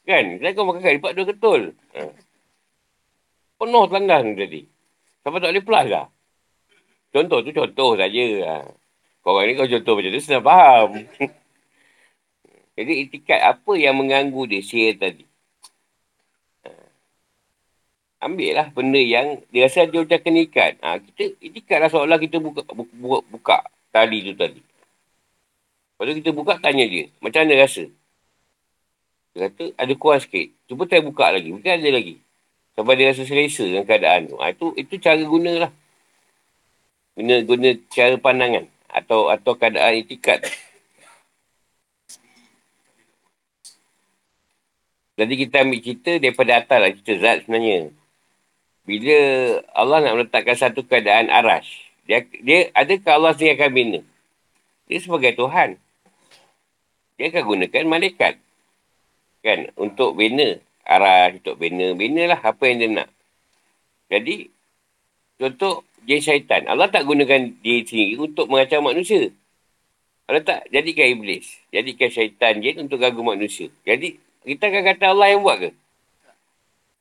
Kan? 0.10 0.42
Kan 0.42 0.52
kau 0.58 0.66
makan 0.66 0.82
kari 0.82 0.98
pop 0.98 1.14
tu 1.14 1.30
ketul. 1.30 1.78
Ha. 1.94 2.10
Penuh 3.58 3.86
tandas 3.90 4.22
ni 4.22 4.34
tadi. 4.38 4.62
Sampai 5.26 5.42
tak 5.42 5.50
boleh 5.50 5.66
plus 5.66 5.86
lah. 5.90 6.08
Contoh 7.10 7.42
tu 7.42 7.52
contoh 7.52 7.98
saja. 7.98 8.26
Ha. 8.46 8.56
Kau 9.26 9.34
orang 9.34 9.50
ni 9.50 9.58
kau 9.58 9.66
contoh 9.66 9.94
macam 9.98 10.12
tu 10.14 10.22
senang 10.22 10.46
faham. 10.46 10.90
Jadi 12.78 12.94
itikat 13.10 13.42
apa 13.42 13.72
yang 13.74 13.98
mengganggu 13.98 14.46
dia 14.46 14.62
sihir 14.62 15.02
tadi? 15.02 15.26
Ha. 16.64 16.70
Ambil 18.30 18.54
lah 18.54 18.70
benda 18.70 19.02
yang 19.02 19.42
dia 19.50 19.66
rasa 19.66 19.90
dia 19.90 20.06
macam 20.06 20.20
kena 20.22 20.40
ikat. 20.46 20.78
Ha, 20.86 21.02
kita 21.02 21.24
itikat 21.42 21.78
lah 21.82 21.90
seolah 21.90 22.22
kita 22.22 22.38
buka, 22.38 22.62
buka, 22.70 22.94
buka, 22.94 23.18
buka 23.26 23.58
tali 23.90 24.22
tu 24.22 24.38
tadi. 24.38 24.62
Lepas 25.98 26.14
tu 26.14 26.16
kita 26.22 26.30
buka 26.30 26.54
tanya 26.62 26.86
dia. 26.86 27.10
Macam 27.18 27.42
mana 27.42 27.66
rasa? 27.66 27.90
Dia 29.34 29.50
kata 29.50 29.74
ada 29.74 29.94
kuat 29.98 30.30
sikit. 30.30 30.54
Cuba 30.70 30.86
saya 30.86 31.02
buka 31.02 31.34
lagi. 31.34 31.50
Mungkin 31.50 31.74
ada 31.74 31.90
lagi. 31.90 32.22
Sampai 32.78 32.94
dia 32.94 33.10
rasa 33.10 33.26
selesa 33.26 33.66
dengan 33.66 33.90
keadaan 33.90 34.30
tu. 34.30 34.38
Ha, 34.38 34.54
itu, 34.54 34.70
itu 34.78 35.02
cara 35.02 35.18
guna 35.26 35.66
lah. 35.66 35.72
Guna, 37.18 37.42
guna 37.42 37.74
cara 37.90 38.14
pandangan. 38.22 38.70
Atau 38.86 39.34
atau 39.34 39.58
keadaan 39.58 39.98
itikat. 40.06 40.46
Jadi 45.18 45.34
kita 45.34 45.66
ambil 45.66 45.82
cerita 45.82 46.22
daripada 46.22 46.62
atas 46.62 46.78
lah 46.78 46.92
cerita 46.94 47.14
zat 47.18 47.38
sebenarnya. 47.42 47.90
Bila 48.86 49.18
Allah 49.74 49.98
nak 50.06 50.14
meletakkan 50.22 50.54
satu 50.54 50.86
keadaan 50.86 51.34
arash. 51.34 51.90
Dia, 52.06 52.24
dia 52.46 52.70
adakah 52.78 53.18
Allah 53.18 53.34
sendiri 53.34 53.58
akan 53.58 53.70
bina? 53.74 54.00
Dia 54.86 55.02
sebagai 55.02 55.34
Tuhan. 55.34 55.82
Dia 57.18 57.26
akan 57.34 57.44
gunakan 57.44 57.84
malaikat. 57.90 58.38
Kan? 59.42 59.74
Untuk 59.74 60.14
bina. 60.14 60.62
Arash, 60.88 61.44
untuk 61.44 61.60
bina. 61.60 61.92
Binalah 61.92 62.40
apa 62.40 62.64
yang 62.64 62.78
dia 62.80 62.90
nak. 63.04 63.10
Jadi, 64.08 64.48
contoh 65.36 65.84
jin 66.08 66.24
syaitan. 66.24 66.64
Allah 66.72 66.88
tak 66.88 67.04
gunakan 67.04 67.52
dia 67.60 67.84
sendiri 67.84 68.16
untuk 68.16 68.48
mengacau 68.48 68.80
manusia. 68.80 69.36
Allah 70.32 70.44
tak 70.44 70.72
jadikan 70.72 71.12
iblis. 71.12 71.60
Jadikan 71.76 72.08
syaitan 72.08 72.64
jin 72.64 72.88
untuk 72.88 73.04
ganggu 73.04 73.20
manusia. 73.20 73.68
Jadi, 73.84 74.16
kita 74.48 74.72
akan 74.72 74.84
kata 74.96 75.06
Allah 75.12 75.28
yang 75.36 75.44
buat 75.44 75.60
ke? 75.60 75.70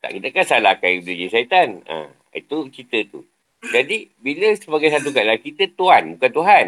Tak, 0.02 0.10
kita 0.18 0.26
kan 0.34 0.44
salahkan 0.44 0.90
iblis 0.98 1.16
je 1.22 1.26
syaitan. 1.30 1.78
Ha, 1.86 2.10
itu 2.34 2.66
cerita 2.74 2.98
tu. 3.06 3.22
Jadi, 3.70 4.10
bila 4.18 4.50
sebagai 4.58 4.90
satu 4.90 5.14
keadaan, 5.14 5.38
kita 5.38 5.70
tuan, 5.78 6.18
bukan 6.18 6.30
Tuhan. 6.34 6.66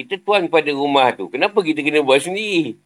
Kita 0.00 0.14
tuan 0.24 0.48
pada 0.48 0.72
rumah 0.72 1.12
tu. 1.12 1.28
Kenapa 1.28 1.60
kita 1.60 1.84
kena 1.84 2.00
buat 2.00 2.24
sendiri? 2.24 2.80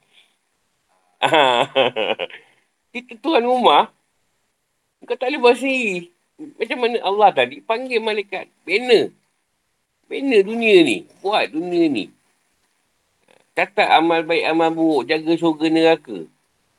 Kita 2.93 3.17
tuan 3.25 3.41
rumah, 3.41 3.89
kau 5.09 5.17
tak 5.17 5.33
boleh 5.33 5.41
buat 5.41 5.57
sendiri. 5.57 6.13
Macam 6.61 6.79
mana 6.85 6.97
Allah 7.01 7.31
tadi 7.33 7.65
panggil 7.65 8.05
malaikat. 8.05 8.53
Bina. 8.69 9.09
Bina 10.07 10.39
dunia 10.45 10.77
ni. 10.85 11.09
Buat 11.25 11.57
dunia 11.57 11.89
ni. 11.89 12.05
catat 13.53 13.89
amal 14.01 14.25
baik, 14.25 14.49
amal 14.49 14.73
buruk, 14.73 15.09
jaga 15.09 15.33
syurga 15.37 15.69
neraka. 15.69 16.25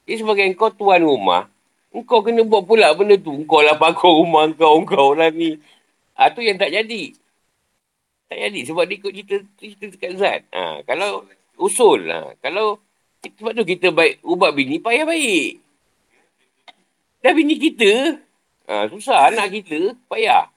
Dia 0.09 0.15
sebagai 0.19 0.49
kau 0.57 0.73
tuan 0.73 1.05
rumah, 1.05 1.47
engkau 1.93 2.25
kena 2.25 2.41
buat 2.43 2.65
pula 2.65 2.91
benda 2.97 3.15
tu. 3.15 3.31
Engkau 3.33 3.61
lah 3.61 3.77
pakar 3.77 4.09
rumah 4.09 4.49
kau, 4.57 4.81
engkau 4.81 5.13
lah 5.13 5.29
ni. 5.29 5.61
Ha, 6.17 6.33
tu 6.33 6.41
yang 6.41 6.57
tak 6.57 6.73
jadi. 6.73 7.13
Tak 8.29 8.37
jadi 8.37 8.59
sebab 8.65 8.83
dia 8.89 8.97
ikut 8.97 9.11
cerita, 9.13 9.35
cerita 9.61 9.85
dekat 9.85 10.11
Zat. 10.17 10.41
Ha, 10.49 10.81
kalau 10.89 11.25
usul, 11.61 12.09
ha, 12.09 12.33
kalau 12.41 12.81
sebab 13.21 13.53
tu 13.53 13.63
kita 13.63 13.93
baik 13.93 14.19
ubat 14.25 14.51
bini 14.57 14.81
payah 14.81 15.05
baik. 15.05 15.61
Dah 17.23 17.31
bini 17.31 17.55
kita, 17.55 18.19
ha, 18.67 18.83
susah 18.91 19.31
anak 19.31 19.47
kita, 19.55 19.95
payah. 20.11 20.51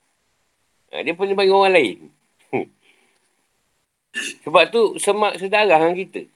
Ha, 0.91 0.99
dia 0.99 1.15
pun 1.15 1.31
bagi 1.31 1.47
orang 1.47 1.71
lain. 1.71 1.97
Sebab 4.43 4.67
tu 4.67 4.99
semak 4.99 5.39
sedarah 5.39 5.79
dengan 5.79 5.95
kita. 5.95 6.27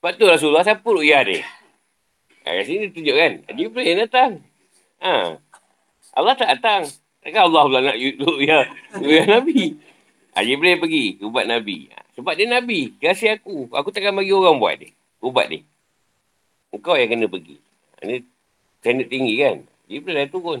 Sebab 0.00 0.12
tu 0.16 0.24
Rasulullah 0.24 0.64
siapa 0.64 0.88
ru'yah 0.88 1.22
dia? 1.28 1.44
Ha, 2.48 2.56
kat 2.56 2.64
sini 2.64 2.88
tunjuk 2.88 3.16
kan? 3.20 3.32
Jibril 3.52 3.84
yang 3.84 4.00
datang. 4.08 4.40
Ha. 5.04 5.44
Allah 6.16 6.32
tak 6.32 6.56
datang. 6.56 6.88
Takkan 7.20 7.52
Allah 7.52 7.62
pula 7.68 7.80
nak 7.84 7.96
ru'yah, 8.00 8.64
ru'yah 8.96 9.26
Nabi. 9.28 9.76
Ha, 10.32 10.40
Jibril 10.40 10.80
pergi 10.80 11.20
ubat 11.20 11.44
Nabi. 11.44 11.92
Ha, 11.92 12.00
sebab 12.16 12.32
dia 12.32 12.48
Nabi. 12.48 12.96
Kasih 12.96 13.36
aku. 13.36 13.68
Aku 13.76 13.92
takkan 13.92 14.16
bagi 14.16 14.32
orang 14.32 14.56
buat 14.56 14.80
dia. 14.80 14.88
Ubat 15.20 15.52
dia. 15.52 15.60
Engkau 16.72 16.96
yang 16.96 17.12
kena 17.12 17.28
pergi. 17.28 17.60
Ha, 18.00 18.08
ni 18.08 18.24
standard 18.86 19.10
tinggi 19.10 19.34
kan? 19.42 19.66
Jibril 19.90 20.14
dah 20.14 20.30
turun. 20.30 20.60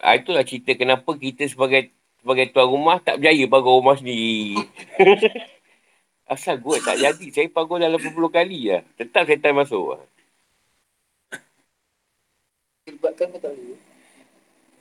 Ha, 0.00 0.16
itulah 0.16 0.40
cerita 0.40 0.72
kenapa 0.72 1.12
kita 1.12 1.44
sebagai 1.44 1.92
sebagai 2.24 2.48
tuan 2.48 2.72
rumah 2.72 2.96
tak 2.96 3.20
berjaya 3.20 3.44
pagar 3.44 3.76
rumah 3.76 3.96
sendiri. 4.00 4.56
Asal 6.32 6.56
gue 6.56 6.76
tak 6.80 6.96
jadi. 6.96 7.26
Saya 7.28 7.52
pagar 7.52 7.84
dalam 7.84 8.00
80 8.00 8.16
kali 8.32 8.72
lah. 8.72 8.80
Tetap 8.96 9.28
setan 9.28 9.52
masuk. 9.52 10.00
Libatkan 12.88 13.28
ke 13.36 13.38
tak 13.38 13.52
boleh? 13.52 13.78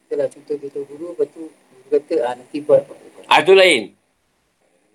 Kita 0.06 0.14
lah 0.16 0.28
contoh 0.32 0.56
kita 0.56 0.80
guru, 0.88 1.12
lepas 1.12 1.28
tu 1.34 1.44
kata 1.92 2.16
ah, 2.24 2.34
nanti 2.40 2.58
buat. 2.64 2.88
Ah 3.28 3.44
tu 3.44 3.52
lain. 3.52 3.92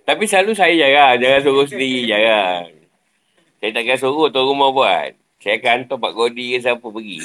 Tapi 0.08 0.24
selalu 0.24 0.56
saya 0.56 0.72
jarang. 0.74 1.20
Jangan 1.20 1.40
suruh 1.44 1.66
sendiri. 1.68 2.08
Jarang. 2.08 2.72
Saya 3.60 3.70
takkan 3.76 3.98
suruh 4.00 4.32
tuan 4.32 4.48
rumah 4.48 4.72
buat. 4.72 5.19
Saya 5.40 5.56
akan 5.56 5.72
hantar 5.72 5.96
Pak 5.96 6.12
Godi 6.12 6.52
ke 6.52 6.58
siapa 6.60 6.84
pergi. 6.84 7.18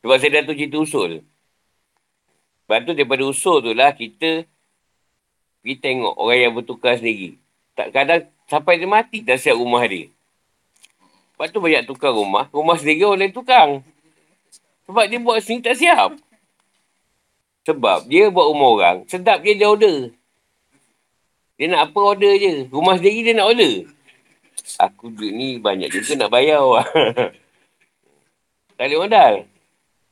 Sebab 0.00 0.16
saya 0.22 0.30
dah 0.38 0.42
tu 0.46 0.54
cerita 0.54 0.78
usul. 0.78 1.26
Lepas 2.64 2.80
tu 2.86 2.94
daripada 2.94 3.22
usul 3.26 3.58
tu 3.60 3.74
lah 3.74 3.90
kita 3.90 4.46
pergi 5.60 5.74
tengok 5.82 6.14
orang 6.14 6.38
yang 6.38 6.52
bertukar 6.54 6.94
sendiri. 6.96 7.34
Tak 7.74 7.90
kadang 7.90 8.30
sampai 8.46 8.78
dia 8.78 8.86
mati 8.86 9.26
dah 9.26 9.34
siap 9.34 9.58
rumah 9.58 9.82
dia. 9.90 10.06
Lepas 11.34 11.50
tu 11.50 11.58
banyak 11.58 11.82
tukar 11.82 12.14
rumah. 12.14 12.46
Rumah 12.54 12.76
sendiri 12.78 13.02
orang 13.02 13.26
lain 13.26 13.34
tukang. 13.34 13.70
Sebab 14.86 15.04
dia 15.10 15.18
buat 15.18 15.42
sendiri 15.42 15.66
tak 15.66 15.76
siap. 15.82 16.10
Sebab 17.66 18.06
dia 18.06 18.30
buat 18.30 18.54
rumah 18.54 18.70
orang. 18.70 18.96
Sedap 19.10 19.42
je 19.42 19.50
dia 19.58 19.66
order. 19.66 20.14
Dia 21.58 21.74
nak 21.74 21.90
apa 21.90 21.98
order 21.98 22.32
je. 22.38 22.70
Rumah 22.70 23.02
sendiri 23.02 23.20
dia 23.26 23.34
nak 23.34 23.50
order. 23.50 23.90
Aku 24.80 25.12
duit 25.12 25.36
ni 25.36 25.60
banyak 25.60 25.92
juga 25.92 26.24
nak 26.24 26.32
bayar. 26.32 26.64
tak 28.76 28.84
ada 28.88 28.96
modal. 28.96 29.34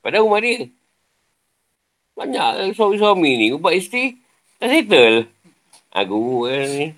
Padahal 0.05 0.25
rumah 0.29 0.41
dia. 0.45 0.69
Banyak 2.13 2.77
suami-suami 2.77 3.31
ni. 3.41 3.47
Ubat 3.57 3.73
isteri. 3.73 4.21
Tak 4.61 4.69
settle. 4.69 5.25
Aku 5.97 6.45
kan 6.45 6.69
ni. 6.69 6.93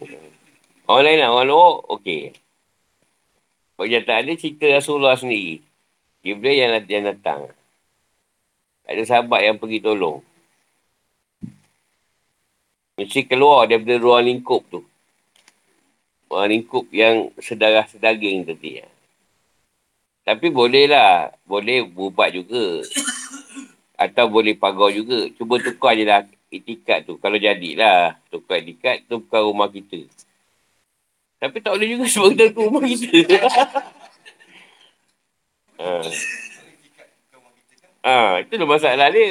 Orang 0.91 1.05
lain 1.07 1.19
lah. 1.23 1.31
Orang 1.31 1.47
luar. 1.47 1.73
Okey. 1.95 2.35
Kenyataan 3.75 4.31
dia 4.31 4.39
cerita 4.39 4.67
Rasulullah 4.71 5.15
sendiri. 5.15 5.63
Jibril 6.27 6.59
yang, 6.59 6.83
yang 6.87 7.07
datang. 7.11 7.51
Ada 8.87 9.03
sahabat 9.07 9.47
yang 9.47 9.59
pergi 9.59 9.83
tolong. 9.83 10.23
Mesti 12.95 13.27
keluar 13.27 13.67
daripada 13.67 13.99
ruang 13.99 14.23
lingkup 14.23 14.63
tu. 14.71 14.87
Ruang 16.35 16.51
lingkup 16.51 16.91
yang 16.91 17.31
sedarah 17.39 17.87
sedaging 17.87 18.43
tadi. 18.43 18.83
Ya. 18.83 18.91
Tapi 20.27 20.51
boleh 20.51 20.91
lah. 20.91 21.31
Boleh 21.47 21.87
bubat 21.87 22.35
juga. 22.35 22.83
Atau 23.95 24.27
boleh 24.35 24.59
pagar 24.59 24.91
juga. 24.91 25.31
Cuba 25.39 25.63
tukar 25.63 25.95
je 25.95 26.03
lah 26.03 26.27
itikat 26.51 27.07
tu. 27.07 27.23
Kalau 27.23 27.39
jadilah. 27.39 28.19
Tukar 28.35 28.59
itikat 28.67 29.07
tu 29.07 29.23
bukan 29.23 29.47
rumah 29.47 29.71
kita. 29.71 30.11
Tapi 31.39 31.63
tak 31.63 31.79
boleh 31.79 31.87
juga 31.95 32.05
sebab 32.19 32.35
kita 32.35 32.51
rumah 32.59 32.83
kita. 32.83 33.39
ha. 35.79 36.03
ha. 38.11 38.43
itu 38.43 38.59
masalah 38.67 39.07
dia. 39.15 39.31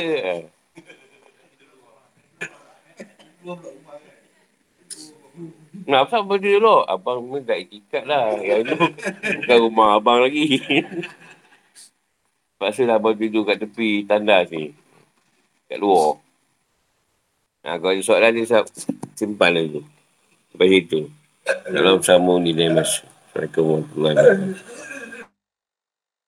Ha. 3.43 3.83
Nak 5.74 6.14
apa 6.14 6.34
dia 6.38 6.62
dulu? 6.62 6.86
Abang 6.86 7.26
pun 7.26 7.42
tak 7.42 7.66
itikat 7.66 8.06
lah. 8.06 8.38
Yang 8.38 8.74
tu 8.74 8.78
bukan 9.42 9.58
rumah 9.58 9.98
abang 9.98 10.22
lagi. 10.22 10.62
Paksalah 12.62 13.02
abang 13.02 13.18
tidur 13.18 13.44
kat 13.44 13.58
tepi 13.58 14.06
tandas 14.06 14.54
ni. 14.54 14.72
Kat 15.66 15.82
luar. 15.82 16.22
Ha, 17.66 17.80
kalau 17.82 17.96
ada 17.96 18.02
soalan 18.06 18.38
dia 18.38 18.62
simpan 19.18 19.58
dulu. 19.58 19.82
Sampai 20.54 20.70
situ. 20.70 21.10
Dalam 21.68 22.00
sambung 22.06 22.40
ni 22.46 22.54
dia 22.54 22.70
mas. 22.70 23.02
Assalamualaikum 23.34 23.64
warahmatullahi 23.66 24.16
wabarakatuh. 24.16 24.93